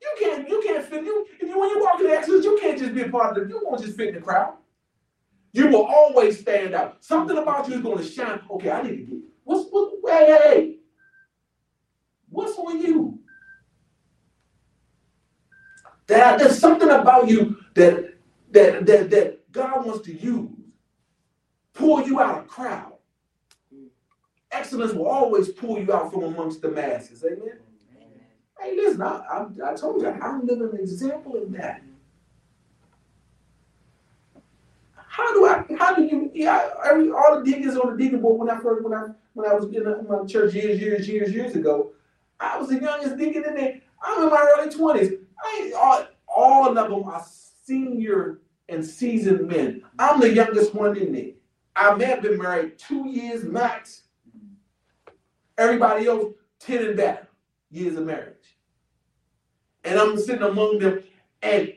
You 0.00 0.08
can't, 0.18 0.48
you 0.48 0.62
can't 0.64 0.84
fit. 0.84 1.04
You, 1.04 1.26
if 1.40 1.48
you 1.48 1.58
when 1.58 1.70
you 1.70 1.80
walk 1.82 2.00
in 2.00 2.06
excellence, 2.06 2.44
you 2.44 2.56
can't 2.60 2.78
just 2.78 2.94
be 2.94 3.02
a 3.02 3.08
part 3.08 3.36
of 3.36 3.42
it. 3.42 3.48
You 3.48 3.60
won't 3.64 3.82
just 3.82 3.96
fit 3.96 4.08
in 4.08 4.14
the 4.14 4.20
crowd. 4.20 4.54
You 5.52 5.68
will 5.68 5.86
always 5.86 6.38
stand 6.38 6.74
out. 6.74 7.04
Something 7.04 7.38
about 7.38 7.68
you 7.68 7.74
is 7.74 7.80
going 7.80 7.98
to 7.98 8.04
shine. 8.04 8.40
Okay, 8.50 8.70
I 8.70 8.82
need 8.82 8.96
to 8.96 9.02
get. 9.02 9.18
What's 9.48 9.70
what? 9.70 9.94
Hey, 10.06 10.26
hey, 10.26 10.38
hey. 10.42 10.76
What's 12.28 12.58
on 12.58 12.82
you? 12.82 13.18
That 16.06 16.38
there's 16.38 16.58
something 16.58 16.90
about 16.90 17.30
you 17.30 17.56
that 17.74 18.12
that 18.50 18.84
that 18.84 19.08
that 19.08 19.50
God 19.50 19.86
wants 19.86 20.04
to 20.04 20.12
use. 20.12 20.50
Pull 21.72 22.06
you 22.06 22.20
out 22.20 22.40
of 22.40 22.46
crowd. 22.46 22.92
Excellence 24.52 24.92
will 24.92 25.06
always 25.06 25.48
pull 25.48 25.78
you 25.78 25.94
out 25.94 26.12
from 26.12 26.24
amongst 26.24 26.60
the 26.60 26.70
masses. 26.70 27.24
Amen. 27.24 27.58
Hey, 28.60 28.76
listen, 28.76 29.00
I, 29.00 29.22
I, 29.30 29.70
I 29.70 29.74
told 29.74 30.02
you, 30.02 30.08
I'm 30.08 30.44
living 30.44 30.68
an 30.74 30.78
example 30.78 31.42
of 31.42 31.50
that. 31.52 31.82
How 34.94 35.32
do 35.32 35.46
I? 35.46 35.64
How 35.78 35.94
do 35.94 36.04
you? 36.04 36.30
Yeah, 36.34 36.68
every, 36.84 37.10
all 37.10 37.38
the 37.42 37.50
deacons 37.50 37.78
on 37.78 37.96
the 37.96 38.02
deacon 38.04 38.20
board 38.20 38.40
when 38.40 38.50
I 38.50 38.60
first 38.60 38.84
when 38.84 38.92
I 38.92 39.06
when 39.38 39.48
I 39.48 39.54
was 39.54 39.66
in 39.66 40.06
my 40.08 40.24
church 40.26 40.54
years, 40.54 40.80
years, 40.80 41.08
years, 41.08 41.32
years 41.32 41.54
ago. 41.54 41.92
I 42.40 42.58
was 42.58 42.68
the 42.68 42.80
youngest 42.80 43.16
deacon 43.16 43.44
in 43.44 43.54
there. 43.54 43.80
I'm 44.02 44.24
in 44.24 44.30
my 44.30 44.54
early 44.58 44.70
twenties. 44.70 45.12
I 45.40 45.72
all, 45.76 46.06
all 46.28 46.68
of 46.68 46.74
them 46.74 47.04
are 47.04 47.24
senior 47.64 48.40
and 48.68 48.84
seasoned 48.84 49.46
men. 49.48 49.82
I'm 49.98 50.20
the 50.20 50.32
youngest 50.32 50.74
one 50.74 50.96
in 50.96 51.12
there. 51.12 51.30
I 51.76 51.94
may 51.94 52.06
have 52.06 52.22
been 52.22 52.38
married 52.38 52.78
two 52.78 53.08
years 53.08 53.44
max. 53.44 54.02
Everybody 55.56 56.06
else 56.06 56.34
ten 56.58 56.84
and 56.84 56.96
better 56.96 57.28
years 57.70 57.96
of 57.96 58.06
marriage. 58.06 58.34
And 59.84 59.98
I'm 60.00 60.18
sitting 60.18 60.42
among 60.42 60.80
them, 60.80 61.04
and 61.42 61.74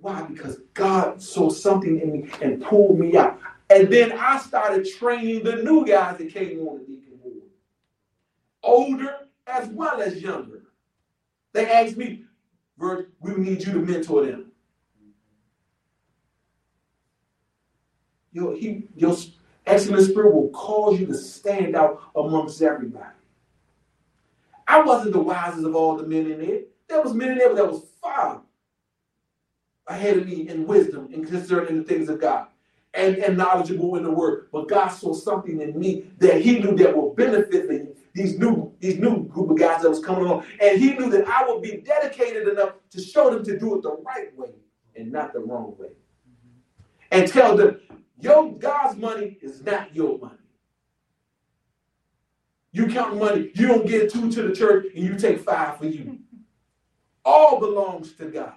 why? 0.00 0.22
Because 0.22 0.58
God 0.74 1.22
saw 1.22 1.48
something 1.48 2.00
in 2.00 2.12
me 2.12 2.30
and 2.42 2.62
pulled 2.62 2.98
me 2.98 3.16
out. 3.16 3.40
And 3.70 3.88
then 3.88 4.12
I 4.12 4.38
started 4.38 4.86
training 4.98 5.44
the 5.44 5.62
new 5.62 5.86
guys 5.86 6.18
that 6.18 6.34
came 6.34 6.58
on 6.66 6.78
the 6.78 6.84
deacon 6.84 7.18
board, 7.22 7.36
older 8.64 9.16
as 9.46 9.68
well 9.68 10.02
as 10.02 10.20
younger. 10.20 10.62
They 11.52 11.70
asked 11.70 11.96
me, 11.96 12.24
Vert, 12.76 13.12
we 13.20 13.34
need 13.34 13.62
you 13.64 13.72
to 13.74 13.78
mentor 13.78 14.26
them. 14.26 14.50
Your, 18.32 18.56
he, 18.56 18.88
your 18.96 19.16
excellent 19.66 20.10
spirit 20.10 20.34
will 20.34 20.50
cause 20.50 20.98
you 20.98 21.06
to 21.06 21.14
stand 21.14 21.76
out 21.76 22.00
amongst 22.16 22.60
everybody. 22.62 23.06
I 24.66 24.82
wasn't 24.82 25.12
the 25.12 25.20
wisest 25.20 25.64
of 25.64 25.76
all 25.76 25.96
the 25.96 26.06
men 26.06 26.30
in 26.30 26.40
there. 26.40 26.60
There 26.88 27.02
was 27.02 27.14
men 27.14 27.32
in 27.32 27.38
there 27.38 27.54
that 27.54 27.70
was 27.70 27.86
far 28.00 28.42
ahead 29.86 30.18
of 30.18 30.26
me 30.26 30.48
in 30.48 30.66
wisdom 30.66 31.10
and 31.12 31.26
concerning 31.26 31.78
the 31.78 31.84
things 31.84 32.08
of 32.08 32.20
God 32.20 32.46
and, 32.94 33.16
and 33.18 33.36
knowledgeable 33.36 33.96
in 33.96 34.02
the 34.02 34.10
word. 34.10 34.48
But 34.52 34.68
God 34.68 34.88
saw 34.88 35.12
something 35.14 35.60
in 35.60 35.78
me 35.78 36.10
that 36.18 36.40
he 36.40 36.58
knew 36.58 36.76
that 36.76 36.96
would 36.96 37.16
benefit 37.16 37.68
the, 37.68 37.94
these 38.14 38.38
new 38.38 38.72
these 38.80 38.98
new 38.98 39.24
group 39.24 39.50
of 39.50 39.58
guys 39.58 39.82
that 39.82 39.90
was 39.90 40.00
coming 40.04 40.24
along. 40.24 40.44
And 40.60 40.80
he 40.80 40.94
knew 40.94 41.10
that 41.10 41.28
I 41.28 41.46
would 41.46 41.62
be 41.62 41.78
dedicated 41.78 42.48
enough 42.48 42.74
to 42.90 43.00
show 43.00 43.30
them 43.30 43.44
to 43.44 43.58
do 43.58 43.76
it 43.76 43.82
the 43.82 43.96
right 44.04 44.36
way 44.36 44.50
and 44.96 45.12
not 45.12 45.32
the 45.32 45.40
wrong 45.40 45.74
way. 45.78 45.90
And 47.10 47.28
tell 47.28 47.56
them, 47.56 47.80
your 48.20 48.52
God's 48.52 48.98
money 48.98 49.38
is 49.40 49.62
not 49.62 49.94
your 49.94 50.18
money. 50.18 50.34
You 52.72 52.86
count 52.86 53.18
money, 53.18 53.50
you 53.54 53.66
don't 53.66 53.86
get 53.86 54.12
two 54.12 54.30
to 54.30 54.42
the 54.42 54.54
church 54.54 54.86
and 54.94 55.04
you 55.04 55.18
take 55.18 55.40
five 55.40 55.78
for 55.78 55.86
you. 55.86 56.18
All 57.24 57.58
belongs 57.58 58.12
to 58.14 58.26
God. 58.26 58.54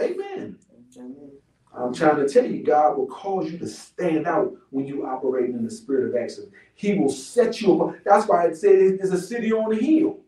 Amen. 0.00 0.58
I'm 0.96 1.92
trying 1.92 2.16
to 2.16 2.28
tell 2.28 2.46
you, 2.46 2.62
God 2.62 2.96
will 2.96 3.06
cause 3.06 3.50
you 3.50 3.58
to 3.58 3.66
stand 3.66 4.26
out 4.26 4.54
when 4.70 4.86
you 4.86 5.06
operate 5.06 5.50
in 5.50 5.64
the 5.64 5.70
spirit 5.70 6.08
of 6.08 6.16
excellence. 6.16 6.52
He 6.74 6.94
will 6.94 7.10
set 7.10 7.60
you 7.60 7.74
apart. 7.74 8.00
That's 8.04 8.28
why 8.28 8.46
it 8.46 8.56
says 8.56 8.98
it's 9.00 9.10
a 9.10 9.20
city 9.20 9.52
on 9.52 9.72
a 9.72 9.76
hill. 9.76 10.20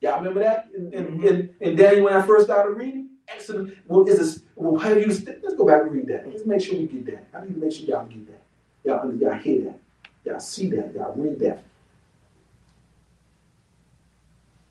Y'all 0.00 0.18
remember 0.18 0.40
that 0.40 0.68
in, 0.76 0.92
in, 0.92 1.26
in, 1.26 1.54
in 1.60 1.76
Daniel 1.76 2.04
when 2.04 2.14
I 2.14 2.26
first 2.26 2.46
started 2.46 2.76
reading? 2.76 3.10
Excellent. 3.28 3.76
Well, 3.86 4.06
is 4.08 4.38
a, 4.38 4.40
well, 4.56 4.76
how 4.76 4.92
do 4.92 5.00
you, 5.00 5.06
let's 5.06 5.54
go 5.54 5.64
back 5.64 5.82
and 5.82 5.92
read 5.92 6.08
that. 6.08 6.28
Let's 6.28 6.44
make 6.44 6.60
sure 6.60 6.76
we 6.76 6.86
get 6.86 7.06
that. 7.06 7.26
I 7.34 7.44
need 7.44 7.54
to 7.54 7.60
make 7.60 7.72
sure 7.72 7.86
y'all 7.86 8.06
get 8.06 8.26
that. 8.26 8.42
Y'all, 8.84 9.14
y'all 9.14 9.38
hear 9.38 9.62
that. 9.62 9.78
Y'all 10.24 10.40
see 10.40 10.68
that. 10.70 10.92
Y'all 10.94 11.14
read 11.16 11.38
that. 11.40 11.62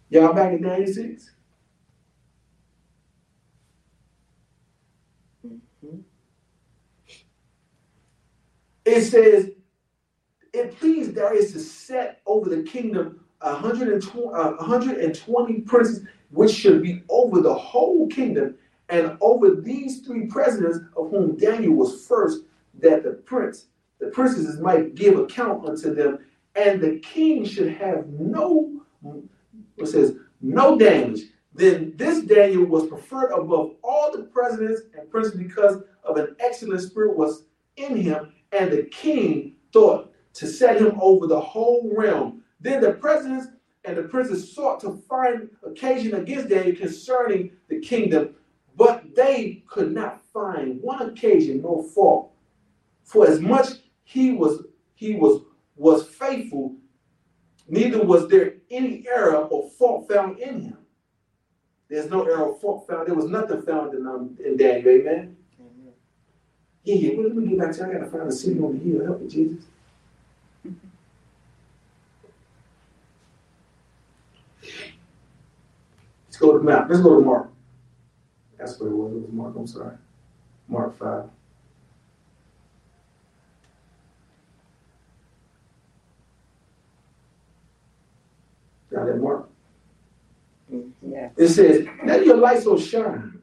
Y'all 0.10 0.34
back 0.34 0.52
in 0.52 0.62
96? 0.62 1.32
It 8.86 9.02
says, 9.02 9.52
it 10.54 10.78
pleased 10.80 11.16
Darius 11.16 11.54
to 11.54 11.60
set 11.60 12.22
over 12.26 12.50
the 12.50 12.64
kingdom 12.64 13.22
120, 13.42 14.28
uh, 14.28 14.52
120 14.54 15.62
princes, 15.62 16.06
which 16.30 16.52
should 16.52 16.82
be 16.82 17.04
over 17.10 17.42
the 17.42 17.54
whole 17.54 18.08
kingdom, 18.08 18.56
and 18.90 19.18
over 19.22 19.56
these 19.56 20.02
three 20.02 20.28
presidents, 20.28 20.80
of 20.96 21.10
whom 21.10 21.38
Daniel 21.38 21.74
was 21.74 22.06
first, 22.06 22.44
that 22.80 23.04
the 23.04 23.12
prince, 23.12 23.68
the 24.00 24.08
princesses 24.08 24.60
might 24.60 24.96
give 24.96 25.18
account 25.18 25.68
unto 25.68 25.94
them, 25.94 26.20
and 26.56 26.82
the 26.82 27.00
king 27.00 27.46
should 27.46 27.74
have 27.74 28.08
no, 28.10 28.82
it 29.78 29.88
says, 29.88 30.16
no 30.42 30.78
damage. 30.78 31.22
Then 31.54 31.94
this 31.96 32.24
Daniel 32.24 32.66
was 32.66 32.88
preferred 32.88 33.32
above 33.32 33.76
all 33.84 34.12
the 34.12 34.24
presidents 34.24 34.82
and 34.98 35.10
princes 35.10 35.36
because 35.36 35.82
of 36.04 36.18
an 36.18 36.36
excellent 36.40 36.82
spirit 36.82 37.18
was 37.18 37.46
in 37.76 37.96
him, 37.96 38.34
and 38.52 38.72
the 38.72 38.84
king 38.84 39.56
thought 39.72 40.14
to 40.34 40.48
set 40.48 40.78
him 40.78 40.98
over 41.00 41.28
the 41.28 41.40
whole 41.40 41.92
realm. 41.96 42.42
Then 42.60 42.82
the 42.82 42.94
presidents 42.94 43.48
and 43.86 43.98
the 43.98 44.04
princes 44.04 44.54
sought 44.54 44.80
to 44.82 45.02
find 45.10 45.50
occasion 45.66 46.16
against 46.16 46.50
Daniel 46.50 46.76
concerning 46.76 47.52
the 47.68 47.80
kingdom, 47.80 48.36
but 48.76 49.04
they 49.16 49.64
could 49.68 49.92
not 49.92 50.22
find 50.32 50.80
one 50.82 51.02
occasion 51.02 51.62
nor 51.62 51.84
fault. 51.84 52.32
For 53.04 53.28
as 53.28 53.40
much 53.40 53.68
he 54.04 54.32
was 54.32 54.64
he 54.94 55.16
was 55.16 55.42
was 55.76 56.08
faithful, 56.08 56.76
neither 57.68 58.04
was 58.04 58.28
there 58.28 58.56
any 58.70 59.06
error 59.08 59.36
or 59.36 59.70
fault 59.72 60.08
found 60.08 60.40
in 60.40 60.62
him. 60.62 60.78
There's 61.90 62.10
no 62.10 62.24
error 62.24 62.44
or 62.44 62.60
fault 62.60 62.88
found. 62.88 63.08
There 63.08 63.16
was 63.16 63.26
nothing 63.26 63.64
found 63.64 63.94
in, 63.94 64.06
um, 64.08 64.38
in 64.44 64.56
Daniel. 64.56 64.90
Amen. 64.90 65.36
Yeah, 66.84 66.96
yeah. 66.96 67.22
Let 67.22 67.36
me 67.36 67.48
get 67.48 67.60
back 67.60 67.72
to 67.74 67.78
you. 67.80 67.90
I 67.90 67.94
gotta 67.94 68.06
find 68.12 68.28
a 68.28 68.32
city 68.32 68.60
on 68.60 68.78
the 68.78 68.84
hill. 68.84 69.06
Help 69.06 69.22
me, 69.22 69.28
Jesus. 69.30 69.66
Let's 76.28 76.38
go 76.38 76.58
to 76.58 76.64
map. 76.64 76.88
Let's 76.90 77.02
go 77.02 77.20
to 77.20 77.26
Mark. 77.26 77.52
That's 78.58 78.80
what 78.80 78.88
it 78.88 78.96
was. 78.96 79.14
It 79.14 79.22
was 79.22 79.32
Mark. 79.32 79.56
I'm 79.58 79.68
sorry. 79.68 79.98
Mark 80.68 80.98
five. 80.98 81.26
Got 88.92 89.06
that, 89.06 89.18
Mark? 89.18 89.50
Mhm. 90.72 91.32
It 91.38 91.48
says, 91.50 91.88
Let 92.06 92.26
your 92.26 92.38
light 92.38 92.62
so 92.64 92.78
shine 92.78 93.42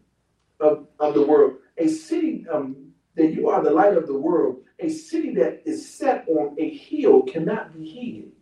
of, 0.61 0.87
of 1.01 1.15
the 1.15 1.23
world. 1.23 1.55
A 1.79 1.89
city 1.89 2.47
um, 2.53 2.88
that 3.19 3.35
you 3.35 3.49
are 3.49 3.63
the 3.63 3.71
light 3.71 3.97
of 3.97 4.07
the 4.07 4.17
world. 4.17 4.63
A 4.79 4.89
city 4.89 5.35
that 5.35 5.63
is 5.67 5.89
set 5.89 6.27
on 6.29 6.55
a 6.59 6.71
hill 6.71 7.23
cannot 7.23 7.75
be 7.75 7.87
hid. 7.87 8.33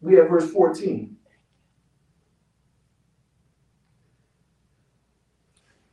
We 0.00 0.16
have 0.16 0.28
verse 0.28 0.50
14. 0.50 1.16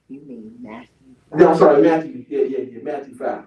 You 0.09 0.21
mean 0.21 0.55
Matthew? 0.61 0.89
No, 1.33 1.49
I'm 1.49 1.57
sorry, 1.57 1.81
Matthew. 1.81 2.25
Yeah, 2.29 2.43
yeah, 2.43 2.65
yeah, 2.71 2.79
Matthew 2.83 3.15
5. 3.15 3.43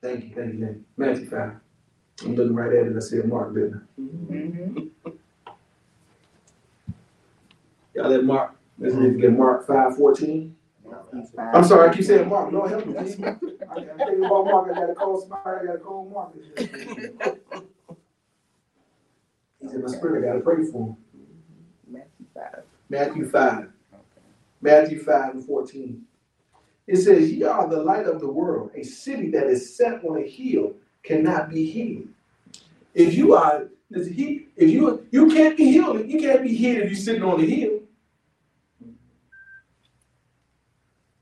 Thank 0.00 0.24
you, 0.24 0.34
thank 0.34 0.54
you, 0.54 0.60
thank 0.60 0.76
you. 0.76 0.84
Matthew 0.96 1.28
5. 1.28 1.52
I'm 2.22 2.34
looking 2.34 2.54
right 2.54 2.72
at 2.72 2.86
it. 2.86 2.96
I 2.96 3.00
said 3.00 3.26
Mark, 3.26 3.54
didn't 3.54 3.74
I? 3.74 4.00
Mm-hmm. 4.00 5.10
Y'all 7.94 8.10
let 8.10 8.24
Mark, 8.24 8.56
let's 8.78 8.94
to 8.94 9.10
get 9.10 9.32
Mark 9.32 9.66
5 9.66 9.96
14. 9.96 10.55
I'm 11.38 11.64
sorry, 11.64 11.90
I 11.90 11.94
keep 11.94 12.04
saying 12.04 12.28
Mark. 12.28 12.52
Lord 12.52 12.70
help 12.70 12.86
me. 12.86 12.96
I, 12.96 13.00
I'm 13.00 13.08
thinking 13.08 14.24
about 14.24 14.44
Mark. 14.44 14.70
I 14.70 14.74
gotta 14.80 14.94
call 14.94 15.20
somebody. 15.20 15.42
I 15.46 15.66
gotta 15.66 15.78
call 15.78 16.08
Mark. 16.08 16.32
He's 19.60 19.72
in 19.72 19.82
my 19.82 19.88
spirit. 19.88 20.24
I 20.24 20.28
gotta 20.28 20.40
pray 20.40 20.64
for 20.70 20.88
him. 20.88 20.96
Matthew 21.88 22.26
5. 22.34 22.62
Matthew 22.88 23.28
5. 23.28 23.72
Matthew 24.60 25.02
5 25.02 25.34
and 25.34 25.44
14. 25.44 26.02
It 26.86 26.96
says, 26.96 27.32
Ye 27.32 27.42
are 27.42 27.68
the 27.68 27.82
light 27.82 28.06
of 28.06 28.20
the 28.20 28.28
world. 28.28 28.70
A 28.74 28.82
city 28.84 29.30
that 29.30 29.46
is 29.46 29.76
set 29.76 30.04
on 30.04 30.18
a 30.18 30.26
hill 30.26 30.74
cannot 31.02 31.50
be 31.50 31.70
hid. 31.70 32.08
If 32.94 33.14
you 33.14 33.34
are, 33.34 33.68
if 33.90 34.16
you 34.16 35.06
you 35.10 35.28
can't 35.28 35.56
be 35.56 35.70
healed, 35.70 36.08
you 36.08 36.18
can't 36.18 36.42
be 36.42 36.54
hid 36.54 36.78
if 36.78 36.90
you're 36.90 36.98
sitting 36.98 37.22
on 37.22 37.40
the 37.40 37.46
hill. 37.46 37.80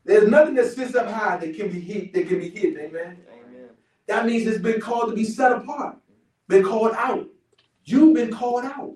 There's 0.04 0.23
nothing 0.34 0.54
that 0.54 0.72
sits 0.72 0.94
up 0.94 1.08
high 1.08 1.36
that 1.36 1.56
can 1.56 1.70
be 1.70 1.80
hid, 1.80 2.12
that 2.12 2.28
can 2.28 2.38
be 2.38 2.50
hidden, 2.50 2.78
amen. 2.80 3.18
Amen. 3.32 3.68
That 4.06 4.26
means 4.26 4.46
it's 4.46 4.62
been 4.62 4.80
called 4.80 5.10
to 5.10 5.14
be 5.14 5.24
set 5.24 5.52
apart, 5.52 5.96
been 6.48 6.64
called 6.64 6.92
out. 6.96 7.28
You've 7.84 8.14
been 8.14 8.32
called 8.32 8.64
out. 8.64 8.94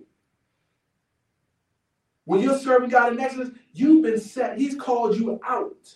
When 2.24 2.40
you're 2.40 2.58
serving 2.58 2.90
God 2.90 3.12
in 3.12 3.20
excellence, 3.20 3.56
you've 3.72 4.02
been 4.02 4.20
set, 4.20 4.58
He's 4.58 4.74
called 4.74 5.16
you 5.16 5.40
out. 5.46 5.94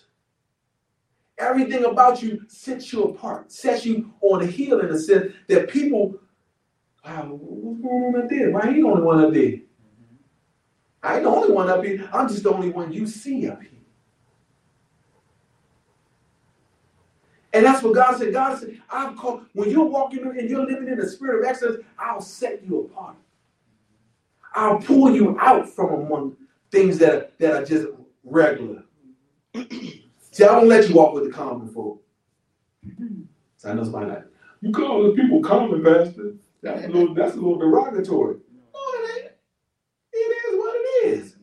Everything 1.37 1.85
about 1.85 2.21
you 2.23 2.43
sets 2.47 2.93
you 2.93 3.03
apart, 3.03 3.51
sets 3.51 3.85
you 3.85 4.13
on 4.21 4.41
a 4.41 4.45
hill 4.45 4.79
in 4.79 4.89
a 4.89 4.99
sense 4.99 5.33
that 5.47 5.69
people, 5.69 6.15
wow, 7.05 7.27
what's 7.29 7.81
going 7.81 8.15
on 8.15 8.21
up 8.23 8.29
there? 8.29 8.51
Why 8.51 8.71
he 8.71 8.81
the 8.81 8.87
only 8.87 9.01
one 9.01 9.25
up 9.25 9.33
there? 9.33 9.43
Mm-hmm. 9.43 10.15
I 11.03 11.15
ain't 11.15 11.23
the 11.23 11.29
only 11.29 11.51
one 11.51 11.69
up 11.69 11.83
here. 11.83 12.07
I'm 12.13 12.27
just 12.27 12.43
the 12.43 12.53
only 12.53 12.69
one 12.69 12.93
you 12.93 13.07
see 13.07 13.47
up 13.47 13.61
here. 13.61 13.72
And 17.53 17.63
that's 17.63 17.83
what 17.83 17.93
God 17.93 18.17
said. 18.17 18.33
God 18.33 18.59
said, 18.59 18.81
I've 18.89 19.15
called, 19.15 19.45
when 19.53 19.69
you're 19.69 19.85
walking 19.85 20.23
and 20.23 20.49
you're 20.49 20.65
living 20.65 20.87
in 20.87 20.97
the 20.97 21.07
spirit 21.07 21.39
of 21.39 21.45
excellence, 21.49 21.83
I'll 21.99 22.21
set 22.21 22.63
you 22.65 22.81
apart. 22.81 23.15
I'll 24.55 24.79
pull 24.79 25.15
you 25.15 25.37
out 25.39 25.69
from 25.69 25.93
among 25.93 26.35
things 26.71 26.97
that 26.97 27.13
are, 27.13 27.27
that 27.39 27.53
are 27.53 27.65
just 27.65 27.87
regular. 28.23 28.83
See, 29.53 30.43
I 30.43 30.51
won't 30.51 30.67
let 30.67 30.89
you 30.89 30.95
walk 30.95 31.13
with 31.13 31.25
the 31.25 31.31
common 31.31 31.69
folk. 31.69 32.01
So 33.57 33.69
I 33.69 33.73
know 33.73 33.83
somebody 33.83 34.07
like, 34.07 34.25
you 34.61 34.71
call 34.71 35.03
the 35.03 35.11
people 35.11 35.41
common, 35.41 35.83
Pastor. 35.83 36.33
That's 36.63 36.85
a 36.85 36.87
little, 36.87 37.13
that's 37.13 37.33
a 37.33 37.35
little 37.35 37.59
derogatory. 37.59 38.37
It. 38.37 39.37
It 40.13 40.17
is 40.17 40.57
what 40.57 40.75
it 40.75 41.07
is. 41.07 41.35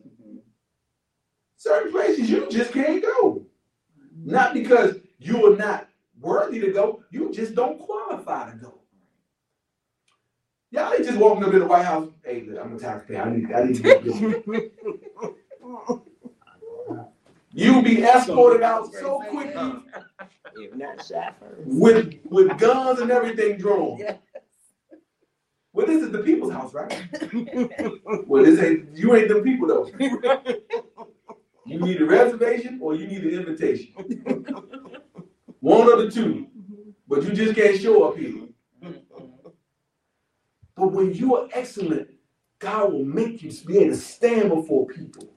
Certain 1.57 1.91
places 1.91 2.29
you 2.29 2.49
just 2.49 2.73
can't 2.73 3.01
go. 3.01 3.45
Not 4.23 4.53
because 4.53 4.97
you're 5.19 5.55
not 5.55 5.87
worthy 6.21 6.59
to 6.61 6.71
go, 6.71 7.03
you 7.11 7.31
just 7.31 7.55
don't 7.55 7.79
qualify 7.79 8.51
to 8.51 8.57
go. 8.57 8.79
Y'all 10.71 10.93
ain't 10.93 11.03
just 11.05 11.17
walking 11.17 11.43
up 11.43 11.53
in 11.53 11.59
the 11.59 11.65
White 11.65 11.83
House. 11.85 12.09
Hey, 12.23 12.45
look, 12.47 12.63
I'm 12.63 12.75
a 12.75 12.79
taxpayer. 12.79 13.21
I 13.21 13.29
need, 13.29 13.51
I 13.51 13.63
need 13.65 13.75
to 13.75 13.81
get 13.81 14.03
You'll 17.53 17.81
be 17.81 18.01
escorted 18.01 18.63
out 18.63 18.93
so 18.93 19.19
quickly 19.29 19.83
If 20.55 20.73
not 20.75 21.05
Shaffer. 21.05 21.57
with 21.65 22.15
with 22.23 22.57
guns 22.57 23.01
and 23.01 23.11
everything 23.11 23.57
drawn. 23.57 23.99
Well, 25.73 25.87
this 25.87 26.01
is 26.01 26.11
the 26.11 26.19
people's 26.19 26.53
house, 26.53 26.73
right? 26.73 26.91
well, 28.27 28.43
this 28.43 28.59
ain't 28.61 28.95
you 28.95 29.13
ain't 29.15 29.27
the 29.27 29.41
people 29.41 29.67
though. 29.67 29.89
You 31.63 31.79
need 31.79 32.01
a 32.01 32.05
reservation 32.05 32.79
or 32.81 32.95
you 32.95 33.05
need 33.07 33.23
an 33.23 33.39
invitation. 33.39 33.93
One 35.71 35.89
of 35.89 35.99
the 35.99 36.11
two. 36.11 36.47
But 37.07 37.23
you 37.23 37.31
just 37.31 37.55
can't 37.55 37.79
show 37.79 38.03
up 38.03 38.17
here. 38.17 38.43
But 40.75 40.91
when 40.91 41.13
you 41.13 41.35
are 41.37 41.47
excellent, 41.53 42.09
God 42.59 42.91
will 42.91 43.05
make 43.05 43.41
you 43.41 43.53
be 43.65 43.77
able 43.77 43.91
to 43.91 43.95
stand 43.95 44.49
before 44.49 44.87
people. 44.87 45.29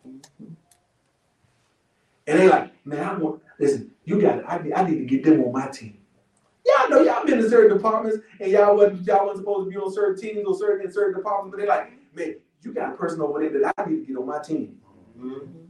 And 2.27 2.41
they're 2.41 2.51
like, 2.51 2.85
man, 2.85 3.05
I 3.05 3.17
want, 3.17 3.43
listen, 3.61 3.93
you 4.05 4.21
got 4.21 4.39
it. 4.39 4.45
I 4.49 4.59
need, 4.59 4.73
I 4.73 4.89
need 4.89 4.99
to 4.99 5.05
get 5.05 5.23
them 5.23 5.45
on 5.45 5.53
my 5.53 5.69
team. 5.69 5.99
Y'all 6.67 6.89
know 6.89 7.03
y'all 7.03 7.25
been 7.25 7.39
in 7.39 7.49
certain 7.49 7.77
departments 7.77 8.19
and 8.41 8.51
y'all 8.51 8.75
wasn't 8.75 9.07
y'all 9.07 9.27
wasn't 9.27 9.45
supposed 9.45 9.67
to 9.67 9.71
be 9.71 9.77
on 9.77 9.93
certain 9.93 10.19
teams 10.19 10.47
or 10.47 10.57
certain 10.57 10.87
in 10.87 10.93
certain 10.93 11.15
departments, 11.15 11.55
but 11.55 11.59
they're 11.59 11.69
like, 11.69 11.93
man, 12.15 12.37
you 12.63 12.73
got 12.73 12.95
a 12.95 12.97
person 12.97 13.21
over 13.21 13.39
there 13.39 13.61
that 13.61 13.75
I 13.77 13.89
need 13.89 14.01
to 14.01 14.07
get 14.07 14.17
on 14.17 14.27
my 14.27 14.41
team. 14.41 14.79
Mm-hmm. 15.17 15.65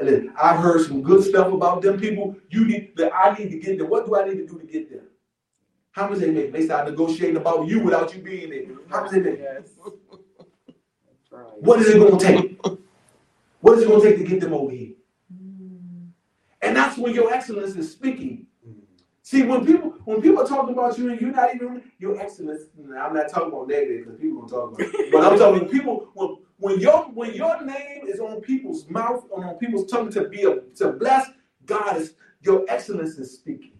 And 0.00 0.08
then 0.08 0.32
I've 0.40 0.58
heard 0.58 0.86
some 0.86 1.02
good 1.02 1.22
stuff 1.22 1.52
about 1.52 1.82
them 1.82 1.98
people. 1.98 2.36
You 2.50 2.64
need 2.66 2.96
that 2.96 3.12
I 3.14 3.36
need 3.38 3.50
to 3.50 3.58
get 3.58 3.78
them. 3.78 3.88
What 3.88 4.06
do 4.06 4.16
I 4.16 4.24
need 4.24 4.38
to 4.38 4.46
do 4.46 4.58
to 4.58 4.66
get 4.66 4.90
them? 4.90 5.02
How 5.92 6.08
much 6.08 6.18
they 6.18 6.30
make? 6.30 6.52
They 6.52 6.64
start 6.64 6.88
negotiating 6.88 7.36
about 7.36 7.68
you 7.68 7.80
without 7.80 8.12
you 8.14 8.20
being 8.20 8.50
there. 8.50 8.64
How 8.88 9.02
much 9.02 9.12
they 9.12 9.20
make? 9.20 9.38
Yes. 9.38 9.68
What 11.60 11.80
is 11.80 11.88
it 11.88 11.98
gonna 11.98 12.18
take? 12.18 12.60
What 13.60 13.78
is 13.78 13.84
it 13.84 13.88
gonna 13.88 14.02
take 14.02 14.18
to 14.18 14.24
get 14.24 14.40
them 14.40 14.54
over 14.54 14.72
here? 14.72 14.94
And 16.60 16.76
that's 16.76 16.98
when 16.98 17.14
your 17.14 17.32
excellence 17.32 17.76
is 17.76 17.92
speaking. 17.92 18.46
See, 19.22 19.42
when 19.42 19.64
people 19.64 19.94
when 20.04 20.20
people 20.20 20.42
are 20.42 20.46
talking 20.46 20.74
about 20.74 20.98
you 20.98 21.10
and 21.10 21.20
you're 21.20 21.30
not 21.30 21.54
even 21.54 21.82
your 21.98 22.20
excellence, 22.20 22.62
I'm 22.76 23.14
not 23.14 23.28
talking 23.28 23.48
about 23.48 23.68
negative 23.68 24.04
because 24.04 24.20
people 24.20 24.40
don't 24.40 24.50
talk 24.50 24.72
about 24.72 24.80
it. 24.80 25.12
But 25.12 25.24
I'm 25.24 25.38
talking 25.38 25.68
people 25.68 26.10
when 26.14 26.38
when 26.58 26.80
your 26.80 27.04
when 27.10 27.34
your 27.34 27.62
name 27.64 28.06
is 28.06 28.20
on 28.20 28.40
people's 28.40 28.88
mouth 28.88 29.24
on 29.34 29.54
people's 29.56 29.90
tongue 29.90 30.10
to 30.10 30.28
be 30.28 30.44
a 30.44 30.60
to 30.76 30.92
bless, 30.92 31.30
God 31.66 31.96
is 31.96 32.14
your 32.40 32.64
excellence 32.68 33.18
is 33.18 33.34
speaking. 33.34 33.72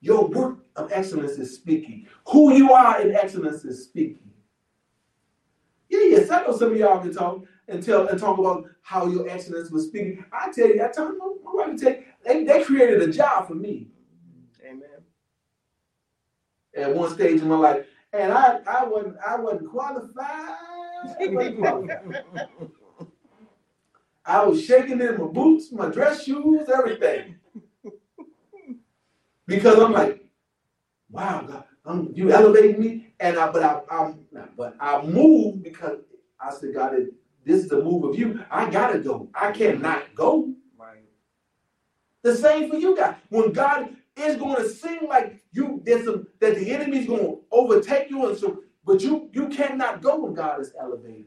Your 0.00 0.28
work 0.28 0.58
of 0.76 0.92
excellence 0.92 1.32
is 1.32 1.54
speaking. 1.54 2.06
Who 2.28 2.54
you 2.54 2.72
are 2.72 3.00
in 3.00 3.14
excellence 3.14 3.64
is 3.64 3.84
speaking. 3.84 4.30
Yeah, 5.88 6.00
yes, 6.02 6.30
I 6.30 6.42
know 6.42 6.56
some 6.56 6.72
of 6.72 6.78
y'all 6.78 7.00
can 7.00 7.14
talk 7.14 7.44
and 7.68 7.82
tell 7.82 8.08
and 8.08 8.18
talk 8.18 8.38
about 8.38 8.66
how 8.82 9.06
your 9.06 9.28
excellence 9.28 9.70
was 9.70 9.86
speaking. 9.86 10.24
I 10.32 10.50
tell 10.52 10.68
you, 10.68 10.84
I 10.84 10.88
tell 10.88 11.12
my, 11.12 11.32
my 11.44 11.52
wife 11.52 11.76
to 11.76 11.84
tell 11.84 11.92
you, 11.92 12.04
they, 12.24 12.44
they 12.44 12.64
created 12.64 13.02
a 13.02 13.12
job 13.12 13.48
for 13.48 13.54
me 13.54 13.88
Amen. 14.66 14.88
at 16.76 16.94
one 16.94 17.12
stage 17.12 17.40
in 17.40 17.48
my 17.48 17.56
life. 17.56 17.86
And 18.12 18.32
I, 18.32 18.60
I 18.66 18.84
wasn't 18.84 19.16
I 19.26 19.36
wasn't 19.36 19.70
qualified. 19.70 20.56
I 21.04 21.26
wasn't 21.28 21.58
qualified. 21.58 22.20
I 24.26 24.44
was 24.44 24.64
shaking 24.64 25.00
in 25.00 25.18
my 25.18 25.26
boots, 25.26 25.70
my 25.70 25.88
dress 25.88 26.24
shoes, 26.24 26.68
everything. 26.74 27.36
Because 29.46 29.78
I'm 29.78 29.92
like, 29.92 30.24
wow, 31.10 31.44
God, 31.46 31.64
I'm, 31.84 32.10
you 32.14 32.32
elevating 32.32 32.80
me. 32.80 33.14
And 33.20 33.38
I, 33.38 33.50
but 33.50 33.62
I, 33.62 33.80
I'm, 33.90 34.20
but 34.56 34.74
I 34.80 35.02
moved 35.02 35.62
because 35.62 35.98
I 36.40 36.52
said, 36.52 36.74
God, 36.74 36.94
this 37.44 37.64
is 37.64 37.72
a 37.72 37.82
move 37.82 38.04
of 38.04 38.18
you. 38.18 38.40
I 38.50 38.70
gotta 38.70 38.98
go. 38.98 39.28
I 39.34 39.52
cannot 39.52 40.14
go. 40.14 40.54
Right. 40.78 41.04
The 42.22 42.34
same 42.34 42.70
for 42.70 42.76
you 42.76 42.96
guys. 42.96 43.16
When 43.28 43.52
God 43.52 43.94
is 44.16 44.36
going 44.36 44.56
to 44.56 44.68
seem 44.68 45.06
like 45.08 45.42
you 45.52 45.82
there's 45.84 46.04
some 46.04 46.26
that 46.40 46.54
the 46.56 46.70
enemy's 46.70 47.06
going 47.06 47.20
to 47.22 47.40
overtake 47.50 48.08
you, 48.10 48.26
and 48.28 48.38
so 48.38 48.62
but 48.84 49.00
you 49.00 49.30
you 49.32 49.48
cannot 49.48 50.02
go 50.02 50.20
when 50.20 50.34
God 50.34 50.60
is 50.60 50.72
elevating. 50.78 51.26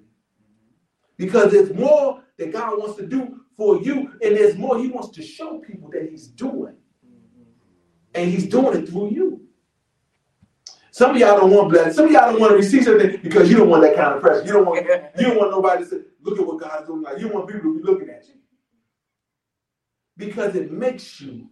Because 1.18 1.52
there's 1.52 1.74
more 1.74 2.24
that 2.38 2.52
God 2.52 2.78
wants 2.78 2.98
to 2.98 3.08
do 3.08 3.42
for 3.56 3.82
you, 3.82 4.14
and 4.22 4.36
there's 4.36 4.56
more 4.56 4.78
He 4.78 4.88
wants 4.88 5.10
to 5.16 5.24
show 5.24 5.60
people 5.60 5.90
that 5.92 6.08
He's 6.10 6.28
doing. 6.28 6.76
And 8.14 8.32
He's 8.32 8.48
doing 8.48 8.82
it 8.82 8.90
through 8.90 9.10
you. 9.12 9.42
Some 10.92 11.12
of 11.12 11.18
y'all 11.18 11.38
don't 11.38 11.52
want 11.52 11.70
blessing. 11.70 11.94
Some 11.94 12.06
of 12.06 12.12
y'all 12.12 12.32
don't 12.32 12.40
want 12.40 12.52
to 12.52 12.58
receive 12.58 12.84
something 12.84 13.20
because 13.22 13.50
you 13.52 13.58
don't 13.58 13.70
want 13.70 13.84
that 13.84 13.96
kind 13.96 14.16
of 14.16 14.22
pressure. 14.22 14.46
You 14.46 14.54
don't 14.54 14.66
want 14.66 14.84
you 14.84 15.26
don't 15.28 15.38
want 15.38 15.52
nobody 15.52 15.84
to 15.84 15.90
say, 15.90 15.98
look 16.22 16.40
at 16.40 16.48
what 16.48 16.60
God's 16.60 16.88
doing. 16.88 17.04
Like 17.04 17.20
you 17.20 17.28
want 17.28 17.48
people 17.48 17.74
to 17.74 17.80
be 17.80 17.84
looking 17.84 18.10
at 18.10 18.28
you. 18.28 18.34
Because 20.18 20.56
it 20.56 20.72
makes 20.72 21.22
you 21.22 21.50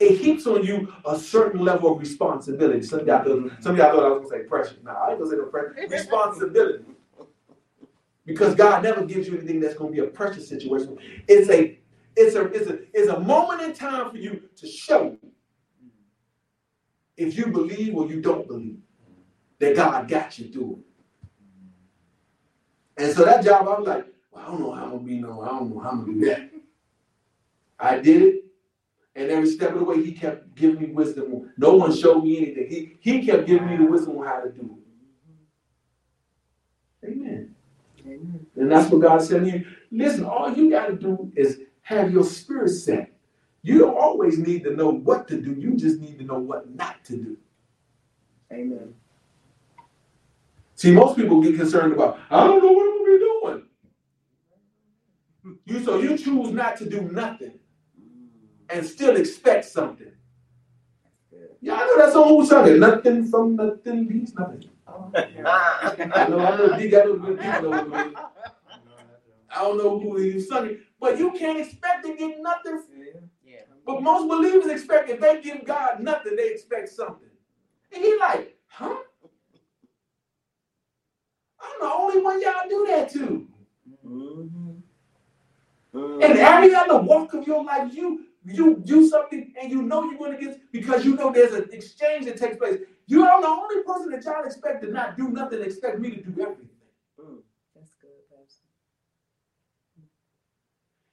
it 0.00 0.18
heaps 0.18 0.46
on 0.46 0.64
you 0.64 0.92
a 1.06 1.18
certain 1.18 1.60
level 1.64 1.92
of 1.92 2.00
responsibility. 2.00 2.82
Some 2.82 3.00
of 3.00 3.06
y'all, 3.06 3.24
thought- 3.24 3.62
some 3.62 3.72
of 3.72 3.78
y'all 3.78 3.92
thought 3.92 4.04
I 4.04 4.08
was 4.10 4.30
gonna 4.30 4.42
say 4.42 4.48
pressure. 4.48 4.76
No, 4.82 4.90
I 4.92 5.10
ain't 5.10 5.18
gonna 5.18 5.30
say 5.30 5.36
no 5.36 5.44
pressure. 5.46 5.74
Responsibility. 5.90 6.84
Because 8.26 8.54
God 8.54 8.82
never 8.82 9.04
gives 9.04 9.28
you 9.28 9.36
anything 9.36 9.60
that's 9.60 9.74
gonna 9.74 9.90
be 9.92 10.00
a 10.00 10.06
pressure 10.06 10.40
situation. 10.40 10.98
It's 11.28 11.48
a 11.50 11.78
it's 12.16 12.34
a 12.34 12.46
it's 12.46 12.70
a 12.70 12.78
it's 12.92 13.08
a 13.08 13.20
moment 13.20 13.62
in 13.62 13.72
time 13.74 14.10
for 14.10 14.16
you 14.16 14.42
to 14.56 14.66
show 14.66 15.16
if 17.16 17.36
you 17.36 17.46
believe 17.46 17.94
or 17.94 18.06
you 18.08 18.20
don't 18.20 18.46
believe 18.48 18.78
that 19.58 19.76
God 19.76 20.08
got 20.08 20.38
you 20.38 20.48
through 20.50 20.80
it. 22.96 23.02
And 23.04 23.12
so 23.14 23.24
that 23.24 23.44
job, 23.44 23.66
I 23.68 23.78
was 23.78 23.86
like, 23.86 24.06
well, 24.32 24.44
I 24.44 24.50
don't 24.50 24.60
know 24.60 24.72
how 24.72 24.84
I'm 24.84 24.90
gonna 24.92 25.02
be 25.02 25.18
no, 25.18 25.42
I 25.42 25.48
don't 25.48 25.70
know 25.74 25.80
how 25.80 25.90
I'm 25.90 26.00
gonna 26.00 26.12
do 26.12 26.24
that. 26.26 26.50
I 27.78 27.98
did 27.98 28.22
it, 28.22 28.43
and 29.16 29.30
every 29.30 29.48
step 29.48 29.72
of 29.72 29.78
the 29.78 29.84
way, 29.84 30.02
he 30.02 30.12
kept 30.12 30.54
giving 30.54 30.80
me 30.80 30.86
wisdom. 30.88 31.52
No 31.56 31.76
one 31.76 31.94
showed 31.94 32.24
me 32.24 32.38
anything. 32.38 32.66
He 32.68 32.96
he 33.00 33.24
kept 33.24 33.46
giving 33.46 33.68
me 33.68 33.76
the 33.76 33.84
wisdom 33.84 34.18
on 34.18 34.26
how 34.26 34.40
to 34.40 34.50
do 34.50 34.78
it. 37.02 37.10
Amen. 37.10 37.54
Amen. 38.00 38.46
And 38.56 38.70
that's 38.70 38.90
what 38.90 39.02
God 39.02 39.22
said 39.22 39.44
to 39.44 39.50
you. 39.50 39.64
Listen, 39.90 40.24
all 40.24 40.52
you 40.52 40.70
got 40.70 40.88
to 40.88 40.96
do 40.96 41.32
is 41.36 41.60
have 41.82 42.12
your 42.12 42.24
spirit 42.24 42.70
set. 42.70 43.12
You 43.62 43.78
don't 43.78 43.96
always 43.96 44.38
need 44.38 44.64
to 44.64 44.74
know 44.74 44.90
what 44.90 45.28
to 45.28 45.40
do. 45.40 45.52
You 45.52 45.76
just 45.76 46.00
need 46.00 46.18
to 46.18 46.24
know 46.24 46.38
what 46.38 46.74
not 46.74 47.04
to 47.04 47.16
do. 47.16 47.36
Amen. 48.52 48.94
See, 50.74 50.92
most 50.92 51.16
people 51.16 51.40
get 51.40 51.56
concerned 51.56 51.92
about, 51.92 52.18
I 52.30 52.44
don't 52.44 52.62
know 52.62 52.72
what 52.72 52.86
I'm 52.86 52.98
gonna 52.98 53.12
be 53.12 53.18
doing. 53.18 53.62
You 55.66 55.84
so 55.84 55.98
you 55.98 56.18
choose 56.18 56.50
not 56.50 56.76
to 56.78 56.88
do 56.88 57.02
nothing 57.02 57.60
and 58.70 58.86
still 58.86 59.16
expect 59.16 59.64
something. 59.64 60.12
Yeah, 61.60 61.74
I 61.74 61.86
know 61.86 61.98
that's 61.98 62.12
song 62.12 62.28
who 62.28 62.46
sung. 62.46 62.78
Nothing 62.78 63.26
from 63.28 63.56
nothing 63.56 64.06
leaves 64.06 64.34
nothing. 64.34 64.68
I 64.86 66.26
know, 66.28 66.38
I 66.38 66.56
know, 66.56 66.78
D 66.78 66.88
got 66.88 67.06
those 67.06 67.20
good 67.20 67.40
people 67.40 67.74
over 67.74 67.90
there. 67.90 68.12
I 69.50 69.62
don't 69.62 69.78
know 69.78 69.98
who 69.98 70.16
he 70.16 70.40
sung 70.40 70.66
it, 70.66 70.80
but 71.00 71.18
you 71.18 71.30
can't 71.32 71.58
expect 71.58 72.04
to 72.04 72.14
get 72.16 72.40
nothing. 72.40 72.82
Yeah. 73.44 73.60
But 73.86 74.02
most 74.02 74.28
believers 74.28 74.70
expect 74.70 75.08
if 75.10 75.20
they 75.20 75.40
give 75.40 75.64
God 75.64 76.00
nothing, 76.00 76.36
they 76.36 76.50
expect 76.50 76.88
something. 76.90 77.28
And 77.92 78.02
he 78.02 78.18
like, 78.18 78.58
huh? 78.66 78.96
I'm 81.60 81.80
the 81.80 81.92
only 81.92 82.20
one 82.20 82.42
y'all 82.42 82.68
do 82.68 82.86
that 82.90 83.10
to. 83.12 83.46
Mm-hmm. 84.06 84.70
In 85.94 86.36
every 86.36 86.74
other 86.74 86.98
walk 86.98 87.32
of 87.34 87.46
your 87.46 87.64
life, 87.64 87.94
you 87.94 88.26
you 88.44 88.82
do 88.84 89.08
something 89.08 89.52
and 89.60 89.70
you 89.70 89.82
know 89.82 90.04
you're 90.04 90.18
going 90.18 90.36
to 90.36 90.44
get 90.44 90.72
because 90.72 91.04
you 91.04 91.16
know 91.16 91.32
there's 91.32 91.52
an 91.52 91.68
exchange 91.72 92.26
that 92.26 92.36
takes 92.36 92.56
place. 92.56 92.80
You 93.06 93.24
are 93.24 93.40
the 93.40 93.48
only 93.48 93.82
person 93.82 94.10
that 94.10 94.24
y'all 94.24 94.44
expect 94.44 94.82
to 94.82 94.90
not 94.90 95.16
do 95.16 95.28
nothing, 95.28 95.62
expect 95.62 95.98
me 95.98 96.10
to 96.10 96.22
do 96.22 96.42
everything. 96.42 96.68
Mm. 97.20 97.38
That's 97.74 97.94
good, 97.94 98.10
Pastor. 98.30 98.64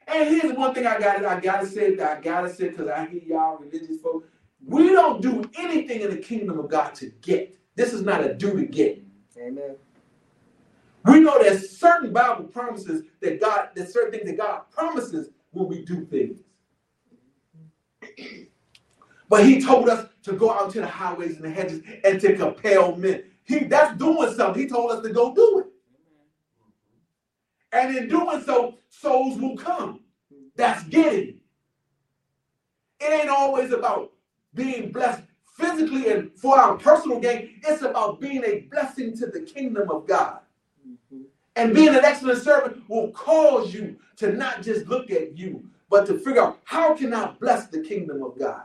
And 0.07 0.29
here's 0.29 0.57
one 0.57 0.73
thing 0.73 0.85
I 0.87 0.99
got 0.99 1.23
I 1.25 1.39
gotta 1.39 1.67
say 1.67 1.95
that 1.95 2.17
I 2.17 2.21
gotta 2.21 2.53
say 2.53 2.69
because 2.69 2.87
I 2.87 3.05
hear 3.07 3.21
y'all 3.25 3.57
religious 3.57 4.01
folks. 4.01 4.27
We 4.65 4.89
don't 4.89 5.21
do 5.21 5.43
anything 5.55 6.01
in 6.01 6.09
the 6.09 6.17
kingdom 6.17 6.59
of 6.59 6.69
God 6.69 6.93
to 6.95 7.07
get. 7.21 7.57
This 7.75 7.93
is 7.93 8.01
not 8.01 8.23
a 8.23 8.33
do 8.33 8.55
to 8.55 8.65
get. 8.65 9.01
Amen. 9.37 9.75
We 11.05 11.19
know 11.19 11.41
there's 11.41 11.77
certain 11.77 12.13
Bible 12.13 12.45
promises 12.45 13.03
that 13.21 13.39
God, 13.39 13.69
there's 13.73 13.91
certain 13.91 14.11
things 14.11 14.25
that 14.25 14.37
God 14.37 14.63
promises 14.71 15.29
when 15.51 15.67
we 15.67 15.83
do 15.83 16.05
things. 16.05 16.41
But 19.31 19.45
he 19.45 19.61
told 19.61 19.87
us 19.87 20.09
to 20.23 20.33
go 20.33 20.51
out 20.51 20.71
to 20.71 20.81
the 20.81 20.87
highways 20.87 21.37
and 21.37 21.45
the 21.45 21.49
hedges 21.49 21.81
and 22.03 22.19
to 22.19 22.35
compel 22.35 22.97
men. 22.97 23.23
He 23.43 23.59
that's 23.59 23.97
doing 23.97 24.33
something. 24.33 24.61
He 24.61 24.67
told 24.67 24.91
us 24.91 25.01
to 25.03 25.09
go 25.09 25.33
do 25.33 25.59
it. 25.59 25.67
And 27.71 27.95
in 27.95 28.09
doing 28.09 28.43
so, 28.43 28.75
souls 28.89 29.39
will 29.39 29.55
come. 29.55 30.01
That's 30.57 30.83
getting. 30.83 31.39
It 32.99 33.21
ain't 33.21 33.29
always 33.29 33.71
about 33.71 34.11
being 34.53 34.91
blessed 34.91 35.23
physically 35.57 36.11
and 36.11 36.31
for 36.35 36.59
our 36.59 36.77
personal 36.77 37.19
gain. 37.19 37.61
It's 37.65 37.83
about 37.83 38.19
being 38.19 38.43
a 38.43 38.67
blessing 38.69 39.15
to 39.17 39.27
the 39.27 39.41
kingdom 39.41 39.89
of 39.89 40.07
God. 40.07 40.39
Mm-hmm. 40.85 41.21
And 41.55 41.73
being 41.73 41.95
an 41.95 42.03
excellent 42.03 42.43
servant 42.43 42.83
will 42.89 43.11
cause 43.11 43.73
you 43.73 43.97
to 44.17 44.33
not 44.33 44.61
just 44.61 44.87
look 44.87 45.09
at 45.09 45.37
you, 45.37 45.63
but 45.91 46.07
to 46.07 46.17
figure 46.17 46.41
out 46.41 46.59
how 46.63 46.95
can 46.95 47.13
I 47.13 47.33
bless 47.39 47.67
the 47.67 47.81
kingdom 47.81 48.23
of 48.23 48.39
God? 48.39 48.63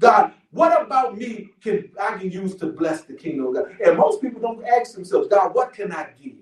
God, 0.00 0.32
what 0.52 0.80
about 0.80 1.18
me 1.18 1.50
can 1.60 1.90
I 2.00 2.16
can 2.16 2.30
use 2.30 2.54
to 2.56 2.66
bless 2.66 3.02
the 3.02 3.14
kingdom 3.14 3.48
of 3.48 3.54
God? 3.54 3.76
And 3.84 3.98
most 3.98 4.22
people 4.22 4.40
don't 4.40 4.64
ask 4.64 4.94
themselves, 4.94 5.28
God, 5.28 5.52
what 5.52 5.74
can 5.74 5.90
I 5.90 6.10
give? 6.22 6.34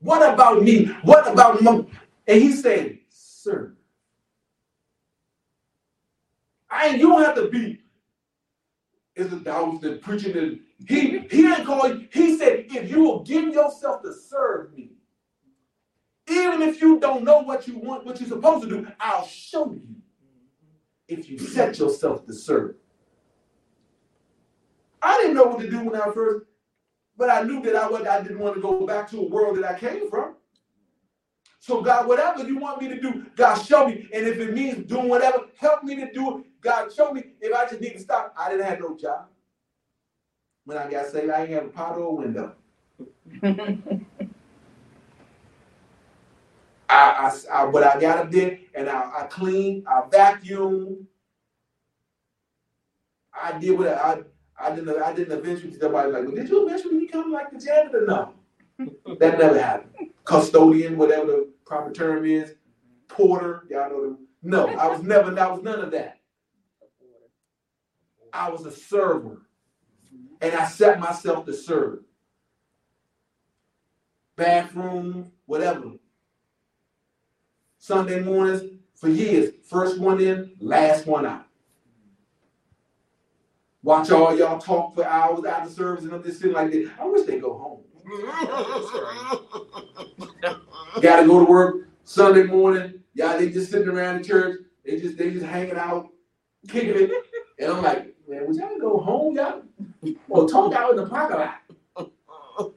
What 0.00 0.22
about 0.32 0.62
me? 0.62 0.86
What 1.02 1.30
about 1.30 1.60
me? 1.60 1.86
and 2.26 2.42
he 2.42 2.52
said, 2.52 2.98
sir. 3.10 3.74
I 6.70 6.88
ain't 6.88 6.98
you 6.98 7.08
don't 7.08 7.22
have 7.24 7.34
to 7.34 7.48
be 7.48 7.80
is 9.16 9.32
it 9.32 9.44
was 9.44 9.80
the 9.80 9.96
preaching 9.96 10.36
and 10.36 10.60
he 10.88 11.18
he 11.18 11.42
didn't 11.42 11.66
call 11.66 11.92
he 12.12 12.38
said, 12.38 12.66
if 12.70 12.90
you 12.90 13.02
will 13.02 13.22
give 13.24 13.48
yourself 13.52 14.02
to 14.02 14.14
serve 14.14 14.72
me, 14.72 14.89
even 16.30 16.62
if 16.62 16.80
you 16.80 17.00
don't 17.00 17.24
know 17.24 17.40
what 17.40 17.66
you 17.66 17.78
want, 17.78 18.06
what 18.06 18.20
you're 18.20 18.28
supposed 18.28 18.68
to 18.68 18.68
do, 18.68 18.86
I'll 18.98 19.26
show 19.26 19.72
you 19.72 19.82
if 21.08 21.28
you 21.28 21.38
set 21.38 21.78
yourself 21.78 22.24
to 22.26 22.32
serve. 22.32 22.76
I 25.02 25.18
didn't 25.18 25.34
know 25.34 25.44
what 25.44 25.60
to 25.60 25.70
do 25.70 25.80
when 25.80 26.00
I 26.00 26.10
first, 26.12 26.46
but 27.16 27.30
I 27.30 27.42
knew 27.42 27.62
that 27.62 27.74
I, 27.74 27.88
was, 27.88 28.06
I 28.06 28.22
didn't 28.22 28.38
want 28.38 28.54
to 28.54 28.60
go 28.60 28.86
back 28.86 29.10
to 29.10 29.20
a 29.20 29.28
world 29.28 29.56
that 29.58 29.64
I 29.64 29.78
came 29.78 30.08
from. 30.08 30.36
So, 31.58 31.82
God, 31.82 32.06
whatever 32.06 32.46
you 32.46 32.58
want 32.58 32.80
me 32.80 32.88
to 32.88 33.00
do, 33.00 33.26
God, 33.36 33.54
show 33.60 33.86
me. 33.86 34.08
And 34.14 34.26
if 34.26 34.38
it 34.38 34.54
means 34.54 34.86
doing 34.86 35.08
whatever, 35.08 35.44
help 35.58 35.84
me 35.84 35.96
to 35.96 36.10
do 36.12 36.38
it. 36.38 36.46
God, 36.62 36.92
show 36.92 37.12
me 37.12 37.22
if 37.40 37.54
I 37.54 37.66
just 37.66 37.80
need 37.80 37.94
to 37.94 38.00
stop. 38.00 38.34
I 38.36 38.50
didn't 38.50 38.66
have 38.66 38.80
no 38.80 38.96
job. 38.96 39.26
When 40.64 40.78
I 40.78 40.90
got 40.90 41.06
saved, 41.06 41.30
I 41.30 41.42
ain't 41.42 41.50
have 41.50 41.66
a 41.66 41.68
pot 41.68 41.96
or 41.98 42.02
a 42.02 42.14
window. 42.14 42.54
I, 46.90 47.32
I, 47.52 47.64
I, 47.64 47.70
but 47.70 47.84
I 47.84 48.00
got 48.00 48.18
up 48.18 48.32
there 48.32 48.58
and 48.74 48.90
I, 48.90 49.12
I 49.20 49.24
cleaned, 49.30 49.86
I 49.88 50.02
vacuumed. 50.10 51.06
I 53.34 53.58
did 53.58 53.78
what 53.78 53.88
I, 53.88 54.20
I 54.60 54.74
didn't, 54.74 55.02
I 55.02 55.14
didn't 55.14 55.38
eventually, 55.38 55.78
somebody 55.78 56.12
like, 56.12 56.24
well, 56.26 56.36
did 56.36 56.48
you 56.50 56.66
eventually 56.66 57.00
become 57.00 57.32
like 57.32 57.50
the 57.52 57.58
janitor? 57.60 58.06
No, 58.06 58.34
that 59.18 59.38
never 59.38 59.60
happened. 59.60 60.10
Custodian, 60.24 60.98
whatever 60.98 61.26
the 61.26 61.50
proper 61.66 61.92
term 61.92 62.26
is, 62.26 62.54
porter, 63.08 63.64
y'all 63.70 63.90
know 63.90 64.02
them. 64.04 64.28
No, 64.42 64.68
I 64.68 64.88
was 64.88 65.02
never, 65.02 65.38
I 65.38 65.48
was 65.52 65.62
none 65.62 65.80
of 65.80 65.92
that. 65.92 66.18
I 68.32 68.50
was 68.50 68.66
a 68.66 68.72
server 68.72 69.42
and 70.40 70.54
I 70.54 70.66
set 70.66 71.00
myself 71.00 71.46
to 71.46 71.54
serve. 71.54 72.00
Bathroom, 74.36 75.32
whatever. 75.46 75.92
Sunday 77.90 78.20
mornings 78.20 78.62
for 78.94 79.08
years. 79.08 79.50
First 79.68 79.98
one 79.98 80.20
in, 80.20 80.52
last 80.60 81.06
one 81.08 81.26
out. 81.26 81.44
Watch 83.82 84.12
all 84.12 84.38
y'all 84.38 84.60
talk 84.60 84.94
for 84.94 85.04
hours 85.04 85.44
after 85.44 85.68
service 85.70 86.04
and 86.04 86.12
I'm 86.12 86.22
just 86.22 86.38
sitting 86.38 86.54
like 86.54 86.70
this. 86.70 86.88
I 87.00 87.04
wish 87.06 87.26
they 87.26 87.40
go 87.40 87.58
home. 87.58 87.80
Gotta 91.02 91.26
go 91.26 91.40
to 91.40 91.50
work 91.50 91.88
Sunday 92.04 92.44
morning. 92.44 93.02
Y'all 93.14 93.36
they 93.36 93.50
just 93.50 93.72
sitting 93.72 93.88
around 93.88 94.22
the 94.22 94.28
church. 94.28 94.60
They 94.84 95.00
just 95.00 95.18
they 95.18 95.32
just 95.32 95.46
hanging 95.46 95.74
out, 95.74 96.10
kicking 96.68 96.90
it. 96.90 97.10
And 97.58 97.72
I'm 97.72 97.82
like, 97.82 98.14
man, 98.28 98.46
would 98.46 98.54
y'all 98.54 98.78
go 98.78 98.98
home, 98.98 99.34
y'all? 99.34 99.62
Or 100.28 100.48
talk 100.48 100.74
out 100.74 100.90
in 100.92 100.96
the 100.98 101.06
parking 101.06 101.38
lot. 101.38 101.60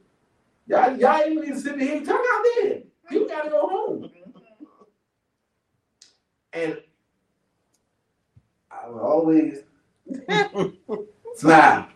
Y'all, 0.65 0.97
y'all 0.97 1.21
ain't 1.21 1.33
even 1.45 1.59
sitting 1.59 1.81
here, 1.81 2.01
talk 2.01 2.15
out 2.33 2.45
there. 2.63 2.79
You 3.11 3.27
gotta 3.27 3.49
go 3.49 3.67
home. 3.67 4.09
And 6.53 6.77
I 8.71 8.89
would 8.89 9.01
always 9.01 9.59
smile. 11.35 11.87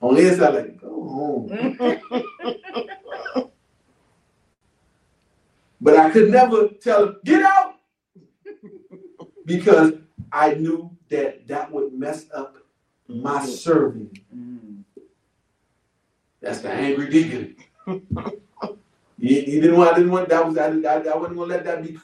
On 0.00 0.14
the 0.16 0.28
inside, 0.28 0.54
like, 0.54 0.80
go 0.80 0.88
home. 0.88 1.90
But 5.82 5.96
I 5.96 6.10
could 6.10 6.30
never 6.30 6.68
tell 6.68 7.06
him, 7.06 7.16
get 7.24 7.42
out! 7.42 7.74
Because 9.44 9.94
I 10.30 10.54
knew 10.54 10.96
that 11.08 11.48
that 11.48 11.72
would 11.72 11.92
mess 11.92 12.26
up 12.32 12.56
my 13.08 13.40
mm-hmm. 13.40 13.50
serving. 13.50 14.20
Mm-hmm. 14.32 15.02
That's 16.40 16.60
the 16.60 16.70
angry 16.70 17.10
deacon. 17.10 17.56
He, 19.18 19.60
didn't 19.60 19.76
want. 19.76 19.92
I 19.92 19.96
didn't 19.96 20.12
want. 20.12 20.28
That 20.28 20.46
was. 20.46 20.56
I, 20.56 20.68
I, 20.68 21.12
I 21.12 21.16
wasn't 21.16 21.38
gonna 21.38 21.50
let 21.50 21.64
that 21.64 21.82
be. 21.82 21.98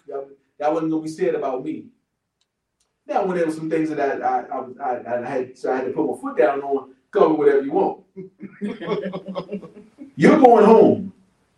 That, 0.59 0.73
wasn't 0.73 0.91
gonna 0.91 1.03
be 1.03 1.09
said 1.09 1.35
about 1.35 1.65
me. 1.65 1.87
Now, 3.07 3.25
when 3.25 3.37
there 3.37 3.47
were 3.47 3.53
some 3.53 3.71
things 3.71 3.91
that 3.91 4.23
I, 4.23 4.41
I, 4.43 4.65
I, 4.83 5.19
I, 5.19 5.29
had, 5.29 5.57
so 5.57 5.73
I 5.73 5.77
had 5.77 5.87
to 5.87 5.93
put 5.93 6.07
my 6.07 6.21
foot 6.21 6.37
down 6.37 6.61
on, 6.63 6.95
cover 7.11 7.35
whatever 7.35 7.63
you 7.63 7.73
want. 7.73 8.05
You're 10.17 10.39
going 10.39 10.65
home. 10.65 11.13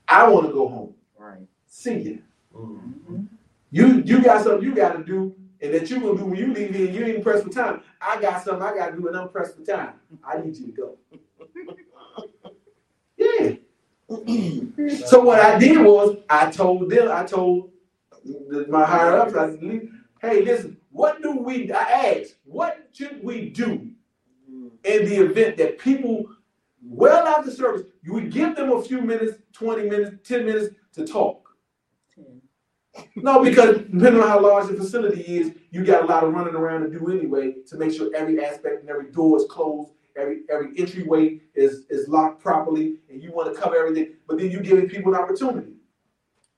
I 0.07 0.28
want 0.28 0.46
to 0.46 0.53
go 0.53 0.68
home. 0.68 0.94
Right. 1.18 1.46
See 1.66 1.98
ya. 1.98 2.16
Mhm. 2.57 3.26
You 3.70 4.03
you 4.05 4.22
got 4.22 4.42
something 4.42 4.62
you 4.68 4.74
got 4.74 4.96
to 4.96 5.05
do, 5.05 5.34
and 5.61 5.72
that 5.72 5.88
you're 5.88 6.01
gonna 6.01 6.18
do 6.18 6.24
when 6.24 6.36
you 6.36 6.53
leave 6.53 6.74
here. 6.74 6.90
You 6.90 7.05
ain't 7.07 7.22
pressed 7.22 7.44
for 7.44 7.51
time. 7.51 7.82
I 8.01 8.20
got 8.20 8.42
something 8.42 8.62
I 8.62 8.74
got 8.76 8.90
to 8.90 8.96
do, 8.96 9.07
and 9.09 9.16
I'm 9.16 9.28
pressed 9.28 9.57
for 9.57 9.62
time. 9.64 9.94
I 10.24 10.40
need 10.40 10.57
you 10.57 10.66
to 10.66 10.72
go. 10.72 10.98
Yeah. 13.16 13.53
So 15.07 15.20
what 15.20 15.38
I 15.40 15.59
did 15.59 15.78
was 15.78 16.16
I 16.28 16.51
told 16.51 16.88
them, 16.90 17.11
I 17.11 17.24
told 17.24 17.70
my 18.68 18.85
higher 18.85 19.16
ups, 19.16 19.35
I 19.35 19.57
hey, 20.21 20.43
listen, 20.43 20.77
what 20.91 21.23
do 21.23 21.37
we? 21.39 21.73
I 21.73 22.18
asked, 22.21 22.37
what 22.45 22.89
should 22.93 23.23
we 23.23 23.51
do 23.51 23.91
Mhm. 24.51 24.71
in 24.85 25.09
the 25.09 25.16
event 25.16 25.57
that 25.59 25.79
people, 25.79 26.27
well 26.83 27.27
after 27.27 27.51
service, 27.51 27.87
you 28.03 28.12
would 28.14 28.31
give 28.31 28.57
them 28.57 28.73
a 28.73 28.83
few 28.83 29.01
minutes, 29.01 29.39
20 29.53 29.89
minutes, 29.89 30.16
10 30.29 30.45
minutes 30.45 30.75
to 30.93 31.07
talk. 31.07 31.47
No, 33.14 33.43
because 33.43 33.79
depending 33.79 34.21
on 34.21 34.29
how 34.29 34.41
large 34.41 34.68
the 34.68 34.75
facility 34.75 35.23
is, 35.23 35.53
you 35.71 35.85
got 35.85 36.03
a 36.03 36.07
lot 36.07 36.25
of 36.25 36.33
running 36.35 36.55
around 36.55 36.83
to 36.83 36.99
do 36.99 37.11
anyway 37.11 37.55
to 37.68 37.77
make 37.77 37.93
sure 37.93 38.11
every 38.14 38.45
aspect 38.45 38.81
and 38.81 38.91
every 38.91 39.11
door 39.12 39.37
is 39.37 39.45
closed, 39.49 39.93
every 40.16 40.43
every 40.51 40.77
entryway 40.77 41.41
is 41.55 41.87
is 41.89 42.09
locked 42.09 42.43
properly, 42.43 42.99
and 43.09 43.23
you 43.23 43.33
want 43.33 43.55
to 43.55 43.61
cover 43.61 43.77
everything. 43.77 44.16
But 44.27 44.39
then 44.39 44.51
you're 44.51 44.62
giving 44.62 44.89
people 44.89 45.14
an 45.14 45.21
opportunity 45.21 45.75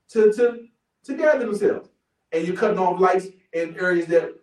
to 0.09 0.33
to 0.33 0.67
to 1.03 1.13
gather 1.15 1.45
themselves, 1.45 1.89
and 2.31 2.47
you're 2.47 2.55
cutting 2.55 2.79
off 2.79 2.99
lights 2.99 3.27
in 3.53 3.75
areas 3.77 4.07
that 4.07 4.33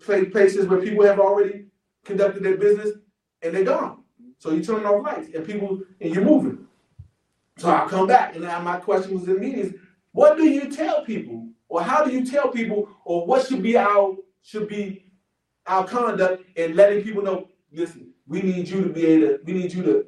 pla- 0.00 0.24
places 0.30 0.66
where 0.66 0.80
people 0.80 1.04
have 1.04 1.20
already 1.20 1.66
conducted 2.04 2.42
their 2.42 2.56
business 2.56 2.96
and 3.42 3.54
they're 3.54 3.64
gone. 3.64 4.02
So 4.38 4.50
you 4.52 4.62
turn 4.62 4.84
off 4.84 5.04
lights 5.04 5.28
and 5.34 5.46
people 5.46 5.80
and 6.00 6.14
you're 6.14 6.24
moving. 6.24 6.66
So 7.58 7.70
I 7.70 7.86
come 7.88 8.06
back 8.06 8.34
and 8.34 8.44
now 8.44 8.60
my 8.60 8.78
question 8.78 9.18
was 9.18 9.28
in 9.28 9.40
meetings 9.40 9.74
what 10.12 10.36
do 10.36 10.48
you 10.48 10.70
tell 10.70 11.04
people, 11.04 11.48
or 11.68 11.82
how 11.82 12.04
do 12.04 12.10
you 12.10 12.24
tell 12.24 12.48
people, 12.48 12.88
or 13.04 13.26
what 13.26 13.46
should 13.46 13.62
be 13.62 13.76
our 13.76 14.16
should 14.42 14.68
be 14.68 15.04
our 15.66 15.86
conduct 15.86 16.44
in 16.56 16.74
letting 16.74 17.04
people 17.04 17.22
know? 17.22 17.48
Listen, 17.72 18.08
we 18.26 18.42
need 18.42 18.68
you 18.68 18.82
to 18.82 18.88
be 18.88 19.06
able 19.06 19.28
to. 19.28 19.40
We 19.44 19.52
need 19.52 19.72
you 19.72 19.82
to. 19.82 20.06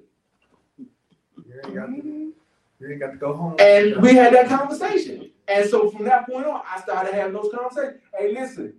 You 0.79 1.61
ain't 1.65 1.75
got 1.75 1.87
to, 1.87 1.93
you 1.95 2.91
ain't 2.91 3.01
got 3.01 3.11
to 3.11 3.17
go 3.19 3.35
home. 3.35 3.57
And 3.61 4.03
we 4.03 4.15
had 4.15 4.33
that 4.35 4.49
conversation, 4.49 5.30
and 5.51 5.69
so 5.69 5.91
from 5.91 6.05
that 6.05 6.29
point 6.29 6.47
on, 6.47 6.63
I 6.65 6.81
started 6.81 7.13
having 7.13 7.33
those 7.33 7.51
conversations. 7.53 8.01
Hey, 8.17 8.33
listen, 8.33 8.75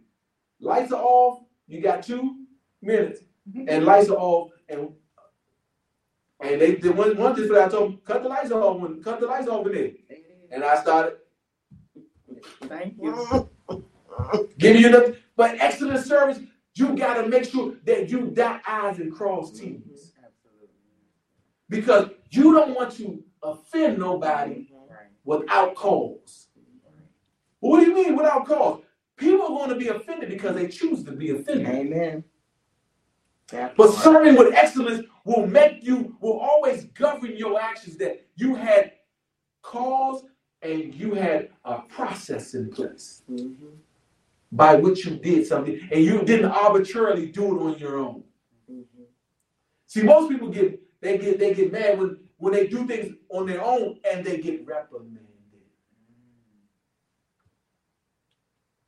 lights 0.61 0.93
are 0.93 1.01
off. 1.01 1.43
You 1.67 1.81
got 1.81 2.01
two 2.01 2.45
minutes, 2.81 3.21
mm-hmm. 3.49 3.67
and 3.67 3.85
lights 3.85 4.09
are 4.09 4.17
off, 4.17 4.51
and 4.69 4.89
and 6.39 6.61
they 6.61 6.75
did 6.75 6.95
one 6.95 7.17
one 7.17 7.35
just 7.35 7.51
I 7.51 7.67
told 7.67 7.91
them 7.91 8.01
cut 8.05 8.23
the 8.23 8.29
lights 8.29 8.51
off 8.51 8.79
when 8.79 9.03
cut 9.03 9.19
the 9.19 9.27
lights 9.27 9.49
off 9.49 9.65
in 9.67 9.73
there, 9.73 9.81
There 9.81 9.91
it 10.09 10.43
is. 10.45 10.51
and 10.51 10.63
I 10.63 10.81
started. 10.81 11.17
Thank 12.63 12.95
you. 13.01 13.49
Giving 14.57 14.81
you 14.81 14.91
the 14.91 15.17
but 15.35 15.57
excellent 15.59 16.05
service, 16.05 16.39
you 16.75 16.95
gotta 16.95 17.27
make 17.27 17.45
sure 17.45 17.75
that 17.85 18.09
you 18.09 18.31
dot 18.33 18.61
I's 18.65 18.99
and 18.99 19.11
cross 19.11 19.51
T's. 19.51 20.13
Absolutely. 20.23 20.69
Because 21.67 22.11
you 22.29 22.53
don't 22.53 22.75
want 22.75 22.93
to 22.93 23.21
offend 23.43 23.97
nobody 23.99 24.69
without 25.23 25.75
cause. 25.75 26.47
What 27.61 27.79
do 27.79 27.89
you 27.89 27.95
mean 27.95 28.15
without 28.15 28.45
cause? 28.45 28.81
People 29.17 29.43
are 29.45 29.59
gonna 29.67 29.75
be 29.75 29.87
offended 29.87 30.29
because 30.29 30.55
they 30.55 30.67
choose 30.67 31.03
to 31.05 31.11
be 31.11 31.29
offended. 31.31 31.67
Amen. 31.67 32.23
That 33.49 33.75
But 33.77 33.91
part. 33.91 34.03
serving 34.03 34.35
with 34.35 34.53
excellence 34.53 35.05
will 35.25 35.45
make 35.45 35.83
you, 35.83 36.17
will 36.21 36.39
always 36.39 36.85
govern 36.85 37.35
your 37.37 37.59
actions 37.61 37.97
that 37.97 38.25
you 38.35 38.55
had 38.55 38.93
cause 39.61 40.23
and 40.63 40.93
you 40.95 41.13
had 41.13 41.49
a 41.65 41.81
process 41.83 42.53
in 42.55 42.69
place 42.71 43.23
Mhm. 43.29 43.77
by 44.51 44.75
which 44.75 45.05
you 45.05 45.17
did 45.17 45.45
something 45.45 45.79
and 45.91 46.03
you 46.03 46.23
didn't 46.23 46.51
arbitrarily 46.51 47.27
do 47.27 47.43
it 47.55 47.61
on 47.61 47.77
your 47.77 47.97
own. 47.97 48.23
Mhm. 48.69 48.85
See, 49.85 50.01
most 50.03 50.29
people 50.31 50.49
get 50.49 50.79
they 51.01 51.17
get 51.17 51.37
they 51.39 51.53
get 51.53 51.71
mad 51.71 51.99
when 51.99 52.17
when 52.37 52.53
they 52.53 52.65
do 52.67 52.87
things 52.87 53.15
on 53.29 53.45
their 53.45 53.63
own 53.63 53.99
and 54.03 54.25
they 54.25 54.37
get 54.37 54.65
reprimanded. 54.65 55.27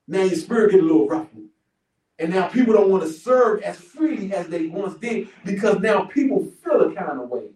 Now 0.08 0.24
your 0.24 0.36
spirit 0.36 0.72
get 0.72 0.82
a 0.82 0.84
little 0.84 1.08
ruffled. 1.08 1.48
And 2.20 2.32
now 2.32 2.48
people 2.48 2.74
don't 2.74 2.90
want 2.90 3.04
to 3.04 3.10
serve 3.10 3.62
as 3.62 3.78
freely 3.78 4.34
as 4.34 4.48
they 4.48 4.68
once 4.68 4.98
did 4.98 5.30
because 5.46 5.80
now 5.80 6.06
people 6.06 6.46
feel 6.64 6.82
a 6.82 6.94
kind 6.94 7.20
of 7.20 7.30
way. 7.30 7.48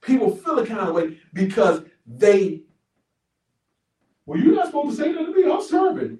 People 0.00 0.36
feel 0.36 0.58
a 0.58 0.66
kind 0.66 0.88
of 0.88 0.94
way 0.94 1.18
because 1.32 1.82
they, 2.06 2.62
well, 4.26 4.38
you're 4.38 4.54
not 4.54 4.66
supposed 4.66 4.98
to 4.98 5.02
say 5.02 5.12
that 5.12 5.20
to 5.20 5.32
me. 5.32 5.50
I'm 5.50 5.62
serving. 5.62 6.18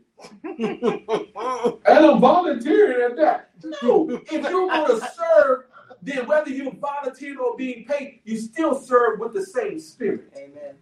And 1.87 2.05
I'm 2.07 2.21
volunteering 2.21 3.11
at 3.11 3.17
that. 3.17 3.51
No, 3.83 4.09
if 4.11 4.31
you're 4.31 4.43
going 4.43 4.87
to 4.87 5.09
serve, 5.15 5.65
then 6.01 6.27
whether 6.27 6.51
you're 6.51 6.73
volunteering 6.73 7.39
or 7.39 7.57
being 7.57 7.85
paid, 7.85 8.21
you 8.25 8.39
still 8.39 8.81
serve 8.81 9.19
with 9.19 9.35
the 9.35 9.45
same 9.45 9.79
spirit. 9.81 10.33
Amen. 10.37 10.77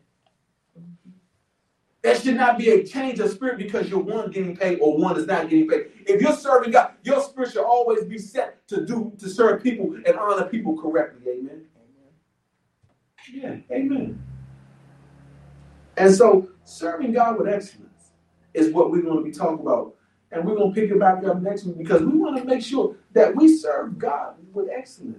There 2.03 2.19
should 2.19 2.35
not 2.35 2.59
be 2.59 2.71
a 2.71 2.85
change 2.85 3.21
of 3.21 3.31
spirit 3.31 3.59
because 3.59 3.89
you're 3.89 4.01
one 4.01 4.31
getting 4.33 4.57
paid 4.57 4.81
or 4.81 4.99
one 4.99 5.17
is 5.17 5.27
not 5.27 5.49
getting 5.49 5.69
paid. 5.69 5.87
If 6.01 6.21
you're 6.21 6.35
serving 6.35 6.73
God, 6.73 6.95
your 7.05 7.23
spirit 7.23 7.53
should 7.53 7.65
always 7.65 8.05
be 8.05 8.19
set 8.19 8.67
to 8.69 8.85
do 8.85 9.13
to 9.19 9.29
serve 9.29 9.63
people 9.63 9.95
and 10.05 10.17
honor 10.17 10.47
people 10.47 10.77
correctly. 10.77 11.31
Amen. 11.31 11.63
Amen. 13.33 13.65
Yeah, 13.71 13.77
amen. 13.77 14.21
And 15.97 16.13
so 16.13 16.49
serving 16.65 17.13
God 17.13 17.39
with 17.39 17.49
excellence 17.49 18.11
is 18.53 18.73
what 18.73 18.91
we're 18.91 19.03
going 19.03 19.19
to 19.19 19.25
be 19.25 19.31
talking 19.31 19.61
about. 19.61 19.95
And 20.33 20.45
we're 20.45 20.57
going 20.57 20.75
to 20.75 20.81
pick 20.81 20.91
it 20.91 20.99
back 20.99 21.23
up 21.25 21.41
next 21.41 21.65
week 21.65 21.79
because 21.79 22.03
we 22.03 22.19
want 22.19 22.37
to 22.39 22.45
make 22.45 22.63
sure 22.63 22.97
that 23.13 23.37
we 23.37 23.57
serve 23.57 23.99
God 23.99 24.35
with 24.53 24.69
excellence. 24.71 25.19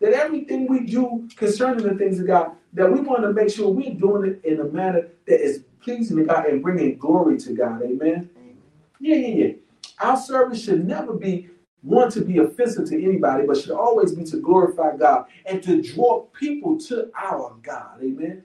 That 0.00 0.14
everything 0.14 0.68
we 0.68 0.86
do 0.86 1.28
concerning 1.36 1.86
the 1.86 1.94
things 1.94 2.18
of 2.18 2.26
God, 2.26 2.52
that 2.72 2.90
we 2.90 3.00
want 3.00 3.22
to 3.22 3.32
make 3.32 3.50
sure 3.50 3.70
we're 3.70 3.94
doing 3.94 4.30
it 4.30 4.44
in 4.44 4.60
a 4.60 4.64
manner 4.64 5.08
that 5.26 5.40
is 5.40 5.64
pleasing 5.82 6.16
to 6.18 6.24
God 6.24 6.46
and 6.46 6.62
bringing 6.62 6.96
glory 6.96 7.38
to 7.38 7.52
God. 7.52 7.82
Amen. 7.82 8.30
Amen. 8.36 8.56
Yeah, 9.00 9.16
yeah, 9.16 9.44
yeah. 9.44 9.52
Our 10.00 10.16
service 10.16 10.64
should 10.64 10.86
never 10.86 11.14
be 11.14 11.48
one 11.82 12.10
to 12.12 12.20
be 12.22 12.38
offensive 12.38 12.88
to 12.88 13.04
anybody, 13.04 13.46
but 13.46 13.56
should 13.56 13.72
always 13.72 14.12
be 14.12 14.24
to 14.24 14.38
glorify 14.38 14.96
God 14.96 15.26
and 15.46 15.62
to 15.64 15.82
draw 15.82 16.22
people 16.26 16.78
to 16.80 17.10
our 17.16 17.56
God. 17.62 17.98
Amen. 18.00 18.44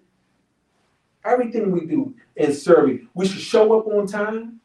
Everything 1.23 1.71
we 1.71 1.85
do 1.85 2.15
in 2.35 2.53
serving, 2.53 3.07
we 3.13 3.27
should 3.27 3.41
show 3.41 3.77
up 3.77 3.87
on 3.87 4.07
time. 4.07 4.59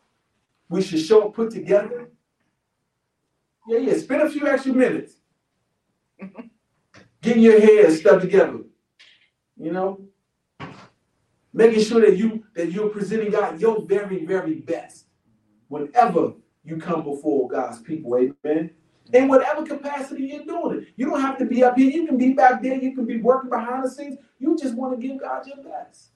We 0.69 0.81
should 0.81 1.01
show 1.01 1.29
up 1.29 1.35
put 1.35 1.51
together. 1.51 2.09
Yeah, 3.69 3.79
yeah. 3.79 3.99
Spend 3.99 4.23
a 4.23 4.31
few 4.31 4.47
extra 4.47 4.73
minutes 4.73 5.15
getting 7.21 7.43
your 7.43 7.61
hair 7.61 7.91
stuck 7.91 8.21
together. 8.21 8.61
You 9.59 9.73
know, 9.73 10.01
making 11.53 11.83
sure 11.85 12.01
that 12.01 12.17
you 12.17 12.45
that 12.55 12.73
you're 12.73 12.89
presenting 12.89 13.31
God 13.31 13.61
your 13.61 13.83
very, 13.83 14.25
very 14.25 14.57
best 14.57 15.07
whenever 15.69 16.35
you 16.65 16.77
come 16.77 17.03
before 17.03 17.49
God's 17.49 17.81
people, 17.81 18.17
amen. 18.17 18.71
In 19.13 19.29
whatever 19.29 19.65
capacity 19.65 20.25
you're 20.25 20.45
doing 20.45 20.79
it. 20.79 20.89
You 20.97 21.11
don't 21.11 21.21
have 21.21 21.37
to 21.39 21.45
be 21.45 21.65
up 21.65 21.77
here. 21.77 21.91
You 21.91 22.07
can 22.07 22.17
be 22.17 22.33
back 22.33 22.63
there. 22.63 22.77
You 22.77 22.95
can 22.95 23.05
be 23.05 23.21
working 23.21 23.51
behind 23.51 23.85
the 23.85 23.91
scenes. 23.91 24.17
You 24.39 24.57
just 24.57 24.75
want 24.75 24.99
to 24.99 25.07
give 25.07 25.21
God 25.21 25.47
your 25.47 25.57
best. 25.57 26.12